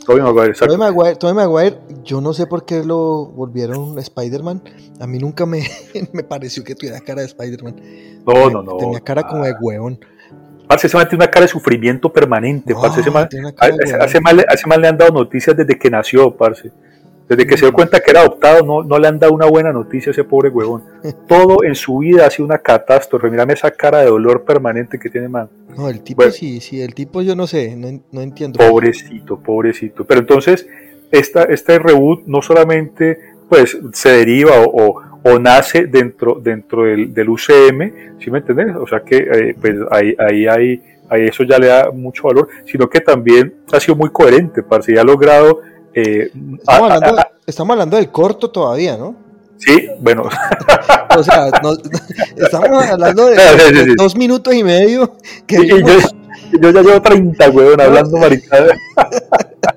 Tobey 0.10 0.24
Maguire, 0.76 1.16
Tobey 1.18 1.36
Maguire, 1.36 1.78
yo 2.04 2.20
no 2.20 2.34
sé 2.34 2.48
por 2.48 2.66
qué 2.66 2.84
lo 2.84 3.28
volvieron 3.28 4.00
Spider-Man. 4.00 4.64
A 5.00 5.06
mí 5.06 5.20
nunca 5.20 5.46
me, 5.46 5.62
me, 6.14 6.24
pareció 6.24 6.64
que 6.64 6.74
tuviera 6.74 7.00
cara 7.00 7.22
de 7.22 7.28
Spider-Man. 7.28 7.76
No, 8.26 8.50
no, 8.50 8.64
no. 8.64 8.78
Tenía 8.78 9.02
cara 9.02 9.28
como 9.28 9.44
de 9.44 9.54
hueón. 9.62 10.00
Parce, 10.68 10.88
ese 10.88 10.98
man 10.98 11.08
tiene 11.08 11.24
una 11.24 11.32
cara 11.32 11.46
de 11.46 11.52
sufrimiento 11.52 12.12
permanente. 12.12 12.74
parce, 12.74 13.02
ese, 13.02 13.12
man, 13.12 13.30
hace 14.48 14.68
mal, 14.68 14.82
le 14.82 14.88
han 14.88 14.98
dado 14.98 15.12
noticias 15.12 15.56
desde 15.56 15.78
que 15.78 15.92
nació, 15.92 16.36
parce. 16.36 16.72
Desde 17.30 17.46
que 17.46 17.58
se 17.58 17.66
dio 17.66 17.74
cuenta 17.74 18.00
que 18.00 18.10
era 18.10 18.22
adoptado, 18.22 18.66
no, 18.66 18.84
no 18.84 18.98
le 18.98 19.08
han 19.08 19.20
dado 19.20 19.34
una 19.34 19.46
buena 19.46 19.72
noticia 19.72 20.10
a 20.10 20.14
ese 20.14 20.24
pobre 20.24 20.50
huevón. 20.50 20.84
Todo 21.28 21.64
en 21.64 21.76
su 21.76 22.00
vida 22.00 22.26
ha 22.26 22.30
sido 22.32 22.48
una 22.48 22.58
catástrofe. 22.58 23.30
Mírame 23.30 23.54
esa 23.54 23.70
cara 23.70 24.00
de 24.00 24.08
dolor 24.08 24.44
permanente 24.44 24.98
que 24.98 25.12
tiene, 25.12 25.30
man. 25.30 25.48
No, 25.78 25.90
el 25.90 26.02
tipo 26.02 26.24
sí, 26.32 26.60
sí, 26.60 26.82
el 26.82 26.96
tipo 26.96 27.22
yo 27.22 27.36
no 27.36 27.46
sé, 27.46 27.76
no, 27.76 28.22
entiendo. 28.22 28.58
Pobrecito, 28.58 29.40
pobrecito. 29.40 30.06
Pero 30.06 30.22
entonces, 30.22 30.68
esta, 31.12 31.44
este 31.44 31.78
reboot 31.78 32.24
no 32.26 32.42
solamente 32.42 33.20
pues 33.48 33.78
se 33.94 34.10
deriva 34.10 34.54
o, 34.62 35.02
o, 35.24 35.40
nace 35.40 35.86
dentro, 35.86 36.40
dentro 36.44 36.84
del, 36.84 37.14
del, 37.14 37.30
UCM, 37.30 38.20
¿sí 38.20 38.30
me 38.30 38.40
entiendes? 38.40 38.76
O 38.76 38.88
sea 38.88 39.02
que 39.02 39.18
eh, 39.18 39.56
pues 39.60 39.76
ahí, 39.92 40.16
ahí 40.20 40.82
ahí 41.10 41.28
eso 41.28 41.44
ya 41.44 41.58
le 41.58 41.68
da 41.68 41.92
mucho 41.92 42.24
valor, 42.24 42.48
sino 42.66 42.90
que 42.90 43.02
también 43.02 43.54
ha 43.72 43.80
sido 43.80 43.96
muy 43.96 44.10
coherente, 44.10 44.64
parce, 44.64 44.94
y 44.94 44.98
ha 44.98 45.04
logrado 45.04 45.62
eh, 46.02 46.32
estamos, 47.48 47.72
hablando, 47.72 47.98
del 47.98 48.10
corto 48.12 48.50
todavía, 48.50 48.98
¿no? 48.98 49.16
Sí, 49.58 49.90
bueno. 50.00 50.24
o 51.18 51.24
sea, 51.24 51.48
estamos 52.38 52.86
hablando 52.86 53.26
de, 53.28 53.96
dos 53.98 54.16
minutos 54.16 54.54
y 54.54 54.64
medio. 54.64 55.16
Que 55.46 55.68
yo, 55.68 55.78
ya 55.78 56.82
llevo 56.82 57.02
30, 57.02 57.50
weón, 57.50 57.82
hablando 57.82 58.18
maricada. 58.18 58.74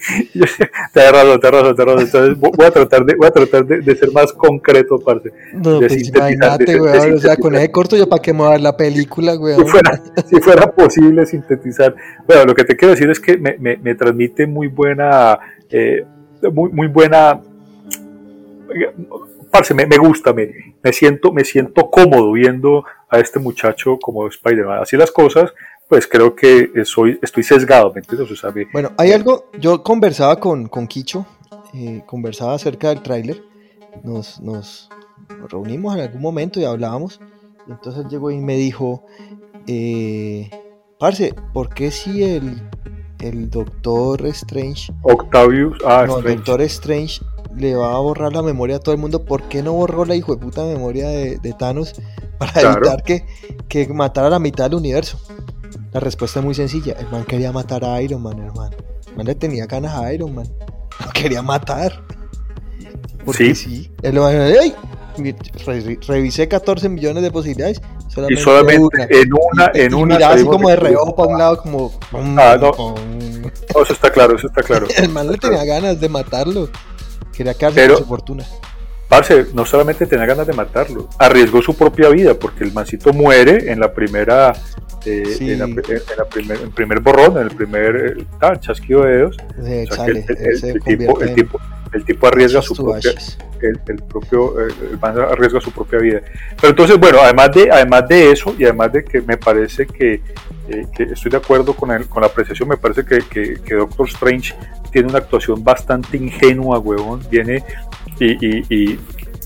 te 0.92 1.12
razón, 1.12 1.40
te 1.40 1.50
razón, 1.50 1.76
te 1.76 1.84
razón. 1.84 2.00
Entonces 2.00 2.38
voy 2.38 2.66
a 2.66 2.70
tratar 2.70 3.04
de, 3.04 3.14
voy 3.14 3.26
a 3.26 3.30
tratar 3.30 3.66
de, 3.66 3.96
ser 3.96 4.10
más 4.12 4.32
concreto, 4.32 4.98
parce. 4.98 5.30
No, 5.52 5.78
de 5.78 5.88
pues 5.88 6.08
imagínate, 6.08 6.80
weón. 6.80 7.14
O 7.14 7.18
sea, 7.18 7.36
con 7.36 7.54
ese 7.54 7.70
corto 7.70 7.96
yo 7.96 8.08
para 8.08 8.22
qué 8.22 8.32
me 8.32 8.58
la 8.58 8.76
película, 8.76 9.34
weón. 9.36 9.64
Si 9.64 9.70
fuera, 9.70 10.02
si 10.26 10.40
fuera 10.40 10.72
posible 10.72 11.26
sintetizar. 11.26 11.94
Bueno, 12.26 12.46
lo 12.46 12.54
que 12.54 12.64
te 12.64 12.76
quiero 12.76 12.94
decir 12.94 13.10
es 13.10 13.20
que 13.20 13.36
me, 13.36 13.56
me, 13.58 13.76
me 13.76 13.94
transmite 13.94 14.46
muy 14.46 14.68
buena, 14.68 15.38
eh, 15.70 16.04
muy, 16.52 16.70
muy 16.70 16.86
buena. 16.86 17.40
Parce, 19.50 19.74
me, 19.74 19.84
me 19.84 19.98
gusta, 19.98 20.32
me, 20.32 20.74
me, 20.82 20.92
siento, 20.92 21.32
me 21.32 21.44
siento 21.44 21.90
cómodo 21.90 22.32
viendo 22.32 22.84
a 23.08 23.18
este 23.18 23.38
muchacho 23.38 23.98
como 23.98 24.26
Spider-Man. 24.28 24.80
Así 24.80 24.96
las 24.96 25.10
cosas, 25.10 25.52
pues 25.90 26.06
creo 26.06 26.36
que 26.36 26.70
soy, 26.84 27.18
estoy 27.20 27.42
sesgado, 27.42 27.92
¿me 27.92 28.00
entiendes? 28.00 28.40
bueno, 28.72 28.92
hay 28.96 29.10
algo, 29.10 29.50
yo 29.58 29.82
conversaba 29.82 30.38
con, 30.38 30.68
con 30.68 30.86
Kicho, 30.86 31.26
eh, 31.74 32.04
conversaba 32.06 32.54
acerca 32.54 32.90
del 32.90 33.02
tráiler, 33.02 33.42
nos, 34.04 34.40
nos, 34.40 34.88
reunimos 35.48 35.96
en 35.96 36.02
algún 36.02 36.22
momento 36.22 36.60
y 36.60 36.64
hablábamos, 36.64 37.20
y 37.66 37.72
entonces 37.72 38.06
llegó 38.08 38.30
y 38.30 38.38
me 38.38 38.54
dijo, 38.54 39.04
eh, 39.66 40.48
Parce, 41.00 41.34
¿por 41.52 41.74
qué 41.74 41.90
si 41.90 42.22
el, 42.22 42.62
el 43.18 43.50
Doctor 43.50 44.24
Strange... 44.26 44.92
Octavius, 45.02 45.76
ah, 45.84 46.04
no, 46.06 46.18
el 46.18 46.36
Doctor 46.36 46.62
Strange 46.62 47.20
le 47.56 47.74
va 47.74 47.96
a 47.96 47.98
borrar 47.98 48.32
la 48.32 48.42
memoria 48.42 48.76
a 48.76 48.78
todo 48.78 48.94
el 48.94 49.00
mundo. 49.00 49.24
¿Por 49.24 49.42
qué 49.48 49.60
no 49.60 49.72
borró 49.72 50.04
la 50.04 50.14
hijo 50.14 50.36
de 50.36 50.40
puta 50.40 50.64
memoria 50.64 51.08
de, 51.08 51.54
Thanos 51.58 51.94
para 52.38 52.60
evitar 52.60 53.02
que, 53.02 53.26
que 53.68 53.88
matara 53.88 54.28
a 54.28 54.30
la 54.30 54.38
mitad 54.38 54.70
del 54.70 54.78
universo? 54.78 55.18
La 55.92 56.00
respuesta 56.00 56.40
es 56.40 56.44
muy 56.44 56.54
sencilla. 56.54 56.94
El 56.98 57.08
man 57.08 57.24
quería 57.24 57.52
matar 57.52 57.84
a 57.84 58.00
Iron 58.02 58.22
Man, 58.22 58.38
hermano. 58.38 58.76
El 59.08 59.16
man 59.16 59.26
le 59.26 59.34
tenía 59.34 59.66
ganas 59.66 59.94
a 59.94 60.12
Iron 60.12 60.34
Man. 60.34 60.46
Lo 61.04 61.10
quería 61.12 61.42
matar. 61.42 62.02
Porque 63.24 63.54
sí. 63.54 63.54
sí. 63.54 63.92
El 64.02 64.14
man, 64.14 64.34
¡ay! 64.34 64.74
revisé 66.06 66.48
14 66.48 66.88
millones 66.88 67.22
de 67.22 67.30
posibilidades. 67.30 67.80
y 68.28 68.36
solamente 68.36 68.88
en 69.10 69.30
una, 69.32 69.70
en 69.74 69.94
una. 69.94 70.16
así 70.16 70.44
como 70.44 70.68
de 70.68 70.76
reojo 70.76 71.14
para 71.14 71.28
un 71.28 71.38
lado, 71.38 71.56
como. 71.58 71.92
Ah, 72.12 72.56
no. 72.60 72.94
Eso 73.68 73.92
está 73.92 74.10
claro, 74.10 74.36
eso 74.36 74.46
está 74.46 74.62
claro. 74.62 74.86
el 74.96 75.08
man 75.08 75.30
le 75.30 75.38
tenía 75.38 75.64
ganas 75.64 76.00
de 76.00 76.08
matarlo. 76.08 76.68
Quería 77.32 77.54
quedarse 77.54 77.88
con 77.88 77.98
su 77.98 78.04
fortuna. 78.06 78.44
Parce, 79.10 79.46
no 79.54 79.66
solamente 79.66 80.06
tenía 80.06 80.24
ganas 80.24 80.46
de 80.46 80.52
matarlo, 80.52 81.08
arriesgó 81.18 81.60
su 81.60 81.74
propia 81.74 82.08
vida 82.10 82.34
porque 82.34 82.62
el 82.62 82.72
mancito 82.72 83.12
muere 83.12 83.72
en 83.72 83.80
la 83.80 83.92
primera, 83.92 84.52
eh, 85.04 85.36
en, 85.40 85.58
la, 85.58 86.24
primer, 86.26 86.60
en 86.62 86.70
primer 86.70 87.00
borrón, 87.00 87.36
en 87.36 87.42
el 87.42 87.50
primer 87.50 88.24
ah, 88.40 88.54
chasquido 88.54 89.02
de 89.02 89.16
dedos. 89.16 89.36
el, 89.58 90.24
tipo, 90.84 91.20
el, 91.20 91.34
tipo, 91.34 91.60
el 91.92 92.04
tipo 92.04 92.26
arriesga 92.28 92.62
su 92.62 92.76
propia, 92.76 93.12
el, 93.60 93.96
propio, 94.04 94.54
el, 94.60 94.98
arriesga 95.02 95.60
su 95.60 95.72
propia 95.72 95.98
vida. 95.98 96.20
Pero 96.60 96.70
entonces, 96.70 96.96
bueno, 96.96 97.18
además 97.20 97.50
de, 97.52 97.68
además 97.68 98.06
de 98.08 98.30
eso, 98.30 98.54
y 98.56 98.62
además 98.62 98.92
de 98.92 99.02
que 99.02 99.20
me 99.22 99.36
parece 99.36 99.86
que, 99.86 100.22
eh, 100.68 100.86
estoy 100.98 101.32
de 101.32 101.36
acuerdo 101.36 101.74
con, 101.74 101.90
con 102.04 102.20
la 102.20 102.28
apreciación, 102.28 102.68
me 102.68 102.76
parece 102.76 103.04
que, 103.04 103.24
que, 103.28 103.74
Doctor 103.74 104.06
Strange 104.06 104.54
tiene 104.92 105.08
una 105.08 105.18
actuación 105.18 105.64
bastante 105.64 106.16
ingenua, 106.16 106.78
huevón, 106.78 107.22
viene 107.28 107.64
y, 108.20 108.98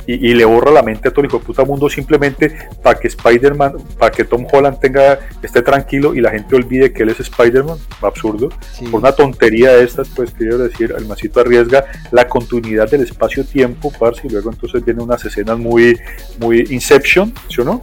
y, 0.07 0.35
le 0.35 0.45
borra 0.45 0.71
la 0.71 0.83
mente 0.83 1.09
a 1.09 1.11
todo 1.11 1.23
el 1.23 1.29
hijo 1.29 1.39
de 1.39 1.45
puta 1.45 1.65
mundo 1.65 1.89
simplemente 1.89 2.69
para 2.83 2.99
que 2.99 3.09
Spider-Man, 3.09 3.77
para 3.99 4.11
que 4.11 4.25
Tom 4.25 4.47
Holland 4.51 4.79
tenga, 4.79 5.19
esté 5.43 5.63
tranquilo 5.63 6.15
y 6.15 6.21
la 6.21 6.31
gente 6.31 6.55
olvide 6.55 6.93
que 6.93 7.05
él 7.05 7.11
es 7.11 7.21
Spider-Man, 7.21 7.79
absurdo. 8.03 8.51
Por 8.91 9.01
una 9.01 9.13
tontería 9.13 9.73
de 9.73 9.85
estas, 9.85 10.09
pues 10.09 10.33
quiero 10.33 10.59
decir, 10.59 10.95
el 10.97 11.07
masito 11.07 11.41
arriesga 11.41 11.85
la 12.11 12.29
continuidad 12.29 12.91
del 12.91 13.03
espacio-tiempo, 13.03 13.93
parce, 13.99 14.27
y 14.27 14.31
luego 14.31 14.51
entonces 14.51 14.85
vienen 14.85 15.05
unas 15.05 15.25
escenas 15.25 15.59
muy, 15.59 15.99
muy 16.39 16.67
Inception, 16.71 17.33
¿sí 17.49 17.63
o 17.63 17.65
no? 17.65 17.81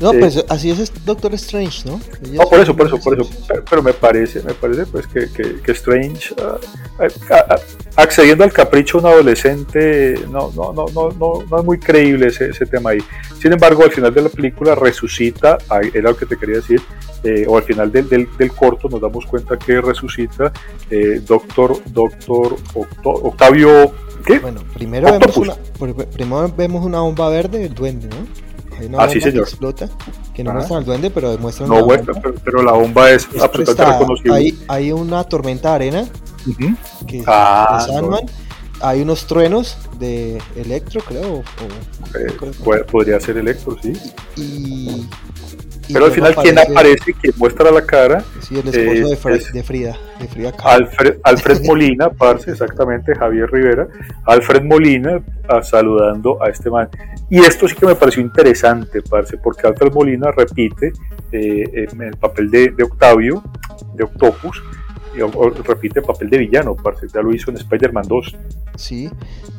No, 0.00 0.12
pues 0.12 0.42
así 0.48 0.70
es 0.70 0.90
Doctor 1.04 1.34
Strange, 1.34 1.86
¿no? 1.86 2.00
no, 2.32 2.48
por 2.48 2.60
eso, 2.60 2.74
por 2.74 2.86
eso, 2.86 2.98
por 2.98 3.20
eso. 3.20 3.30
Pero, 3.68 3.82
me 3.82 3.92
parece, 3.92 4.42
me 4.42 4.54
parece 4.54 4.86
pues 4.86 5.06
que, 5.06 5.28
que, 5.30 5.72
Strange, 5.72 6.34
ah, 6.42 6.56
ah, 6.98 7.44
ah, 7.50 7.56
accediendo 7.96 8.42
al 8.42 8.52
capricho 8.52 8.98
de 8.98 9.06
un 9.06 9.12
adolescente, 9.12 10.14
no, 10.30 10.50
no, 10.56 10.72
no, 10.72 10.86
no, 10.94 11.10
no, 11.10 11.44
no 11.48 11.58
es 11.58 11.64
muy 11.64 11.78
creíble 11.78 12.28
ese, 12.28 12.48
ese, 12.48 12.64
tema 12.64 12.90
ahí. 12.90 13.00
Sin 13.38 13.52
embargo, 13.52 13.84
al 13.84 13.90
final 13.90 14.14
de 14.14 14.22
la 14.22 14.28
película 14.30 14.74
resucita, 14.74 15.58
era 15.92 16.10
lo 16.10 16.16
que 16.16 16.24
te 16.24 16.38
quería 16.38 16.56
decir, 16.56 16.80
eh, 17.22 17.44
o 17.46 17.58
al 17.58 17.64
final 17.64 17.92
del, 17.92 18.08
del, 18.08 18.26
del, 18.38 18.52
corto 18.52 18.88
nos 18.88 19.02
damos 19.02 19.26
cuenta 19.26 19.58
que 19.58 19.82
resucita 19.82 20.50
eh, 20.90 21.20
Doctor, 21.26 21.76
Doctor 21.84 22.56
Octavio, 23.04 23.92
¿qué? 24.24 24.38
Bueno, 24.38 24.62
primero 24.72 25.12
vemos, 25.12 25.36
una, 25.36 25.54
primero 26.14 26.54
vemos 26.56 26.86
una 26.86 27.00
bomba 27.00 27.28
verde, 27.28 27.66
el 27.66 27.74
duende, 27.74 28.08
¿no? 28.08 28.39
Ah, 28.98 29.08
sí, 29.08 29.20
señor. 29.20 29.44
Que 29.44 29.50
explota, 29.50 29.88
que 30.34 30.44
no 30.44 30.52
muestra 30.52 30.78
al 30.78 30.84
duende, 30.84 31.10
pero 31.10 31.30
demuestra 31.30 31.66
No 31.66 31.84
muestra, 31.84 32.14
pero, 32.44 32.62
la 32.62 32.72
bomba 32.72 33.10
es, 33.10 33.28
absolutamente 33.40 33.84
reconocible. 33.84 34.34
Hay, 34.34 34.58
hay, 34.68 34.92
una 34.92 35.24
tormenta 35.24 35.70
de 35.70 35.74
arena, 35.74 36.08
que 37.06 37.22
ah, 37.26 37.86
Hay 38.80 39.02
unos 39.02 39.26
truenos 39.26 39.76
de 39.98 40.40
Electro, 40.56 41.00
creo. 41.02 41.42
Eh, 42.14 42.82
podría 42.90 43.20
ser 43.20 43.36
Electro, 43.36 43.76
sí. 43.82 43.92
Y, 44.36 45.06
pero 45.92 46.06
al 46.06 46.12
final, 46.12 46.34
¿quién 46.36 46.58
aparece? 46.58 47.14
¿Quién 47.20 47.34
muestra 47.36 47.70
la 47.70 47.84
cara? 47.84 48.22
Sí, 48.40 48.58
el 48.58 48.68
esposo 48.68 49.28
de, 49.28 49.60
eh, 49.60 49.62
Frida. 49.62 49.96
De 50.18 50.28
Frida 50.28 50.52
Alfred, 50.64 51.18
Alfred 51.22 51.64
Molina, 51.64 52.10
parce, 52.18 52.50
exactamente, 52.50 53.14
Javier 53.14 53.50
Rivera. 53.50 53.88
Alfred 54.24 54.62
Molina 54.62 55.22
ah, 55.48 55.62
saludando 55.62 56.42
a 56.42 56.48
este 56.48 56.70
man. 56.70 56.88
Y 57.28 57.40
esto 57.40 57.68
sí 57.68 57.74
que 57.74 57.86
me 57.86 57.94
pareció 57.94 58.22
interesante, 58.22 59.02
parce, 59.02 59.36
porque 59.38 59.66
Alfred 59.66 59.92
Molina 59.92 60.30
repite 60.30 60.92
eh, 61.32 61.88
el 61.98 62.16
papel 62.16 62.50
de, 62.50 62.74
Octavio, 62.82 63.42
de 63.94 64.04
Octopus, 64.04 64.62
repite 65.28 66.00
el 66.00 66.06
papel 66.06 66.30
de 66.30 66.38
villano, 66.38 66.76
parce, 66.76 67.06
ya 67.12 67.22
lo 67.22 67.32
hizo 67.34 67.50
en 67.50 67.56
Spider-Man 67.56 68.04
2. 68.08 68.36
Sí, 68.76 69.10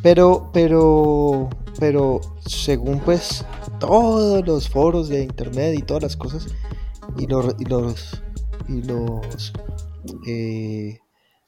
pero, 0.01 0.49
pero, 0.53 1.49
pero, 1.79 2.21
según 2.45 2.99
pues 2.99 3.45
todos 3.79 4.45
los 4.45 4.69
foros 4.69 5.09
de 5.09 5.23
internet 5.23 5.75
y 5.77 5.81
todas 5.81 6.03
las 6.03 6.17
cosas 6.17 6.47
y 7.17 7.27
los 7.27 7.55
y 7.59 7.65
los 7.65 8.23
y 8.67 8.81
los 8.83 9.53
eh, 10.27 10.99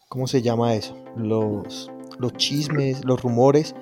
¿cómo 0.09 0.27
se 0.27 0.41
llama 0.41 0.75
eso? 0.75 0.95
Los 1.15 1.91
los 2.19 2.33
chismes, 2.33 3.03
los 3.05 3.21
rumores, 3.21 3.75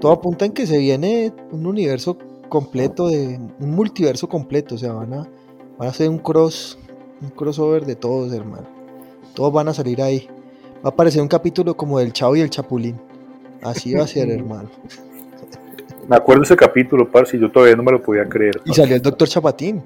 todo 0.00 0.12
apunta 0.12 0.44
en 0.44 0.52
que 0.52 0.66
se 0.66 0.78
viene 0.78 1.32
un 1.50 1.66
universo 1.66 2.18
completo 2.48 3.08
de 3.08 3.40
un 3.60 3.70
multiverso 3.74 4.28
completo, 4.28 4.74
o 4.74 4.78
sea, 4.78 4.92
van 4.92 5.14
a 5.14 5.28
van 5.78 5.88
a 5.88 5.90
hacer 5.90 6.08
un 6.08 6.18
cross 6.18 6.78
un 7.20 7.30
crossover 7.30 7.84
de 7.84 7.96
todos, 7.96 8.32
hermano. 8.32 8.77
Todos 9.38 9.52
van 9.52 9.68
a 9.68 9.72
salir 9.72 10.02
ahí. 10.02 10.28
Va 10.84 10.86
a 10.86 10.88
aparecer 10.88 11.22
un 11.22 11.28
capítulo 11.28 11.76
como 11.76 12.00
del 12.00 12.12
Chavo 12.12 12.34
y 12.34 12.40
el 12.40 12.50
Chapulín. 12.50 13.00
Así 13.62 13.94
va 13.94 14.02
a 14.02 14.06
ser, 14.08 14.28
hermano. 14.32 14.68
Me 16.08 16.16
acuerdo 16.16 16.42
ese 16.42 16.56
capítulo, 16.56 17.08
parce, 17.08 17.38
yo 17.38 17.48
todavía 17.48 17.76
no 17.76 17.84
me 17.84 17.92
lo 17.92 18.02
podía 18.02 18.28
creer. 18.28 18.60
Y 18.64 18.74
salió 18.74 18.96
el 18.96 19.00
Doctor 19.02 19.28
Chapatín. 19.28 19.80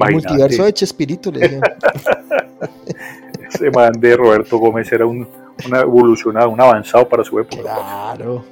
El 0.00 0.12
multiverso 0.14 0.64
de 0.64 0.72
Chespirito, 0.72 1.30
le 1.30 1.40
decían. 1.40 1.60
Ese 3.52 3.70
man 3.70 3.92
de 4.00 4.16
Roberto 4.16 4.56
Gómez 4.56 4.90
era 4.90 5.04
un, 5.04 5.28
evolucionado, 5.70 6.48
un 6.48 6.60
avanzado 6.62 7.06
para 7.06 7.22
su 7.22 7.38
época. 7.38 7.60
Claro, 7.64 8.44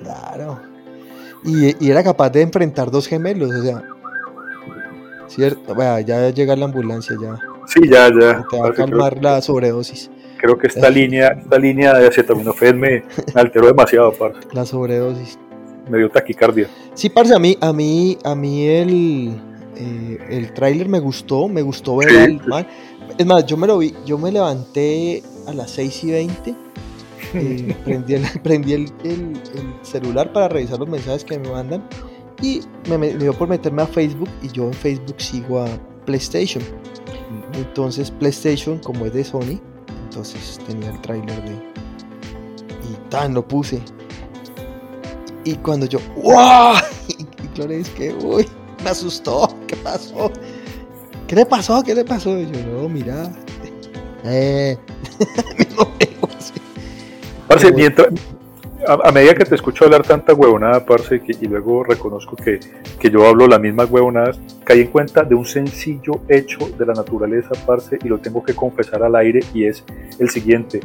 claro. 0.00 0.58
Y, 1.44 1.86
era 1.86 2.02
capaz 2.02 2.30
de 2.30 2.40
enfrentar 2.40 2.90
dos 2.90 3.06
gemelos, 3.06 3.50
o 3.50 3.62
sea. 3.62 3.82
Cierto, 5.26 5.76
ya 6.00 6.30
llega 6.30 6.56
la 6.56 6.64
ambulancia, 6.64 7.14
ya. 7.20 7.38
Sí, 7.66 7.80
ya, 7.88 8.08
ya. 8.08 8.44
Te 8.50 8.60
va 8.60 8.68
a 8.68 8.72
calmar 8.72 9.22
la 9.22 9.40
sobredosis. 9.40 10.10
Creo 10.38 10.58
que 10.58 10.66
esta 10.66 10.90
línea, 10.90 11.28
esta 11.28 11.58
línea 11.58 11.94
de 11.94 12.08
acetaminofén 12.08 12.78
me, 12.78 13.04
me 13.34 13.40
alteró 13.40 13.66
demasiado, 13.66 14.12
parce. 14.12 14.40
La 14.52 14.66
sobredosis 14.66 15.38
me 15.88 15.98
dio 15.98 16.10
taquicardia. 16.10 16.68
Sí, 16.94 17.08
parce, 17.08 17.34
a 17.34 17.38
mí, 17.38 17.56
a 17.60 17.72
mí, 17.72 18.18
a 18.24 18.34
mí 18.34 18.66
el, 18.66 19.40
eh, 19.76 20.18
el 20.30 20.52
tráiler 20.54 20.88
me 20.88 21.00
gustó, 21.00 21.48
me 21.48 21.62
gustó 21.62 21.96
ver 21.96 22.10
al 22.10 22.66
Es 23.18 23.26
más, 23.26 23.46
yo 23.46 23.56
me 23.56 23.66
lo 23.66 23.78
vi, 23.78 23.94
yo 24.06 24.18
me 24.18 24.30
levanté 24.30 25.22
a 25.46 25.52
las 25.52 25.70
6 25.72 26.04
y 26.04 26.10
20, 26.10 26.54
eh, 27.34 27.76
prendí, 28.42 28.72
el, 28.72 28.92
celular 29.82 30.32
para 30.32 30.48
revisar 30.48 30.78
los 30.78 30.88
mensajes 30.88 31.24
que 31.24 31.38
me 31.38 31.50
mandan 31.50 31.82
y 32.40 32.60
me, 32.88 33.14
dio 33.14 33.32
por 33.32 33.48
meterme 33.48 33.82
a 33.82 33.86
Facebook 33.86 34.28
y 34.42 34.48
yo 34.48 34.64
en 34.64 34.74
Facebook 34.74 35.20
sigo 35.20 35.60
a 35.60 35.68
PlayStation. 36.04 36.62
Entonces 37.54 38.10
PlayStation, 38.10 38.78
como 38.78 39.06
es 39.06 39.12
de 39.12 39.24
Sony, 39.24 39.60
entonces 40.04 40.58
tenía 40.66 40.90
el 40.90 41.00
tráiler 41.00 41.42
de... 41.44 41.52
Y 41.52 43.10
tan 43.10 43.34
lo 43.34 43.46
puse. 43.46 43.82
Y 45.44 45.54
cuando 45.56 45.86
yo, 45.86 45.98
¡wow! 46.22 46.74
Y 47.54 47.66
dice 47.66 47.92
que, 47.92 48.14
uy, 48.14 48.48
me 48.82 48.90
asustó, 48.90 49.54
¿qué 49.66 49.76
pasó? 49.76 50.30
¿Qué 51.26 51.36
le 51.36 51.46
pasó? 51.46 51.82
¿Qué 51.82 51.94
le 51.94 52.04
pasó? 52.04 52.38
Y 52.38 52.50
yo, 52.50 52.60
no, 52.66 52.88
mira. 52.88 53.30
Eh. 54.24 54.78
mientras, 57.74 58.06
a, 58.86 59.12
medida 59.12 59.34
que 59.34 59.44
te 59.44 59.54
escucho 59.54 59.84
hablar 59.84 60.02
tanta 60.02 60.34
huevonada, 60.34 60.84
parce, 60.84 61.22
y 61.26 61.46
luego 61.46 61.84
reconozco 61.84 62.36
que, 62.36 62.60
que, 62.98 63.10
yo 63.10 63.26
hablo 63.26 63.46
las 63.46 63.60
mismas 63.60 63.90
huevonadas, 63.90 64.40
caí 64.64 64.80
en 64.80 64.88
cuenta 64.88 65.22
de 65.22 65.34
un 65.34 65.44
sencillo 65.44 66.20
hecho 66.28 66.58
de 66.78 66.86
la 66.86 66.94
naturaleza, 66.94 67.50
parce, 67.66 67.98
y 68.02 68.08
lo 68.08 68.18
tengo 68.18 68.42
que 68.42 68.54
confesar 68.54 69.02
al 69.02 69.16
aire, 69.16 69.40
y 69.54 69.64
es 69.64 69.84
el 70.18 70.30
siguiente. 70.30 70.80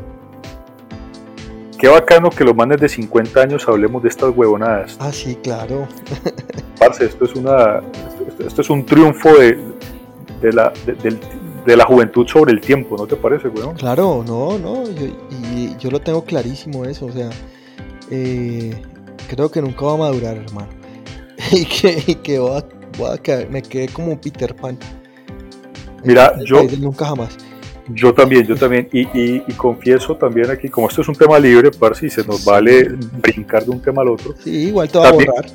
Qué 1.78 1.88
bacano 1.88 2.32
que 2.32 2.44
los 2.44 2.56
manes 2.56 2.82
de 2.82 2.90
50 2.90 3.40
años 3.40 3.68
hablemos 3.68 4.02
de 4.02 4.10
estas 4.10 4.36
huevonadas. 4.36 4.98
Ah, 5.00 5.12
sí, 5.12 5.38
claro. 5.44 5.88
Parce, 6.80 7.06
esto 7.06 7.26
es 7.26 7.36
una 7.36 7.82
esto, 8.40 8.62
es 8.62 8.70
un 8.70 8.84
triunfo 8.86 9.30
de, 9.38 9.58
de 10.42 10.54
la 10.54 10.74
de, 11.66 11.78
la 11.78 11.86
juventud 11.86 12.26
sobre 12.28 12.54
el 12.54 12.62
tiempo, 12.62 12.96
¿no 12.98 13.06
te 13.06 13.16
parece, 13.16 13.50
weón? 13.50 13.76
Claro, 13.76 14.24
no, 14.26 14.58
no, 14.58 14.84
y 15.30 15.76
yo 15.78 15.92
lo 15.92 16.00
tengo 16.00 16.24
clarísimo 16.24 16.86
eso, 16.86 17.08
o 17.08 17.12
sea, 17.12 17.30
eh, 18.12 18.82
creo 19.30 19.50
que 19.50 19.62
nunca 19.62 19.86
va 19.86 19.94
a 19.94 19.98
madurar, 19.98 20.38
hermano. 20.38 20.70
y 21.52 21.66
que, 21.66 22.04
y 22.06 22.16
que 22.16 22.40
voy 22.40 22.60
a, 22.60 23.48
me 23.50 23.62
quedé 23.62 23.88
como 23.90 24.12
un 24.12 24.20
Peter 24.20 24.56
Pan. 24.56 24.78
Mira, 26.04 26.34
yo 26.46 26.64
nunca 26.80 27.06
jamás. 27.06 27.38
Yo 27.90 28.14
también, 28.14 28.46
yo 28.46 28.56
también. 28.56 28.90
Y, 28.92 29.08
y, 29.14 29.54
confieso 29.54 30.16
también 30.16 30.50
aquí, 30.50 30.70
como 30.70 30.88
esto 30.90 31.02
es 31.02 31.08
un 31.08 31.16
tema 31.16 31.40
libre, 31.40 31.72
par 31.72 31.96
si 31.96 32.10
se 32.10 32.24
nos 32.24 32.44
vale 32.44 32.90
brincar 33.22 33.64
de 33.64 33.72
un 33.72 33.82
tema 33.82 34.02
al 34.02 34.10
otro. 34.10 34.36
Sí, 34.44 34.68
igual 34.68 34.90
te 34.90 34.98
va 34.98 35.10
a 35.10 35.12
borrar. 35.12 35.46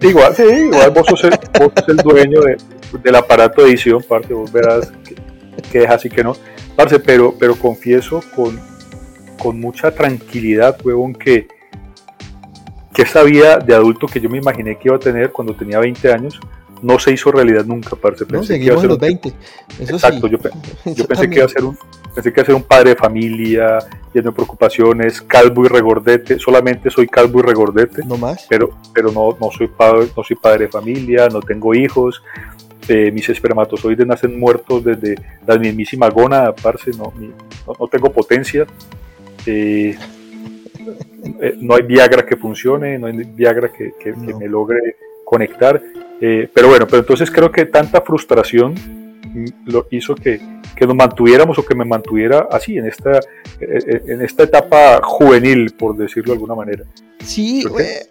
Igual, 0.00 0.34
sí, 0.34 0.42
igual 0.42 0.90
vos 0.90 1.06
sos 1.06 1.24
el, 1.24 1.30
vos 1.30 1.72
sos 1.76 1.88
el 1.88 1.96
dueño 1.96 2.40
de, 2.40 2.56
del 3.02 3.14
aparato 3.14 3.62
de 3.62 3.70
edición, 3.70 4.02
parte, 4.02 4.34
vos 4.34 4.50
verás 4.50 4.92
que, 5.04 5.14
que 5.70 5.78
dejas 5.80 6.04
y 6.04 6.10
que 6.10 6.24
no. 6.24 6.36
Parce, 6.76 6.98
pero, 6.98 7.34
pero 7.38 7.54
confieso 7.54 8.22
con, 8.34 8.58
con 9.40 9.60
mucha 9.60 9.92
tranquilidad, 9.92 10.76
huevón, 10.84 11.14
que, 11.14 11.48
que 12.92 13.02
esa 13.02 13.22
vida 13.22 13.58
de 13.58 13.74
adulto 13.74 14.06
que 14.06 14.20
yo 14.20 14.28
me 14.28 14.38
imaginé 14.38 14.76
que 14.76 14.88
iba 14.88 14.96
a 14.96 15.00
tener 15.00 15.32
cuando 15.32 15.54
tenía 15.54 15.78
20 15.78 16.12
años, 16.12 16.40
no 16.82 16.98
se 16.98 17.12
hizo 17.12 17.30
realidad 17.30 17.64
nunca, 17.64 17.96
parce. 17.96 18.26
no, 18.28 18.42
seguimos 18.42 18.82
en 18.82 18.88
los 18.88 18.98
20. 18.98 19.32
Exacto, 19.80 20.26
yo, 20.28 20.38
pensé, 20.38 21.30
que 21.30 21.36
iba 21.36 21.46
a 21.46 21.48
ser 21.48 21.64
un, 21.64 21.78
pensé 22.12 22.32
que 22.32 22.40
iba 22.40 22.42
a 22.42 22.46
ser 22.46 22.54
un 22.56 22.64
padre 22.64 22.90
de 22.90 22.96
familia, 22.96 23.78
lleno 24.12 24.30
de 24.30 24.32
preocupaciones, 24.32 25.22
calvo 25.22 25.64
y 25.64 25.68
regordete. 25.68 26.38
Solamente 26.38 26.90
soy 26.90 27.06
calvo 27.06 27.38
y 27.38 27.42
regordete. 27.42 28.04
No 28.04 28.16
más. 28.16 28.46
Pero, 28.48 28.70
pero 28.92 29.12
no, 29.12 29.36
no, 29.40 29.50
soy 29.50 29.68
padre, 29.68 30.08
no 30.14 30.24
soy 30.24 30.36
padre 30.36 30.66
de 30.66 30.72
familia, 30.72 31.28
no 31.28 31.40
tengo 31.40 31.72
hijos. 31.74 32.22
Eh, 32.88 33.12
mis 33.12 33.28
espermatozoides 33.28 34.04
nacen 34.04 34.38
muertos 34.38 34.84
desde 34.84 35.14
la 35.46 35.56
mismísima 35.56 36.08
gona, 36.10 36.52
parce, 36.52 36.90
no, 36.90 37.12
no, 37.78 37.86
tengo 37.86 38.10
potencia. 38.12 38.66
Eh, 39.46 39.96
eh, 41.40 41.56
no 41.58 41.74
hay 41.74 41.82
Viagra 41.82 42.24
que 42.24 42.36
funcione, 42.36 42.98
no 42.98 43.06
hay 43.06 43.16
Viagra 43.24 43.72
que, 43.72 43.92
que 43.98 44.12
me 44.12 44.48
logre 44.48 44.96
conectar. 45.24 45.82
Eh, 46.20 46.48
pero 46.52 46.68
bueno, 46.68 46.86
pero 46.86 46.98
entonces 46.98 47.30
creo 47.30 47.50
que 47.50 47.66
tanta 47.66 48.00
frustración 48.02 48.74
lo 49.64 49.86
hizo 49.90 50.14
que, 50.14 50.40
que, 50.76 50.86
nos 50.86 50.94
mantuviéramos 50.94 51.58
o 51.58 51.64
que 51.64 51.74
me 51.74 51.84
mantuviera 51.84 52.48
así 52.50 52.76
en 52.76 52.86
esta, 52.86 53.18
eh, 53.58 54.02
en 54.06 54.20
esta 54.20 54.42
etapa 54.42 55.00
juvenil, 55.02 55.74
por 55.76 55.96
decirlo 55.96 56.32
de 56.32 56.34
alguna 56.34 56.54
manera. 56.54 56.84
Sí, 57.24 57.64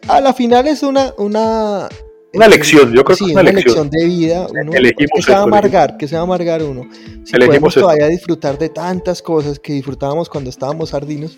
a 0.08 0.20
la 0.20 0.34
final 0.34 0.68
es 0.68 0.84
una, 0.84 1.14
una 1.18 1.88
una 2.34 2.48
lección, 2.48 2.94
yo 2.94 3.04
creo 3.04 3.18
que 3.18 3.26
es 3.26 3.32
una, 3.32 3.44
lección. 3.44 3.90
de 3.90 4.06
vida. 4.06 4.48
Uno, 4.50 4.72
que 4.72 5.22
se 5.22 5.32
va 5.32 5.40
a 5.40 5.44
amargar, 5.44 5.98
que 5.98 6.08
se 6.08 6.16
va 6.16 6.22
a 6.22 6.24
amargar 6.24 6.64
uno. 6.64 6.88
Si 7.26 7.38
podemos 7.38 7.74
todavía 7.74 8.08
disfrutar 8.08 8.58
de 8.58 8.70
tantas 8.70 9.22
cosas 9.22 9.60
que 9.60 9.74
disfrutábamos 9.74 10.30
cuando 10.30 10.50
estábamos 10.50 10.90
sardinos, 10.90 11.38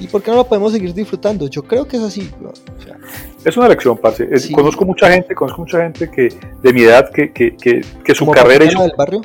¿y 0.00 0.08
por 0.08 0.22
qué 0.22 0.30
no 0.30 0.38
lo 0.38 0.48
podemos 0.48 0.72
seguir 0.72 0.92
disfrutando? 0.94 1.46
Yo 1.46 1.62
creo 1.62 1.86
que 1.86 1.96
es 1.96 2.02
así. 2.02 2.30
es 3.44 3.56
una 3.56 3.68
lección, 3.68 3.96
parce. 3.98 4.28
Conozco 4.52 4.84
mucha 4.84 5.10
gente, 5.10 5.34
conozco 5.34 5.62
mucha 5.62 5.82
gente 5.82 6.10
que 6.10 6.28
de 6.62 6.72
mi 6.72 6.82
edad 6.82 7.10
que, 7.10 7.32
que, 7.32 7.56
que, 7.56 7.80
que 8.04 8.14
su 8.14 8.26
carrera 8.26 8.64
y 8.64 8.70
su, 8.70 8.80
del 8.80 8.92
barrio? 8.96 9.22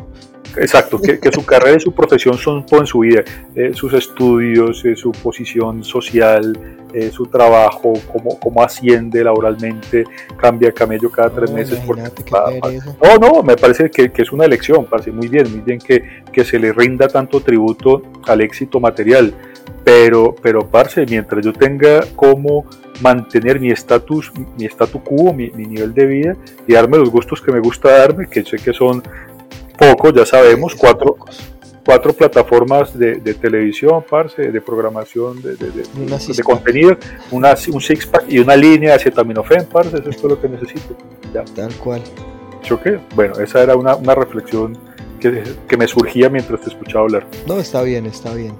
Exacto, 0.55 0.99
que, 0.99 1.31
su 1.31 1.45
carrera 1.45 1.77
y 1.77 1.79
su 1.79 1.91
profesión 1.91 2.37
son 2.37 2.65
todo 2.65 2.79
en 2.79 2.87
su 2.87 2.99
vida, 2.99 3.23
eh, 3.55 3.71
sus 3.73 3.93
estudios, 3.93 4.83
eh, 4.85 4.95
su 4.95 5.11
posición 5.11 5.83
social, 5.83 6.57
eh, 6.93 7.11
su 7.11 7.25
trabajo, 7.27 7.93
cómo, 8.11 8.39
cómo 8.39 8.63
asciende 8.63 9.23
laboralmente, 9.23 10.05
cambia 10.37 10.71
camello 10.71 11.11
cada 11.11 11.29
tres 11.29 11.51
meses. 11.51 11.79
no, 13.03 13.17
no, 13.17 13.43
me 13.43 13.55
parece 13.55 13.91
que, 13.91 14.11
es 14.15 14.31
una 14.31 14.45
elección, 14.45 14.85
parece 14.85 15.11
muy 15.11 15.27
bien, 15.27 15.51
muy 15.51 15.61
bien 15.61 15.79
que, 15.79 16.23
que 16.31 16.43
se 16.43 16.57
le 16.57 16.73
rinda 16.73 17.07
tanto 17.07 17.41
tributo 17.41 18.01
al 18.25 18.41
éxito 18.41 18.79
material, 18.79 19.33
pero, 19.83 20.35
pero 20.41 20.67
parce, 20.67 21.05
mientras 21.05 21.45
yo 21.45 21.53
tenga 21.53 22.01
cómo 22.15 22.65
mantener 23.01 23.59
mi 23.59 23.69
estatus, 23.71 24.31
mi 24.57 24.65
statu 24.65 25.03
quo, 25.03 25.33
mi, 25.33 25.49
mi, 25.51 25.65
nivel 25.65 25.93
de 25.93 26.05
vida 26.05 26.35
y 26.65 26.73
darme 26.73 26.97
los 26.97 27.09
gustos 27.09 27.41
que 27.41 27.51
me 27.51 27.59
gusta 27.59 27.91
darme, 27.97 28.27
que 28.27 28.43
sé 28.43 28.57
que 28.57 28.73
son 28.73 29.03
pocos, 29.77 30.13
ya 30.13 30.25
sabemos, 30.25 30.75
cuatro, 30.75 31.17
cuatro 31.85 32.13
plataformas 32.13 32.97
de, 32.97 33.33
televisión, 33.33 34.03
parce, 34.09 34.51
de 34.51 34.61
programación, 34.61 35.41
de, 35.41 35.55
de, 35.55 36.43
contenido, 36.43 36.97
una, 37.31 37.55
un 37.71 37.81
six-pack 37.81 38.25
y 38.27 38.39
una 38.39 38.55
línea 38.55 38.89
de 38.89 38.95
acetaminofén, 38.95 39.65
parce, 39.65 39.97
eso 39.97 40.09
es 40.09 40.17
todo 40.17 40.29
lo 40.29 40.41
que 40.41 40.49
necesito. 40.49 40.97
Ya. 41.33 41.45
Tal 41.45 41.73
cual. 41.75 42.01
¿Yo 42.63 42.81
qué? 42.81 42.99
Bueno, 43.15 43.35
esa 43.35 43.63
era 43.63 43.75
una, 43.75 43.95
una 43.95 44.15
reflexión 44.15 44.77
que, 45.19 45.43
que, 45.67 45.77
me 45.77 45.87
surgía 45.87 46.29
mientras 46.29 46.59
te 46.59 46.69
escuchaba 46.69 47.05
hablar. 47.05 47.27
No, 47.47 47.57
está 47.57 47.81
bien, 47.81 48.05
está 48.05 48.33
bien. 48.33 48.53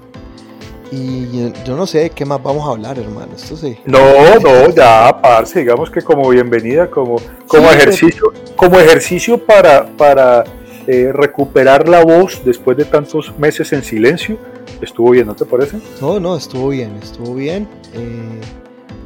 Y 0.90 1.52
yo 1.66 1.76
no 1.76 1.86
sé 1.86 2.10
qué 2.10 2.24
más 2.24 2.42
vamos 2.42 2.66
a 2.66 2.70
hablar, 2.70 2.98
hermano. 2.98 3.32
Esto 3.36 3.56
sí. 3.56 3.76
No, 3.84 3.98
no, 4.40 4.70
ya, 4.70 5.20
parce, 5.20 5.58
digamos 5.60 5.90
que 5.90 6.00
como 6.00 6.30
bienvenida, 6.30 6.88
como, 6.88 7.16
como 7.46 7.70
ejercicio, 7.70 8.32
como 8.56 8.78
ejercicio 8.80 9.36
para, 9.36 9.86
para 9.86 10.44
eh, 10.90 11.12
recuperar 11.12 11.86
la 11.86 12.02
voz 12.02 12.40
después 12.46 12.74
de 12.74 12.86
tantos 12.86 13.38
meses 13.38 13.74
en 13.74 13.82
silencio. 13.82 14.38
Estuvo 14.80 15.10
bien, 15.10 15.26
¿no 15.26 15.36
te 15.36 15.44
parece? 15.44 15.76
No, 16.00 16.18
no, 16.18 16.34
estuvo 16.34 16.70
bien, 16.70 16.96
estuvo 17.02 17.34
bien. 17.34 17.68
Eh, 17.92 18.40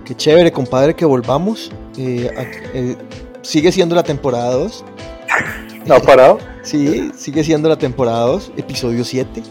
qué 0.05 0.15
chévere, 0.15 0.53
compadre, 0.53 0.95
que 0.95 1.05
volvamos. 1.05 1.73
Eh, 1.99 2.97
sigue 3.43 3.73
siendo 3.73 3.97
la 3.97 4.05
temporada 4.05 4.53
2. 4.53 4.85
¿No 5.87 5.97
ha 5.97 6.01
parado? 6.01 6.39
sí, 6.63 7.11
sigue 7.17 7.43
siendo 7.43 7.69
la 7.69 7.77
temporada 7.77 8.27
2, 8.27 8.53
episodio 8.57 9.05
7. 9.05 9.43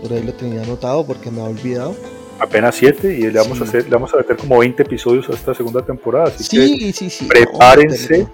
Por 0.00 0.10
ahí 0.10 0.22
lo 0.22 0.32
tenía 0.32 0.62
anotado 0.62 1.04
porque 1.04 1.30
me 1.30 1.42
ha 1.42 1.44
olvidado. 1.44 1.94
Apenas 2.38 2.76
7 2.76 3.14
y 3.14 3.30
le 3.30 3.38
vamos, 3.38 3.60
a 3.60 3.64
hacer, 3.64 3.84
le 3.84 3.90
vamos 3.90 4.14
a 4.14 4.16
meter 4.16 4.38
como 4.38 4.58
20 4.58 4.82
episodios 4.82 5.28
a 5.28 5.34
esta 5.34 5.52
segunda 5.52 5.82
temporada. 5.82 6.28
Así 6.28 6.44
sí, 6.44 6.92
sí, 6.94 7.10
sí. 7.10 7.26
Prepárense 7.26 8.26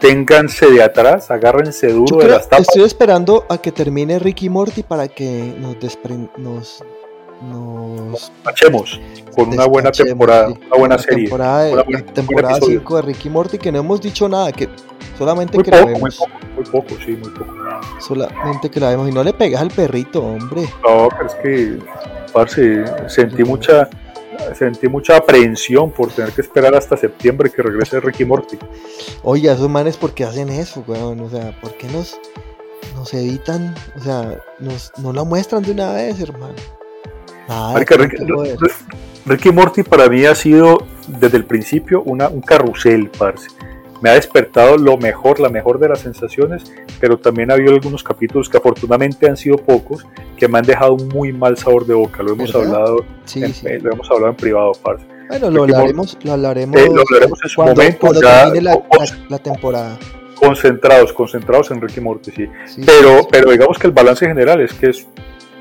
ténganse 0.00 0.70
de 0.70 0.82
atrás, 0.82 1.30
agárrense 1.30 1.88
duro 1.88 2.18
de 2.18 2.28
las 2.28 2.48
tapas. 2.48 2.68
Estoy 2.68 2.84
esperando 2.84 3.44
a 3.48 3.58
que 3.58 3.72
termine 3.72 4.18
Ricky 4.18 4.48
Morty 4.48 4.82
para 4.82 5.08
que 5.08 5.54
nos 5.58 5.78
desprend 5.80 6.28
nos 6.36 6.82
nos 7.40 8.32
Hachemos 8.44 9.00
con 9.34 9.48
una 9.50 9.66
buena 9.66 9.92
temporada, 9.92 10.48
una 10.48 10.76
buena 10.76 10.98
serie. 10.98 11.24
Temporada 11.24 11.72
una 11.72 11.82
buena, 11.82 12.06
temporada 12.06 12.58
5 12.60 12.96
de 12.96 13.02
Ricky 13.02 13.30
Morty 13.30 13.58
que 13.58 13.70
no 13.70 13.78
hemos 13.78 14.00
dicho 14.00 14.28
nada, 14.28 14.50
que 14.50 14.68
solamente 15.16 15.56
muy 15.56 15.64
que 15.64 15.70
poco, 15.70 15.84
la 15.84 15.92
vemos. 15.92 16.18
Muy 16.18 16.28
poco, 16.28 16.46
muy 16.56 16.64
poco, 16.64 17.02
sí, 17.04 17.12
muy 17.12 17.30
poco. 17.30 17.54
Solamente 18.00 18.70
que 18.70 18.80
la 18.80 18.90
vemos 18.90 19.08
y 19.08 19.12
no 19.12 19.22
le 19.22 19.32
pegas 19.32 19.62
al 19.62 19.70
perrito, 19.70 20.22
hombre. 20.22 20.62
No, 20.84 21.08
pero 21.16 21.26
es 21.26 21.34
que, 21.36 21.78
parce, 22.32 22.84
sentí 23.08 23.44
mucha 23.44 23.88
sentí 24.54 24.88
mucha 24.88 25.16
aprehensión 25.16 25.90
por 25.90 26.10
tener 26.10 26.32
que 26.32 26.40
esperar 26.40 26.74
hasta 26.74 26.96
septiembre 26.96 27.50
que 27.50 27.62
regrese 27.62 28.00
Ricky 28.00 28.24
Morty. 28.24 28.58
Oye, 29.22 29.50
esos 29.50 29.68
manes, 29.68 29.96
¿por 29.96 30.12
qué 30.12 30.24
hacen 30.24 30.48
eso, 30.48 30.84
weón? 30.86 31.20
O 31.20 31.30
sea, 31.30 31.58
¿por 31.60 31.74
qué 31.74 31.86
nos, 31.88 32.18
nos 32.94 33.12
evitan? 33.14 33.74
O 33.96 34.00
sea, 34.00 34.40
nos, 34.58 34.92
no 34.98 35.12
la 35.12 35.24
muestran 35.24 35.62
de 35.62 35.72
una 35.72 35.92
vez, 35.92 36.20
hermano. 36.20 36.54
Ricky, 39.26 39.50
Morty 39.50 39.82
para 39.82 40.08
mí 40.08 40.24
ha 40.24 40.34
sido 40.34 40.86
desde 41.06 41.38
el 41.38 41.44
principio 41.44 42.02
una, 42.02 42.28
un 42.28 42.40
carrusel, 42.40 43.10
parce 43.10 43.48
me 44.00 44.10
ha 44.10 44.14
despertado 44.14 44.76
lo 44.76 44.96
mejor, 44.96 45.40
la 45.40 45.48
mejor 45.48 45.78
de 45.78 45.88
las 45.88 46.00
sensaciones, 46.00 46.72
pero 47.00 47.18
también 47.18 47.50
ha 47.50 47.54
habido 47.54 47.74
algunos 47.74 48.02
capítulos 48.02 48.48
que 48.48 48.56
afortunadamente 48.56 49.28
han 49.28 49.36
sido 49.36 49.56
pocos, 49.56 50.06
que 50.36 50.48
me 50.48 50.58
han 50.58 50.64
dejado 50.64 50.94
un 50.94 51.08
muy 51.08 51.32
mal 51.32 51.56
sabor 51.56 51.86
de 51.86 51.94
boca. 51.94 52.22
Lo 52.22 52.32
hemos 52.32 52.54
hablado, 52.54 53.04
sí, 53.24 53.42
en, 53.42 53.52
sí. 53.52 53.66
lo 53.80 53.92
hemos 53.92 54.10
hablado 54.10 54.30
en 54.30 54.36
privado, 54.36 54.72
parce. 54.82 55.04
Bueno, 55.28 55.50
lo 55.50 55.64
hablaremos, 55.64 56.16
lo 56.22 56.32
hablaremos, 56.32 56.80
eh, 56.80 56.86
lo 56.86 57.02
hablaremos 57.02 57.38
en 57.42 57.48
su 57.50 57.56
cuando, 57.56 57.74
momento, 57.74 57.98
cuando 58.00 58.22
ya, 58.22 58.44
termine 58.44 58.62
la, 58.62 58.72
la, 58.72 59.18
la, 59.28 59.38
temporada. 59.38 59.98
Concentrados, 60.36 61.12
concentrados 61.12 61.70
en 61.70 61.80
Ricky 61.82 62.00
Morty, 62.00 62.30
sí. 62.30 62.46
sí 62.66 62.82
pero, 62.86 63.26
pero 63.30 63.50
digamos 63.50 63.78
que 63.78 63.88
el 63.88 63.92
balance 63.92 64.26
general 64.26 64.60
es 64.62 64.72
que 64.72 64.90
es 64.90 65.06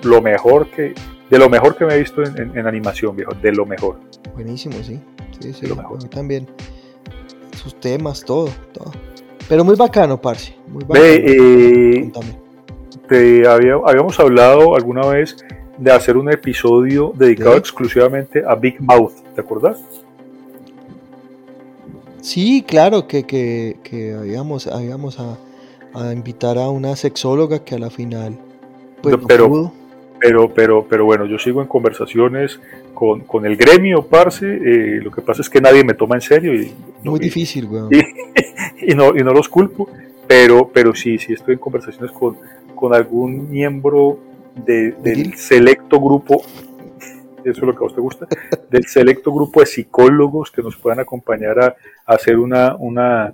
lo 0.03 0.21
mejor 0.21 0.69
que, 0.69 0.93
de 1.29 1.37
lo 1.37 1.49
mejor 1.49 1.75
que 1.75 1.85
me 1.85 1.95
he 1.95 1.99
visto 1.99 2.23
en, 2.23 2.39
en, 2.39 2.57
en 2.57 2.67
animación, 2.67 3.15
viejo, 3.15 3.33
de 3.41 3.51
lo 3.51 3.65
mejor. 3.65 3.99
Buenísimo, 4.35 4.75
sí. 4.83 5.01
Sí, 5.41 5.53
sí, 5.53 5.67
también 6.09 6.47
sus 7.69 7.79
temas, 7.79 8.23
todo, 8.23 8.49
todo. 8.73 8.91
Pero 9.49 9.63
muy 9.63 9.75
bacano, 9.75 10.19
parce. 10.19 10.55
Muy 10.67 10.83
bacano. 10.83 11.05
eh, 11.05 12.11
te 13.07 13.47
había, 13.47 13.75
habíamos 13.85 14.19
hablado 14.19 14.75
alguna 14.75 15.05
vez 15.07 15.37
de 15.77 15.91
hacer 15.91 16.17
un 16.17 16.31
episodio 16.31 17.13
dedicado 17.15 17.51
¿De? 17.51 17.57
exclusivamente 17.57 18.43
a 18.45 18.55
Big 18.55 18.81
Mouth, 18.81 19.13
¿te 19.35 19.41
acuerdas? 19.41 19.79
Sí, 22.21 22.63
claro, 22.67 23.07
que, 23.07 23.23
que, 23.23 23.77
que 23.83 24.13
habíamos, 24.13 24.67
habíamos 24.67 25.17
a, 25.19 25.37
a, 25.93 26.11
invitar 26.13 26.57
a 26.57 26.69
una 26.69 26.95
sexóloga 26.95 27.63
que 27.63 27.75
a 27.75 27.79
la 27.79 27.89
final 27.89 28.37
pues, 29.01 29.17
no, 29.17 29.27
pero, 29.27 29.47
pudo. 29.47 29.73
pero, 30.19 30.53
pero, 30.53 30.85
pero 30.89 31.05
bueno, 31.05 31.25
yo 31.25 31.37
sigo 31.39 31.61
en 31.61 31.67
conversaciones 31.67 32.59
con, 32.93 33.21
con 33.21 33.45
el 33.45 33.55
gremio, 33.55 34.05
parce. 34.07 34.45
Eh, 34.45 34.99
lo 35.01 35.11
que 35.11 35.21
pasa 35.21 35.41
es 35.41 35.49
que 35.49 35.61
nadie 35.61 35.83
me 35.83 35.93
toma 35.93 36.15
en 36.15 36.21
serio. 36.21 36.53
Y, 36.53 36.73
Muy 37.03 37.19
difícil, 37.19 37.65
weón. 37.65 37.89
Y, 37.91 38.01
y, 38.91 38.95
no, 38.95 39.15
y 39.15 39.23
no 39.23 39.33
los 39.33 39.49
culpo, 39.49 39.89
pero, 40.27 40.69
pero 40.73 40.93
sí, 40.93 41.17
sí 41.17 41.33
estoy 41.33 41.53
en 41.53 41.59
conversaciones 41.59 42.11
con, 42.11 42.37
con 42.75 42.93
algún 42.93 43.49
miembro 43.49 44.19
de, 44.65 44.91
del 44.91 45.35
selecto 45.35 45.99
grupo, 45.99 46.43
eso 47.43 47.51
es 47.51 47.61
lo 47.61 47.75
que 47.75 47.83
a 47.83 47.87
usted 47.87 48.01
gusta, 48.01 48.27
del 48.69 48.85
selecto 48.85 49.33
grupo 49.33 49.59
de 49.59 49.65
psicólogos 49.65 50.51
que 50.51 50.61
nos 50.61 50.75
puedan 50.75 50.99
acompañar 50.99 51.59
a, 51.59 51.75
a 52.05 52.13
hacer 52.13 52.37
una, 52.37 52.75
una, 52.75 53.33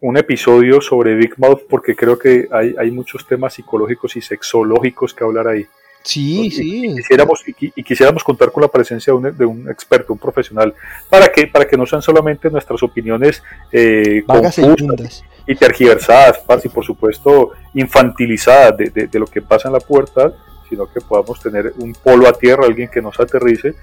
un 0.00 0.16
episodio 0.16 0.80
sobre 0.80 1.14
Big 1.14 1.38
Mouth, 1.38 1.62
porque 1.68 1.94
creo 1.94 2.18
que 2.18 2.48
hay, 2.50 2.74
hay 2.78 2.90
muchos 2.90 3.26
temas 3.26 3.54
psicológicos 3.54 4.16
y 4.16 4.20
sexológicos 4.20 5.14
que 5.14 5.24
hablar 5.24 5.48
ahí. 5.48 5.66
Sí, 6.08 6.50
sí. 6.50 6.86
Y 6.86 6.94
quisiéramos, 6.96 7.44
y, 7.46 7.82
quisiéramos 7.82 8.24
contar 8.24 8.50
con 8.50 8.62
la 8.62 8.68
presencia 8.68 9.12
de 9.12 9.18
un, 9.18 9.36
de 9.36 9.44
un, 9.44 9.68
experto, 9.68 10.14
un 10.14 10.18
profesional, 10.18 10.72
para 11.10 11.28
que, 11.28 11.46
para 11.46 11.68
que 11.68 11.76
no 11.76 11.84
sean 11.84 12.00
solamente 12.00 12.48
nuestras 12.50 12.82
opiniones 12.82 13.42
eh, 13.70 14.22
confusas 14.26 15.22
y 15.46 15.54
tergiversadas, 15.54 16.40
y 16.64 16.68
por 16.70 16.82
supuesto 16.82 17.50
infantilizadas 17.74 18.78
de, 18.78 18.88
de, 18.88 19.06
de, 19.08 19.18
lo 19.18 19.26
que 19.26 19.42
pasa 19.42 19.68
en 19.68 19.74
la 19.74 19.80
puerta, 19.80 20.32
sino 20.70 20.90
que 20.90 21.02
podamos 21.02 21.40
tener 21.42 21.74
un 21.76 21.92
polo 21.92 22.26
a 22.26 22.32
tierra, 22.32 22.64
alguien 22.64 22.88
que 22.88 23.02
nos 23.02 23.20
aterrice 23.20 23.74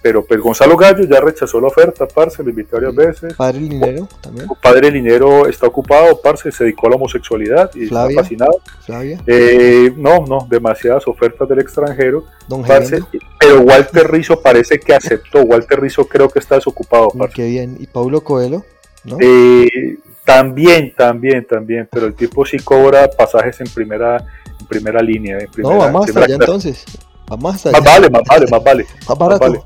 pero 0.00 0.24
pues 0.24 0.40
Gonzalo 0.40 0.76
Gallo 0.76 1.04
ya 1.04 1.20
rechazó 1.20 1.60
la 1.60 1.66
oferta, 1.66 2.06
Parce, 2.06 2.42
lo 2.42 2.50
invité 2.50 2.76
varias 2.76 2.94
veces. 2.94 3.34
Padre 3.34 3.60
Linero 3.60 4.08
también. 4.20 4.46
Padre 4.62 4.90
Linero 4.90 5.46
está 5.46 5.66
ocupado, 5.66 6.20
Parce, 6.20 6.52
se 6.52 6.64
dedicó 6.64 6.86
a 6.86 6.90
la 6.90 6.96
homosexualidad 6.96 7.70
y 7.74 7.84
está 7.84 8.08
fascinado. 8.14 8.60
Flavia. 8.84 9.20
Eh, 9.26 9.92
no, 9.96 10.24
no, 10.26 10.46
demasiadas 10.48 11.06
ofertas 11.08 11.48
del 11.48 11.58
extranjero. 11.58 12.24
Don 12.46 12.62
parce, 12.62 13.00
pero 13.38 13.60
Walter 13.60 14.10
Rizzo 14.10 14.40
parece 14.40 14.78
que 14.78 14.94
aceptó. 14.94 15.42
Walter 15.42 15.80
Rizzo 15.80 16.06
creo 16.06 16.28
que 16.28 16.38
está 16.38 16.54
desocupado. 16.54 17.08
Parce. 17.10 17.34
Qué 17.34 17.46
bien. 17.46 17.76
¿Y 17.80 17.86
Paulo 17.88 18.22
Coelho? 18.22 18.64
¿No? 19.04 19.16
Eh, 19.20 19.98
también, 20.24 20.94
también, 20.96 21.44
también, 21.44 21.88
pero 21.90 22.06
el 22.06 22.14
tipo 22.14 22.44
sí 22.44 22.58
cobra 22.58 23.08
pasajes 23.10 23.60
en 23.60 23.68
primera, 23.68 24.18
en 24.60 24.66
primera 24.66 25.02
línea. 25.02 25.38
En 25.38 25.50
primera, 25.50 25.74
no, 25.74 25.80
vamos 25.80 26.08
hasta 26.08 26.20
allá 26.20 26.34
entonces. 26.34 26.84
Vamos 27.26 27.56
hasta 27.56 27.70
allá. 27.70 27.80
Más 27.80 27.84
vale, 27.84 28.10
más 28.10 28.22
vale, 28.28 28.46
más 28.48 28.62
vale. 28.62 28.86
Más, 29.08 29.18
más 29.18 29.38
vale 29.40 29.60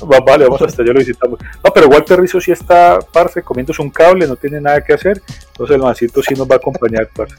vale, 0.00 0.44
vamos 0.44 0.62
hasta 0.62 0.82
allá 0.82 0.92
lo 0.92 0.98
visitamos. 0.98 1.38
No, 1.62 1.72
pero 1.72 1.88
Walter 1.88 2.20
Rizzo 2.20 2.40
sí 2.40 2.52
está, 2.52 2.98
parce, 3.12 3.42
comiéndose 3.42 3.82
un 3.82 3.90
cable, 3.90 4.26
no 4.26 4.36
tiene 4.36 4.60
nada 4.60 4.82
que 4.82 4.92
hacer. 4.92 5.22
Entonces 5.48 5.76
el 5.76 5.82
mancito 5.82 6.22
sí 6.22 6.34
nos 6.34 6.48
va 6.48 6.56
a 6.56 6.58
acompañar, 6.58 7.08
parce. 7.14 7.36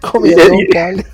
Comiendo 0.00 0.44
un 0.52 0.66
cable. 0.70 1.04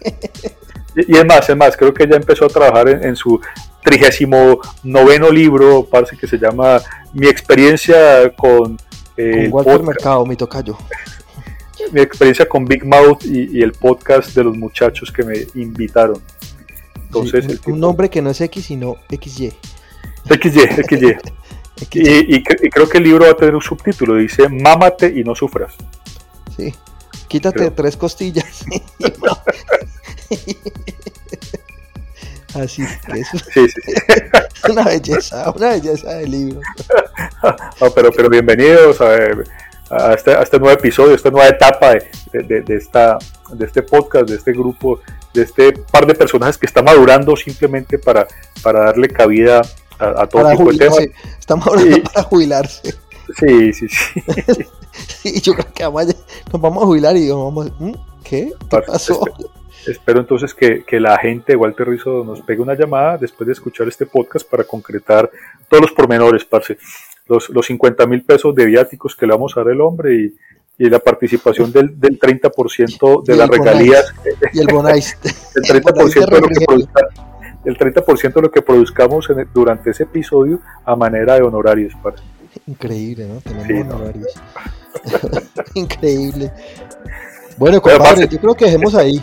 Y, 0.96 1.16
es 1.16 1.24
más, 1.24 1.48
es 1.48 1.56
más, 1.56 1.76
creo 1.76 1.94
que 1.94 2.06
ya 2.06 2.16
empezó 2.16 2.46
a 2.46 2.48
trabajar 2.48 2.88
en, 2.88 3.14
su 3.14 3.40
trigésimo 3.82 4.60
noveno 4.82 5.30
libro, 5.30 5.86
parce, 5.88 6.16
que 6.16 6.26
se 6.26 6.38
llama 6.38 6.80
Mi 7.12 7.28
experiencia 7.28 8.30
con... 8.36 8.76
Eh, 9.16 9.48
con 9.50 9.66
Walter 9.66 9.82
Mercado, 9.82 10.26
mi 10.26 10.36
tocayo. 10.36 10.76
Mi 11.92 12.02
experiencia 12.02 12.46
con 12.46 12.66
Big 12.66 12.84
Mouth 12.84 13.24
y, 13.24 13.62
el 13.62 13.72
podcast 13.72 14.34
de 14.34 14.44
los 14.44 14.56
muchachos 14.56 15.10
que 15.10 15.24
me 15.24 15.46
invitaron. 15.54 16.20
Entonces, 17.06 17.60
un, 17.66 17.80
nombre 17.80 18.10
que 18.10 18.20
no 18.22 18.30
es 18.30 18.40
X, 18.40 18.66
sino 18.66 18.98
XY. 19.08 19.52
XY, 20.28 20.68
XY. 20.88 21.16
Y, 21.92 22.36
y, 22.36 22.42
creo 22.42 22.88
que 22.88 22.98
el 22.98 23.04
libro 23.04 23.24
va 23.24 23.30
a 23.30 23.36
tener 23.36 23.54
un 23.54 23.62
subtítulo, 23.62 24.16
dice 24.16 24.48
Mámate 24.48 25.06
y 25.08 25.24
no 25.24 25.34
sufras. 25.34 25.74
Sí, 26.56 26.74
quítate 27.26 27.70
tres 27.70 27.96
costillas. 27.96 28.64
Así 32.54 32.82
eso. 32.82 33.38
Sí, 33.54 33.66
sí. 33.68 33.92
una 34.70 34.84
belleza, 34.84 35.50
una 35.56 35.70
belleza 35.70 36.14
del 36.14 36.30
libro. 36.30 36.60
No, 37.80 37.90
pero, 37.92 38.10
pero 38.12 38.28
bienvenidos 38.28 39.00
a, 39.00 39.14
a, 39.90 40.12
este, 40.12 40.34
a 40.34 40.42
este 40.42 40.58
nuevo 40.58 40.74
episodio, 40.74 41.12
a 41.12 41.16
esta 41.16 41.30
nueva 41.30 41.48
etapa 41.48 41.92
de, 41.92 42.10
de, 42.42 42.60
de, 42.60 42.76
esta, 42.76 43.16
de 43.52 43.64
este 43.64 43.82
podcast, 43.82 44.28
de 44.28 44.36
este 44.36 44.52
grupo, 44.52 45.00
de 45.32 45.42
este 45.42 45.72
par 45.72 46.04
de 46.06 46.14
personajes 46.14 46.58
que 46.58 46.66
está 46.66 46.82
madurando 46.82 47.34
simplemente 47.36 47.98
para, 47.98 48.26
para 48.62 48.84
darle 48.84 49.08
cabida 49.08 49.62
a, 50.00 50.26
todo 50.26 50.50
tipo 50.50 50.72
de 50.72 50.78
temas. 50.78 50.98
Estamos 51.38 51.66
hablando 51.66 52.02
para 52.12 52.22
jubilarse. 52.24 52.94
Sí, 53.38 53.72
sí, 53.72 53.88
sí. 53.88 54.22
sí, 54.92 55.40
yo 55.40 55.54
creo 55.54 55.72
que 55.72 55.84
nos 55.84 56.60
vamos 56.60 56.82
a 56.82 56.86
jubilar 56.86 57.16
y 57.16 57.28
vamos, 57.28 57.70
¿Mm? 57.78 57.92
¿qué? 58.24 58.52
¿Qué 58.68 58.80
pasó? 58.86 59.20
espero 59.86 60.20
entonces 60.20 60.52
que, 60.52 60.84
que, 60.84 61.00
la 61.00 61.16
gente, 61.18 61.56
Walter 61.56 61.88
Rizzo, 61.88 62.22
nos 62.24 62.42
pegue 62.42 62.60
una 62.60 62.74
llamada 62.74 63.16
después 63.16 63.46
de 63.46 63.52
escuchar 63.54 63.88
este 63.88 64.04
podcast 64.06 64.48
para 64.48 64.64
concretar 64.64 65.30
todos 65.68 65.82
los 65.82 65.92
pormenores, 65.92 66.44
parce. 66.44 66.76
Los, 67.26 67.48
los 67.50 67.64
50 67.66 68.06
mil 68.06 68.24
pesos 68.24 68.52
de 68.54 68.66
viáticos 68.66 69.14
que 69.14 69.24
le 69.24 69.32
vamos 69.32 69.56
a 69.56 69.60
dar 69.60 69.72
al 69.72 69.80
hombre 69.80 70.14
y, 70.16 70.84
y 70.84 70.90
la 70.90 70.98
participación 70.98 71.70
del, 71.70 71.98
del 72.00 72.18
30% 72.18 73.22
de 73.22 73.36
las 73.36 73.48
regalías. 73.48 74.12
Y 74.52 74.60
el 74.60 74.66
bonais. 74.66 75.16
el 75.54 75.62
30% 75.62 76.28
de 76.28 76.40
lo 76.40 76.48
que 76.48 76.64
produzca 76.66 77.29
el 77.64 77.76
30% 77.76 78.34
de 78.34 78.42
lo 78.42 78.50
que 78.50 78.62
produzcamos 78.62 79.28
durante 79.52 79.90
ese 79.90 80.04
episodio 80.04 80.60
a 80.84 80.96
manera 80.96 81.34
de 81.34 81.42
honorarios. 81.42 81.94
Increíble, 82.66 83.26
¿no? 83.26 83.40
Tenemos 83.40 83.94
honorarios. 83.94 84.34
Increíble. 85.74 86.52
Bueno, 87.56 87.80
compadre, 87.80 88.26
yo 88.28 88.38
creo 88.38 88.54
que 88.54 88.64
dejemos 88.66 88.94
ahí. 88.94 89.20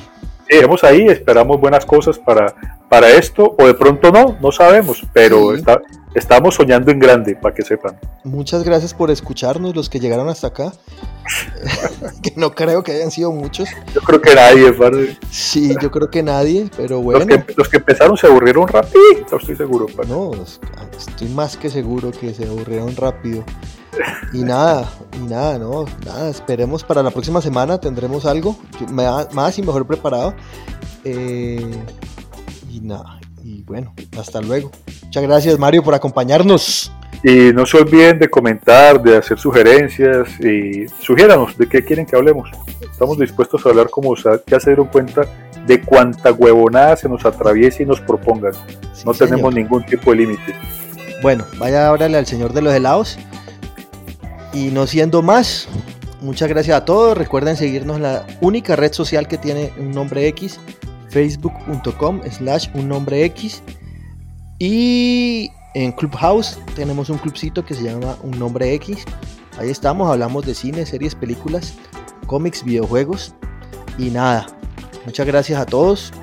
Dejemos 0.50 0.84
ahí, 0.84 1.08
esperamos 1.08 1.60
buenas 1.60 1.86
cosas 1.86 2.18
para, 2.18 2.54
para 2.88 3.10
esto, 3.10 3.56
o 3.58 3.68
de 3.68 3.74
pronto 3.74 4.12
no, 4.12 4.38
no 4.40 4.52
sabemos, 4.52 5.06
pero 5.12 5.54
está, 5.54 5.82
estamos 6.18 6.56
soñando 6.56 6.92
en 6.92 7.00
grande, 7.00 7.36
para 7.36 7.54
que 7.54 7.62
sepan. 7.62 7.98
Muchas 8.24 8.64
gracias 8.64 8.94
por 8.94 9.12
escucharnos, 9.12 9.76
los 9.76 9.90
que 9.90 10.00
llegaron 10.00 10.28
hasta 10.30 10.48
acá. 10.48 10.74
que 12.24 12.34
no 12.36 12.56
creo 12.56 12.84
que 12.84 12.94
hayan 12.94 13.12
sido 13.12 13.32
muchos. 13.32 13.70
Yo 13.94 14.02
creo 14.02 14.22
que 14.22 14.34
nadie, 14.34 14.74
padre. 14.74 15.18
Sí, 15.30 15.76
yo 15.82 15.92
creo 15.92 16.10
que 16.10 16.24
nadie, 16.24 16.70
pero 16.76 17.02
bueno. 17.02 17.26
Los 17.56 17.70
que, 17.70 17.78
empezaron 17.78 18.18
se 18.18 18.28
aburrieron 18.28 18.68
rápido, 18.68 19.00
estoy 19.40 19.56
seguro. 19.56 19.86
No, 20.08 20.32
estoy 20.98 21.28
más 21.30 21.56
que 21.56 21.70
seguro 21.70 22.12
que 22.12 22.34
se 22.34 22.46
aburrieron 22.46 22.96
rápido. 22.96 23.44
Y 24.34 24.44
nada, 24.44 24.90
y 25.14 25.26
nada, 25.28 25.58
no, 25.58 25.86
nada, 26.06 26.30
esperemos 26.30 26.84
para 26.84 27.02
la 27.02 27.10
próxima 27.10 27.42
semana 27.42 27.80
tendremos 27.80 28.26
algo 28.26 28.56
más 29.34 29.58
y 29.58 29.64
mejor 29.64 29.88
preparado. 29.88 30.36
Eh, 31.04 31.72
y 32.70 32.80
nada, 32.82 33.20
bueno, 33.68 33.94
hasta 34.18 34.42
luego. 34.42 34.72
Muchas 35.04 35.24
gracias 35.24 35.60
Mario 35.60 35.84
por 35.84 35.94
acompañarnos. 35.94 36.92
Y 37.24 37.52
no 37.54 37.66
se 37.66 37.78
olviden 37.78 38.20
de 38.20 38.30
comentar, 38.30 39.02
de 39.02 39.18
hacer 39.18 39.38
sugerencias 39.38 40.30
y 40.40 40.88
sugiéranos 41.02 41.58
de 41.58 41.68
qué 41.68 41.84
quieren 41.84 42.06
que 42.06 42.16
hablemos. 42.16 42.50
Estamos 42.90 43.18
dispuestos 43.20 43.66
a 43.66 43.70
hablar 43.70 43.90
como 43.90 44.16
ya 44.16 44.60
se 44.60 44.70
dieron 44.70 44.88
cuenta 44.88 45.24
de 45.66 45.82
cuánta 45.82 46.32
huevonada 46.32 46.96
se 46.96 47.10
nos 47.10 47.26
atraviese 47.26 47.84
y 47.84 47.86
nos 47.86 48.00
propongan. 48.00 48.54
no 49.06 49.14
tenemos 49.14 49.54
ningún 49.54 49.86
tipo 49.86 50.12
de 50.12 50.18
límite. 50.18 50.56
Bueno, 51.22 51.46
vaya 51.58 51.86
a 51.86 51.90
hablarle 51.90 52.18
al 52.18 52.26
señor 52.26 52.54
de 52.54 52.62
los 52.62 52.74
helados. 52.74 53.18
Y 54.54 54.70
no 54.70 54.88
siendo 54.88 55.22
más, 55.22 55.68
muchas 56.22 56.48
gracias 56.48 56.78
a 56.78 56.86
todos. 56.86 57.18
Recuerden 57.18 57.58
seguirnos 57.58 57.98
en 57.98 58.04
la 58.04 58.26
única 58.40 58.76
red 58.76 58.94
social 58.94 59.28
que 59.28 59.38
tiene 59.38 59.74
un 59.78 59.92
nombre 59.92 60.28
X, 60.30 60.60
facebook.com 61.18 62.22
slash 62.30 62.68
un 62.76 62.88
nombre 62.88 63.24
X. 63.26 63.64
Y 64.60 65.50
en 65.74 65.92
Clubhouse 65.92 66.60
tenemos 66.76 67.10
un 67.10 67.18
clubcito 67.18 67.66
que 67.66 67.74
se 67.74 67.84
llama 67.84 68.16
Un 68.22 68.38
Nombre 68.38 68.72
X. 68.76 69.04
Ahí 69.58 69.70
estamos, 69.72 70.12
hablamos 70.12 70.46
de 70.46 70.54
cine, 70.54 70.86
series, 70.86 71.16
películas, 71.16 71.74
cómics, 72.28 72.64
videojuegos. 72.64 73.34
Y 73.98 74.12
nada, 74.12 74.46
muchas 75.06 75.26
gracias 75.26 75.60
a 75.60 75.66
todos 75.66 76.14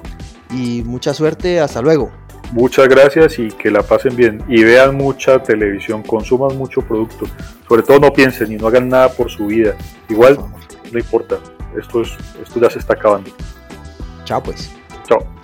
y 0.51 0.83
mucha 0.85 1.13
suerte. 1.13 1.59
Hasta 1.59 1.83
luego. 1.83 2.13
Muchas 2.53 2.87
gracias 2.89 3.39
y 3.41 3.49
que 3.49 3.73
la 3.73 3.83
pasen 3.83 4.15
bien. 4.15 4.45
Y 4.47 4.63
vean 4.63 4.97
mucha 4.97 5.43
televisión, 5.43 6.05
consuman 6.05 6.57
mucho 6.57 6.83
producto. 6.83 7.27
Sobre 7.69 7.83
todo 7.83 7.99
no 7.99 8.13
piensen 8.13 8.53
y 8.53 8.57
no 8.57 8.69
hagan 8.69 8.89
nada 8.89 9.09
por 9.09 9.29
su 9.29 9.47
vida. 9.47 9.75
Igual 10.09 10.39
no 10.93 10.99
importa. 10.99 11.39
Esto, 11.77 12.03
es, 12.03 12.11
esto 12.41 12.61
ya 12.61 12.71
se 12.71 12.79
está 12.79 12.95
acabando. 12.95 13.31
Chao 14.25 14.41
pues. 14.41 14.71
Chao. 15.07 15.44